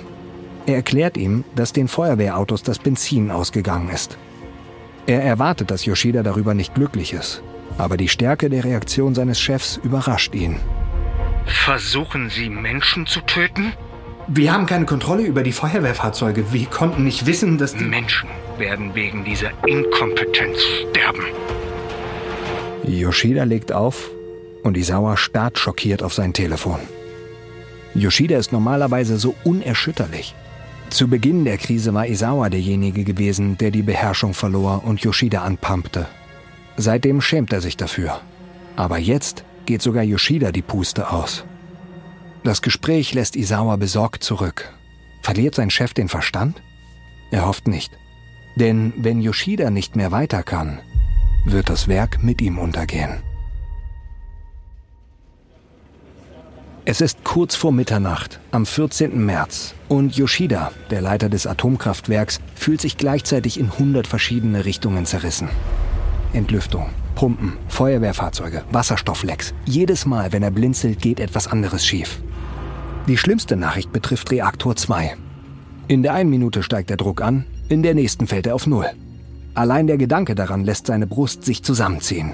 Er 0.65 0.77
erklärt 0.77 1.19
ihm, 1.19 1.45
dass 1.55 1.75
den 1.75 1.89
Feuerwehrautos 1.89 2.63
das 2.63 2.79
Benzin 2.79 3.31
ausgegangen 3.31 3.91
ist. 3.91 4.17
Er 5.09 5.23
erwartet, 5.23 5.71
dass 5.71 5.87
Yoshida 5.87 6.23
darüber 6.23 6.53
nicht 6.53 6.75
glücklich 6.75 7.15
ist. 7.15 7.43
Aber 7.79 7.97
die 7.97 8.09
Stärke 8.09 8.51
der 8.51 8.65
Reaktion 8.65 9.15
seines 9.15 9.41
Chefs 9.41 9.79
überrascht 9.83 10.35
ihn. 10.35 10.57
Versuchen 11.47 12.29
Sie 12.29 12.51
Menschen 12.51 13.07
zu 13.07 13.23
töten? 13.23 13.73
Wir 14.27 14.53
haben 14.53 14.67
keine 14.67 14.85
Kontrolle 14.85 15.23
über 15.23 15.43
die 15.43 15.53
Feuerwehrfahrzeuge. 15.53 16.53
Wir 16.53 16.67
konnten 16.67 17.05
nicht 17.05 17.25
wissen, 17.25 17.57
dass 17.57 17.75
die 17.75 17.85
Menschen 17.85 18.29
werden 18.59 18.95
wegen 18.95 19.25
dieser 19.25 19.51
Inkompetenz 19.67 20.59
sterben. 20.91 21.25
Yoshida 22.85 23.45
legt 23.45 23.73
auf 23.73 24.11
und 24.63 24.77
Isawa 24.77 25.17
starrt 25.17 25.59
schockiert 25.59 26.03
auf 26.03 26.13
sein 26.13 26.35
Telefon. 26.35 26.81
Yoshida 27.95 28.37
ist 28.37 28.53
normalerweise 28.53 29.17
so 29.17 29.35
unerschütterlich. 29.43 30.35
Zu 30.91 31.07
Beginn 31.07 31.45
der 31.45 31.59
Krise 31.59 31.93
war 31.93 32.07
Isawa 32.07 32.49
derjenige 32.49 33.05
gewesen, 33.05 33.59
der 33.59 33.71
die 33.71 33.83
Beherrschung 33.83 34.35
verlor 34.35 34.85
und 34.85 35.01
Yoshida 35.01 35.43
anpumpte. 35.43 36.07
Seitdem 36.77 37.21
schämt 37.21 37.53
er 37.53 37.61
sich 37.61 37.77
dafür. 37.77 38.21
Aber 38.75 38.99
jetzt 38.99 39.45
geht 39.67 39.83
sogar 39.83 40.03
Yoshida 40.03 40.51
die 40.51 40.63
Puste 40.63 41.11
aus. 41.11 41.45
Das 42.43 42.63
Gespräch 42.63 43.13
lässt 43.15 43.37
Isawa 43.37 43.77
besorgt 43.77 44.25
zurück. 44.25 44.73
Verliert 45.23 45.55
sein 45.55 45.71
Chef 45.71 45.93
den 45.93 46.09
Verstand? 46.09 46.63
Er 47.31 47.47
hofft 47.47 47.69
nicht. 47.69 47.93
Denn 48.57 48.93
wenn 48.97 49.21
Yoshida 49.21 49.71
nicht 49.71 49.95
mehr 49.95 50.11
weiter 50.11 50.43
kann, 50.43 50.81
wird 51.45 51.69
das 51.69 51.89
Werk 51.89 52.23
mit 52.23 52.41
ihm 52.41 52.59
untergehen. 52.59 53.23
Es 56.91 57.03
ist 57.03 57.23
kurz 57.23 57.55
vor 57.55 57.71
Mitternacht 57.71 58.41
am 58.51 58.65
14. 58.65 59.23
März 59.23 59.75
und 59.89 60.17
Yoshida, 60.17 60.73
der 60.91 61.03
Leiter 61.03 61.29
des 61.29 61.47
Atomkraftwerks, 61.47 62.41
fühlt 62.55 62.81
sich 62.81 62.97
gleichzeitig 62.97 63.61
in 63.61 63.71
100 63.71 64.07
verschiedene 64.07 64.65
Richtungen 64.65 65.05
zerrissen. 65.05 65.51
Entlüftung, 66.33 66.89
Pumpen, 67.15 67.59
Feuerwehrfahrzeuge, 67.69 68.65
Wasserstofflecks. 68.73 69.53
Jedes 69.67 70.07
Mal, 70.07 70.33
wenn 70.33 70.43
er 70.43 70.51
blinzelt, 70.51 71.03
geht 71.03 71.21
etwas 71.21 71.47
anderes 71.47 71.85
schief. 71.85 72.23
Die 73.07 73.19
schlimmste 73.19 73.57
Nachricht 73.57 73.93
betrifft 73.93 74.31
Reaktor 74.31 74.75
2. 74.75 75.15
In 75.89 76.03
der 76.03 76.15
einen 76.15 76.31
Minute 76.31 76.63
steigt 76.63 76.89
der 76.89 76.97
Druck 76.97 77.21
an, 77.21 77.45
in 77.69 77.83
der 77.83 77.95
nächsten 77.95 78.27
fällt 78.27 78.47
er 78.47 78.55
auf 78.55 78.67
Null. 78.67 78.87
Allein 79.53 79.89
der 79.89 79.99
Gedanke 79.99 80.35
daran 80.35 80.65
lässt 80.65 80.87
seine 80.87 81.07
Brust 81.07 81.45
sich 81.45 81.63
zusammenziehen. 81.63 82.33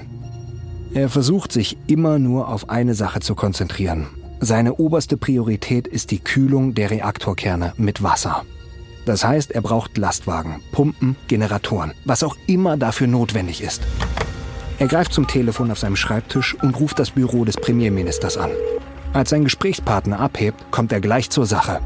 Er 0.93 1.09
versucht 1.09 1.51
sich 1.51 1.77
immer 1.87 2.19
nur 2.19 2.47
auf 2.47 2.69
eine 2.69 2.93
Sache 2.93 3.19
zu 3.19 3.35
konzentrieren. 3.35 4.07
Seine 4.39 4.75
oberste 4.75 5.17
Priorität 5.17 5.87
ist 5.87 6.11
die 6.11 6.19
Kühlung 6.19 6.73
der 6.73 6.91
Reaktorkerne 6.91 7.73
mit 7.77 8.03
Wasser. 8.03 8.43
Das 9.05 9.23
heißt, 9.23 9.51
er 9.51 9.61
braucht 9.61 9.97
Lastwagen, 9.97 10.61
Pumpen, 10.71 11.15
Generatoren, 11.27 11.93
was 12.05 12.23
auch 12.23 12.35
immer 12.47 12.75
dafür 12.75 13.07
notwendig 13.07 13.61
ist. 13.61 13.81
Er 14.77 14.87
greift 14.87 15.13
zum 15.13 15.27
Telefon 15.27 15.71
auf 15.71 15.79
seinem 15.79 15.95
Schreibtisch 15.95 16.55
und 16.61 16.77
ruft 16.79 16.99
das 16.99 17.11
Büro 17.11 17.45
des 17.45 17.55
Premierministers 17.55 18.37
an. 18.37 18.51
Als 19.13 19.29
sein 19.29 19.45
Gesprächspartner 19.45 20.19
abhebt, 20.19 20.71
kommt 20.71 20.91
er 20.91 20.99
gleich 20.99 21.29
zur 21.29 21.45
Sache. 21.45 21.79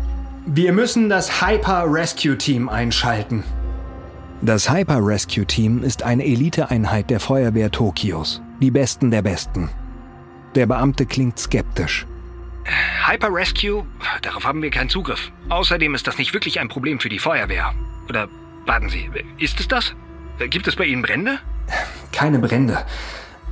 Wir 0.48 0.74
müssen 0.74 1.10
das 1.10 1.42
Hyper 1.42 1.86
Rescue 1.86 2.38
Team 2.38 2.68
einschalten. 2.70 3.44
Das 4.42 4.72
Hyper 4.72 5.06
Rescue 5.06 5.46
Team 5.46 5.84
ist 5.84 6.02
eine 6.02 6.26
Eliteeinheit 6.26 7.10
der 7.10 7.20
Feuerwehr 7.20 7.70
Tokios. 7.70 8.42
Die 8.62 8.72
Besten 8.72 9.12
der 9.12 9.22
Besten. 9.22 9.70
Der 10.56 10.66
Beamte 10.66 11.06
klingt 11.06 11.38
skeptisch. 11.38 12.08
Hyper 13.06 13.34
Rescue? 13.34 13.86
Darauf 14.22 14.46
haben 14.46 14.62
wir 14.62 14.70
keinen 14.70 14.90
Zugriff. 14.90 15.32
Außerdem 15.50 15.96
ist 15.96 16.08
das 16.08 16.18
nicht 16.18 16.34
wirklich 16.34 16.60
ein 16.60 16.70
Problem 16.70 17.00
für 17.00 17.10
die 17.10 17.20
Feuerwehr. 17.20 17.74
Oder 18.08 18.28
warten 18.66 18.90
Sie, 18.90 19.10
ist 19.38 19.60
es 19.60 19.68
das? 19.68 19.96
Gibt 20.50 20.68
es 20.68 20.76
bei 20.76 20.86
Ihnen 20.86 21.02
Brände? 21.02 21.40
Keine 22.12 22.40
Brände. 22.40 22.86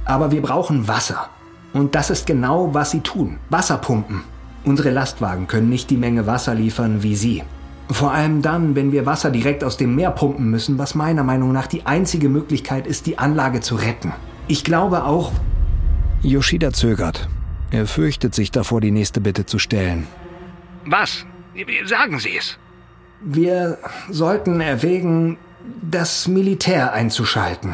Aber 0.05 0.31
wir 0.31 0.41
brauchen 0.41 0.87
Wasser. 0.87 1.29
Und 1.73 1.95
das 1.95 2.09
ist 2.09 2.25
genau, 2.25 2.73
was 2.73 2.91
sie 2.91 3.01
tun. 3.01 3.37
Wasserpumpen. 3.49 4.21
Unsere 4.63 4.89
Lastwagen 4.89 5.47
können 5.47 5.69
nicht 5.69 5.89
die 5.89 5.97
Menge 5.97 6.27
Wasser 6.27 6.55
liefern 6.55 7.03
wie 7.03 7.15
sie. 7.15 7.43
Vor 7.89 8.11
allem 8.11 8.41
dann, 8.41 8.75
wenn 8.75 8.91
wir 8.91 9.05
Wasser 9.05 9.31
direkt 9.31 9.63
aus 9.63 9.77
dem 9.77 9.95
Meer 9.95 10.11
pumpen 10.11 10.49
müssen, 10.49 10.77
was 10.77 10.95
meiner 10.95 11.23
Meinung 11.23 11.51
nach 11.51 11.67
die 11.67 11.85
einzige 11.85 12.29
Möglichkeit 12.29 12.85
ist, 12.85 13.05
die 13.05 13.17
Anlage 13.17 13.61
zu 13.61 13.75
retten. 13.75 14.13
Ich 14.47 14.63
glaube 14.63 15.03
auch. 15.03 15.31
Yoshida 16.21 16.73
zögert. 16.73 17.29
Er 17.71 17.85
fürchtet 17.85 18.33
sich 18.33 18.51
davor, 18.51 18.81
die 18.81 18.91
nächste 18.91 19.21
Bitte 19.21 19.45
zu 19.45 19.59
stellen. 19.59 20.07
Was? 20.85 21.25
Sagen 21.85 22.19
Sie 22.19 22.37
es. 22.37 22.57
Wir 23.21 23.77
sollten 24.09 24.61
erwägen, 24.61 25.37
das 25.81 26.27
Militär 26.27 26.93
einzuschalten. 26.93 27.73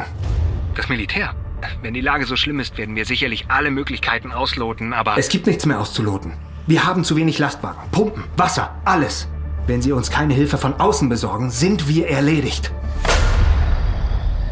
Das 0.74 0.88
Militär? 0.88 1.34
Wenn 1.82 1.94
die 1.94 2.00
Lage 2.00 2.26
so 2.26 2.36
schlimm 2.36 2.60
ist, 2.60 2.76
werden 2.76 2.96
wir 2.96 3.04
sicherlich 3.04 3.46
alle 3.48 3.70
Möglichkeiten 3.70 4.32
ausloten, 4.32 4.92
aber... 4.92 5.16
Es 5.16 5.28
gibt 5.28 5.46
nichts 5.46 5.64
mehr 5.64 5.80
auszuloten. 5.80 6.32
Wir 6.66 6.84
haben 6.84 7.04
zu 7.04 7.16
wenig 7.16 7.38
Lastwagen, 7.38 7.90
Pumpen, 7.90 8.24
Wasser, 8.36 8.74
alles. 8.84 9.28
Wenn 9.66 9.80
Sie 9.80 9.92
uns 9.92 10.10
keine 10.10 10.34
Hilfe 10.34 10.58
von 10.58 10.74
außen 10.74 11.08
besorgen, 11.08 11.50
sind 11.50 11.88
wir 11.88 12.08
erledigt. 12.08 12.72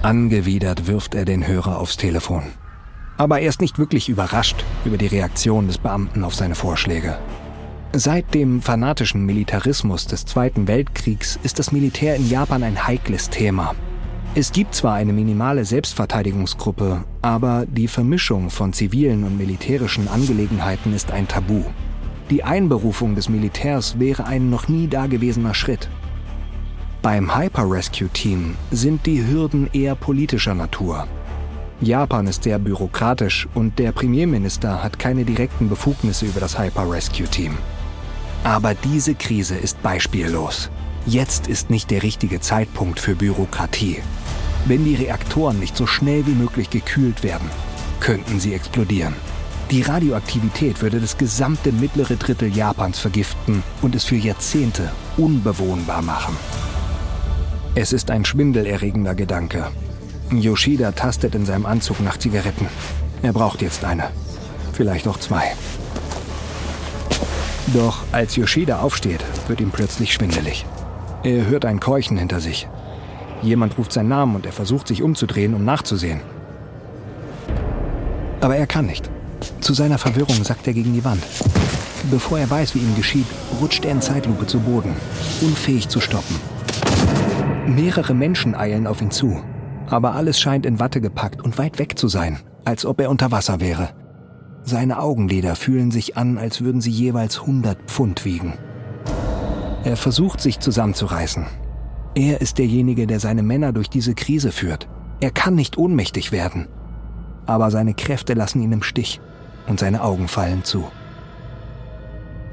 Angewidert 0.03 0.87
wirft 0.87 1.15
er 1.15 1.25
den 1.25 1.47
Hörer 1.47 1.79
aufs 1.79 1.97
Telefon. 1.97 2.45
Aber 3.17 3.41
er 3.41 3.49
ist 3.49 3.61
nicht 3.61 3.79
wirklich 3.79 4.09
überrascht 4.09 4.65
über 4.85 4.97
die 4.97 5.07
Reaktion 5.07 5.67
des 5.67 5.79
Beamten 5.79 6.25
auf 6.25 6.35
seine 6.35 6.55
Vorschläge. 6.55 7.19
Seit 7.95 8.33
dem 8.33 8.63
fanatischen 8.63 9.27
Militarismus 9.27 10.07
des 10.07 10.25
Zweiten 10.25 10.67
Weltkriegs 10.67 11.39
ist 11.43 11.59
das 11.59 11.73
Militär 11.73 12.17
in 12.17 12.29
Japan 12.29 12.63
ein 12.63 12.87
heikles 12.87 13.29
Thema. 13.29 13.75
Es 14.35 14.51
gibt 14.51 14.75
zwar 14.75 14.95
eine 14.95 15.13
minimale 15.13 15.67
Selbstverteidigungsgruppe, 15.67 17.05
aber 17.21 17.67
die 17.67 17.89
Vermischung 17.89 18.49
von 18.49 18.73
zivilen 18.73 19.25
und 19.25 19.37
militärischen 19.37 20.09
Angelegenheiten 20.09 20.95
ist 20.95 21.11
ein 21.11 21.29
Tabu. 21.29 21.65
Die 22.31 22.43
Einberufung 22.43 23.15
des 23.15 23.29
Militärs 23.29 23.99
wäre 23.99 24.25
ein 24.25 24.49
noch 24.49 24.69
nie 24.69 24.89
dagewesener 24.89 25.53
Schritt. 25.53 25.91
Beim 27.03 27.37
Hyper 27.37 27.71
Rescue 27.71 28.09
Team 28.09 28.55
sind 28.71 29.05
die 29.05 29.27
Hürden 29.27 29.69
eher 29.75 29.97
politischer 29.97 30.55
Natur. 30.55 31.07
Japan 31.83 32.29
ist 32.29 32.45
sehr 32.45 32.61
bürokratisch 32.61 33.49
und 33.55 33.81
der 33.81 33.91
Premierminister 33.91 34.85
hat 34.85 35.01
keine 35.01 35.25
direkten 35.25 35.69
Befugnisse 35.69 36.27
über 36.27 36.39
das 36.39 36.57
Hyper 36.57 36.89
Rescue 36.89 37.27
Team. 37.27 37.59
Aber 38.45 38.75
diese 38.75 39.17
Krise 39.17 39.57
ist 39.57 39.83
beispiellos. 39.83 40.71
Jetzt 41.07 41.49
ist 41.49 41.71
nicht 41.71 41.91
der 41.91 42.05
richtige 42.05 42.39
Zeitpunkt 42.39 43.01
für 43.01 43.17
Bürokratie. 43.17 44.01
Wenn 44.65 44.85
die 44.85 44.95
Reaktoren 44.95 45.59
nicht 45.59 45.77
so 45.77 45.89
schnell 45.89 46.25
wie 46.27 46.35
möglich 46.35 46.71
gekühlt 46.71 47.25
werden, 47.25 47.51
könnten 47.99 48.39
sie 48.39 48.55
explodieren. 48.55 49.15
Die 49.73 49.83
Radioaktivität 49.83 50.83
würde 50.83 51.01
das 51.01 51.19
gesamte 51.19 51.73
mittlere 51.73 52.15
Drittel 52.15 52.55
Japans 52.55 53.01
vergiften 53.01 53.65
und 53.81 53.97
es 53.97 54.05
für 54.05 54.17
Jahrzehnte 54.17 54.93
unbewohnbar 55.17 56.03
machen. 56.03 56.37
Es 57.75 57.93
ist 57.93 58.11
ein 58.13 58.25
schwindelerregender 58.25 59.17
Gedanke. 59.17 59.67
Yoshida 60.41 60.93
tastet 60.93 61.35
in 61.35 61.45
seinem 61.45 61.67
Anzug 61.67 62.01
nach 62.01 62.17
Zigaretten. 62.17 62.67
Er 63.23 63.33
braucht 63.33 63.63
jetzt 63.63 63.85
eine. 63.85 64.05
Vielleicht 64.73 65.07
auch 65.07 65.19
zwei. 65.19 65.43
Doch 67.75 68.03
als 68.13 68.37
Yoshida 68.37 68.81
aufsteht, 68.81 69.25
wird 69.49 69.61
ihm 69.61 69.71
plötzlich 69.71 70.13
schwindelig. 70.13 70.67
Er 71.23 71.47
hört 71.47 71.65
ein 71.65 71.81
Keuchen 71.81 72.17
hinter 72.17 72.41
sich. 72.41 72.69
Jemand 73.43 73.79
ruft 73.79 73.93
seinen 73.93 74.09
Namen 74.09 74.35
und 74.37 74.47
er 74.47 74.53
versucht 74.53 74.89
sich 74.89 75.03
umzudrehen, 75.03 75.55
um 75.55 75.65
nachzusehen. 75.65 76.21
Aber 78.41 78.57
er 78.57 78.67
kann 78.67 78.87
nicht. 78.87 79.09
Zu 79.61 79.75
seiner 79.75 79.99
Verwirrung 79.99 80.43
sackt 80.45 80.67
er 80.67 80.73
gegen 80.73 80.93
die 80.95 81.05
Wand. 81.05 81.23
Bevor 82.11 82.39
er 82.39 82.51
weiß, 82.51 82.75
wie 82.75 82.81
ihm 82.81 82.97
geschieht, 82.97 83.27
rutscht 83.61 83.85
er 83.85 83.93
in 83.93 84.01
Zeitlupe 84.01 84.47
zu 84.47 84.61
Boden, 84.61 84.95
unfähig 85.41 85.89
zu 85.89 86.01
stoppen. 86.01 86.37
Mehrere 87.67 88.15
Menschen 88.15 88.57
eilen 88.57 88.89
auf 88.89 89.01
ihn 89.01 89.13
zu, 89.13 89.41
aber 89.93 90.15
alles 90.15 90.41
scheint 90.41 90.65
in 90.65 90.81
Watte 90.81 91.03
gepackt 91.03 91.43
und 91.43 91.59
weit 91.59 91.79
weg 91.79 91.99
zu 91.99 92.09
sein, 92.09 92.41
als 92.65 92.87
ob 92.87 92.99
er 92.99 93.11
unter 93.11 93.31
Wasser 93.31 93.61
wäre. 93.61 93.91
Seine 94.63 94.99
Augenlider 94.99 95.55
fühlen 95.55 95.91
sich 95.91 96.17
an, 96.17 96.39
als 96.39 96.63
würden 96.63 96.81
sie 96.81 96.91
jeweils 96.91 97.41
100 97.41 97.79
Pfund 97.91 98.25
wiegen. 98.25 98.55
Er 99.85 99.99
versucht 99.99 100.41
sich 100.41 100.61
zusammenzureißen. 100.61 101.47
Er 102.15 102.41
ist 102.41 102.57
derjenige, 102.57 103.07
der 103.07 103.21
seine 103.21 103.43
Männer 103.43 103.73
durch 103.73 103.91
diese 103.91 104.15
Krise 104.15 104.51
führt. 104.51 104.89
Er 105.21 105.31
kann 105.31 105.55
nicht 105.55 105.77
ohnmächtig 105.77 106.33
werden. 106.33 106.69
aber 107.45 107.71
seine 107.73 107.93
Kräfte 107.93 108.35
lassen 108.35 108.63
ihn 108.63 108.73
im 108.73 108.85
Stich 108.85 109.21
und 109.67 109.81
seine 109.81 110.03
Augen 110.03 110.29
fallen 110.29 110.63
zu. 110.63 110.85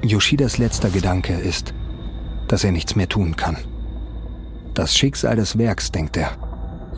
Yoshidas 0.01 0.57
letzter 0.57 0.89
Gedanke 0.89 1.33
ist, 1.33 1.75
dass 2.47 2.63
er 2.63 2.71
nichts 2.71 2.95
mehr 2.95 3.07
tun 3.07 3.35
kann. 3.35 3.57
Das 4.73 4.95
Schicksal 4.95 5.35
des 5.35 5.59
Werks, 5.59 5.91
denkt 5.91 6.17
er, 6.17 6.31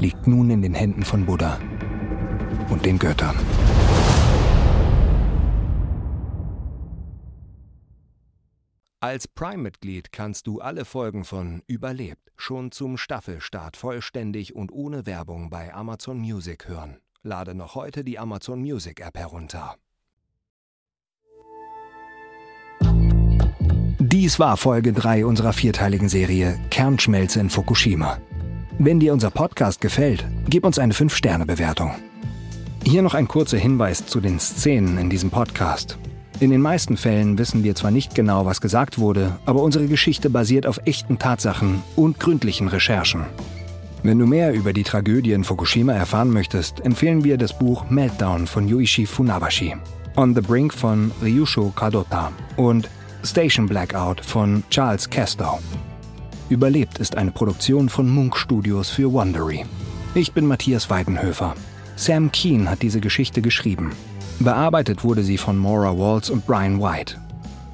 liegt 0.01 0.25
nun 0.25 0.49
in 0.49 0.63
den 0.63 0.73
Händen 0.73 1.03
von 1.03 1.25
Buddha 1.27 1.59
und 2.69 2.83
den 2.85 2.97
Göttern. 2.97 3.37
Als 8.99 9.27
Prime-Mitglied 9.27 10.11
kannst 10.11 10.47
du 10.47 10.59
alle 10.59 10.85
Folgen 10.85 11.23
von 11.23 11.61
Überlebt 11.67 12.31
schon 12.35 12.71
zum 12.71 12.97
Staffelstart 12.97 13.77
vollständig 13.77 14.55
und 14.55 14.71
ohne 14.71 15.05
Werbung 15.05 15.49
bei 15.49 15.73
Amazon 15.73 16.19
Music 16.19 16.67
hören. 16.67 16.97
Lade 17.21 17.53
noch 17.53 17.75
heute 17.75 18.03
die 18.03 18.17
Amazon 18.17 18.61
Music 18.61 18.99
App 19.01 19.17
herunter. 19.17 19.75
Dies 23.99 24.39
war 24.39 24.57
Folge 24.57 24.93
3 24.93 25.25
unserer 25.25 25.53
vierteiligen 25.53 26.09
Serie 26.09 26.59
Kernschmelze 26.71 27.39
in 27.39 27.49
Fukushima. 27.51 28.19
Wenn 28.83 28.99
dir 28.99 29.13
unser 29.13 29.29
Podcast 29.29 29.79
gefällt, 29.79 30.25
gib 30.49 30.65
uns 30.65 30.79
eine 30.79 30.93
5-Sterne-Bewertung. 30.93 31.91
Hier 32.83 33.03
noch 33.03 33.13
ein 33.13 33.27
kurzer 33.27 33.59
Hinweis 33.59 34.07
zu 34.07 34.19
den 34.19 34.39
Szenen 34.39 34.97
in 34.97 35.07
diesem 35.07 35.29
Podcast. 35.29 35.99
In 36.39 36.49
den 36.49 36.61
meisten 36.61 36.97
Fällen 36.97 37.37
wissen 37.37 37.63
wir 37.63 37.75
zwar 37.75 37.91
nicht 37.91 38.15
genau, 38.15 38.47
was 38.47 38.59
gesagt 38.59 38.97
wurde, 38.97 39.37
aber 39.45 39.61
unsere 39.61 39.85
Geschichte 39.85 40.31
basiert 40.31 40.65
auf 40.65 40.79
echten 40.85 41.19
Tatsachen 41.19 41.83
und 41.95 42.19
gründlichen 42.19 42.69
Recherchen. 42.69 43.25
Wenn 44.01 44.17
du 44.17 44.25
mehr 44.25 44.51
über 44.51 44.73
die 44.73 44.81
Tragödie 44.81 45.33
in 45.33 45.43
Fukushima 45.43 45.93
erfahren 45.93 46.31
möchtest, 46.31 46.83
empfehlen 46.83 47.23
wir 47.23 47.37
das 47.37 47.55
Buch 47.55 47.87
Meltdown 47.91 48.47
von 48.47 48.67
Yuichi 48.67 49.05
Funabashi, 49.05 49.75
On 50.17 50.33
the 50.33 50.41
Brink 50.41 50.73
von 50.73 51.11
Ryusho 51.21 51.71
Kadota 51.75 52.31
und 52.57 52.89
Station 53.23 53.67
Blackout 53.67 54.25
von 54.25 54.63
Charles 54.71 55.07
Castow. 55.07 55.59
Überlebt 56.51 56.99
ist 56.99 57.15
eine 57.15 57.31
Produktion 57.31 57.87
von 57.87 58.09
Munk 58.09 58.35
Studios 58.35 58.89
für 58.89 59.13
Wondery. 59.13 59.65
Ich 60.15 60.33
bin 60.33 60.45
Matthias 60.45 60.89
Weidenhöfer. 60.89 61.55
Sam 61.95 62.29
Keen 62.29 62.69
hat 62.69 62.81
diese 62.81 62.99
Geschichte 62.99 63.41
geschrieben. 63.41 63.93
Bearbeitet 64.41 65.05
wurde 65.05 65.23
sie 65.23 65.37
von 65.37 65.57
Maura 65.57 65.97
Waltz 65.97 66.29
und 66.29 66.45
Brian 66.45 66.81
White. 66.81 67.15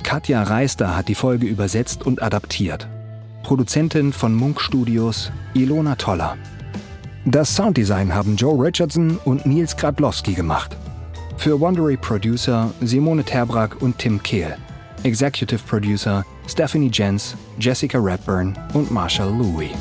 Katja 0.03 0.43
Reister 0.43 0.95
hat 0.95 1.07
die 1.07 1.15
Folge 1.15 1.47
übersetzt 1.47 2.05
und 2.05 2.21
adaptiert. 2.21 2.87
Produzentin 3.41 4.13
von 4.13 4.35
Munk 4.35 4.61
Studios 4.61 5.31
Ilona 5.55 5.95
Toller. 5.95 6.37
Das 7.25 7.55
Sounddesign 7.55 8.13
haben 8.13 8.35
Joe 8.35 8.63
Richardson 8.63 9.17
und 9.25 9.47
Nils 9.47 9.75
Gradlowski 9.75 10.35
gemacht. 10.35 10.77
Für 11.37 11.59
Wondery 11.59 11.97
Producer 11.97 12.71
Simone 12.81 13.23
Terbrack 13.23 13.81
und 13.81 13.97
Tim 13.97 14.21
Kehl. 14.21 14.55
Executive 15.03 15.65
Producer 15.65 16.25
Stephanie 16.47 16.89
Jens, 16.91 17.35
Jessica 17.59 17.97
Redburn 17.99 18.57
und 18.73 18.89
Marshall 18.91 19.29
Louis. 19.29 19.71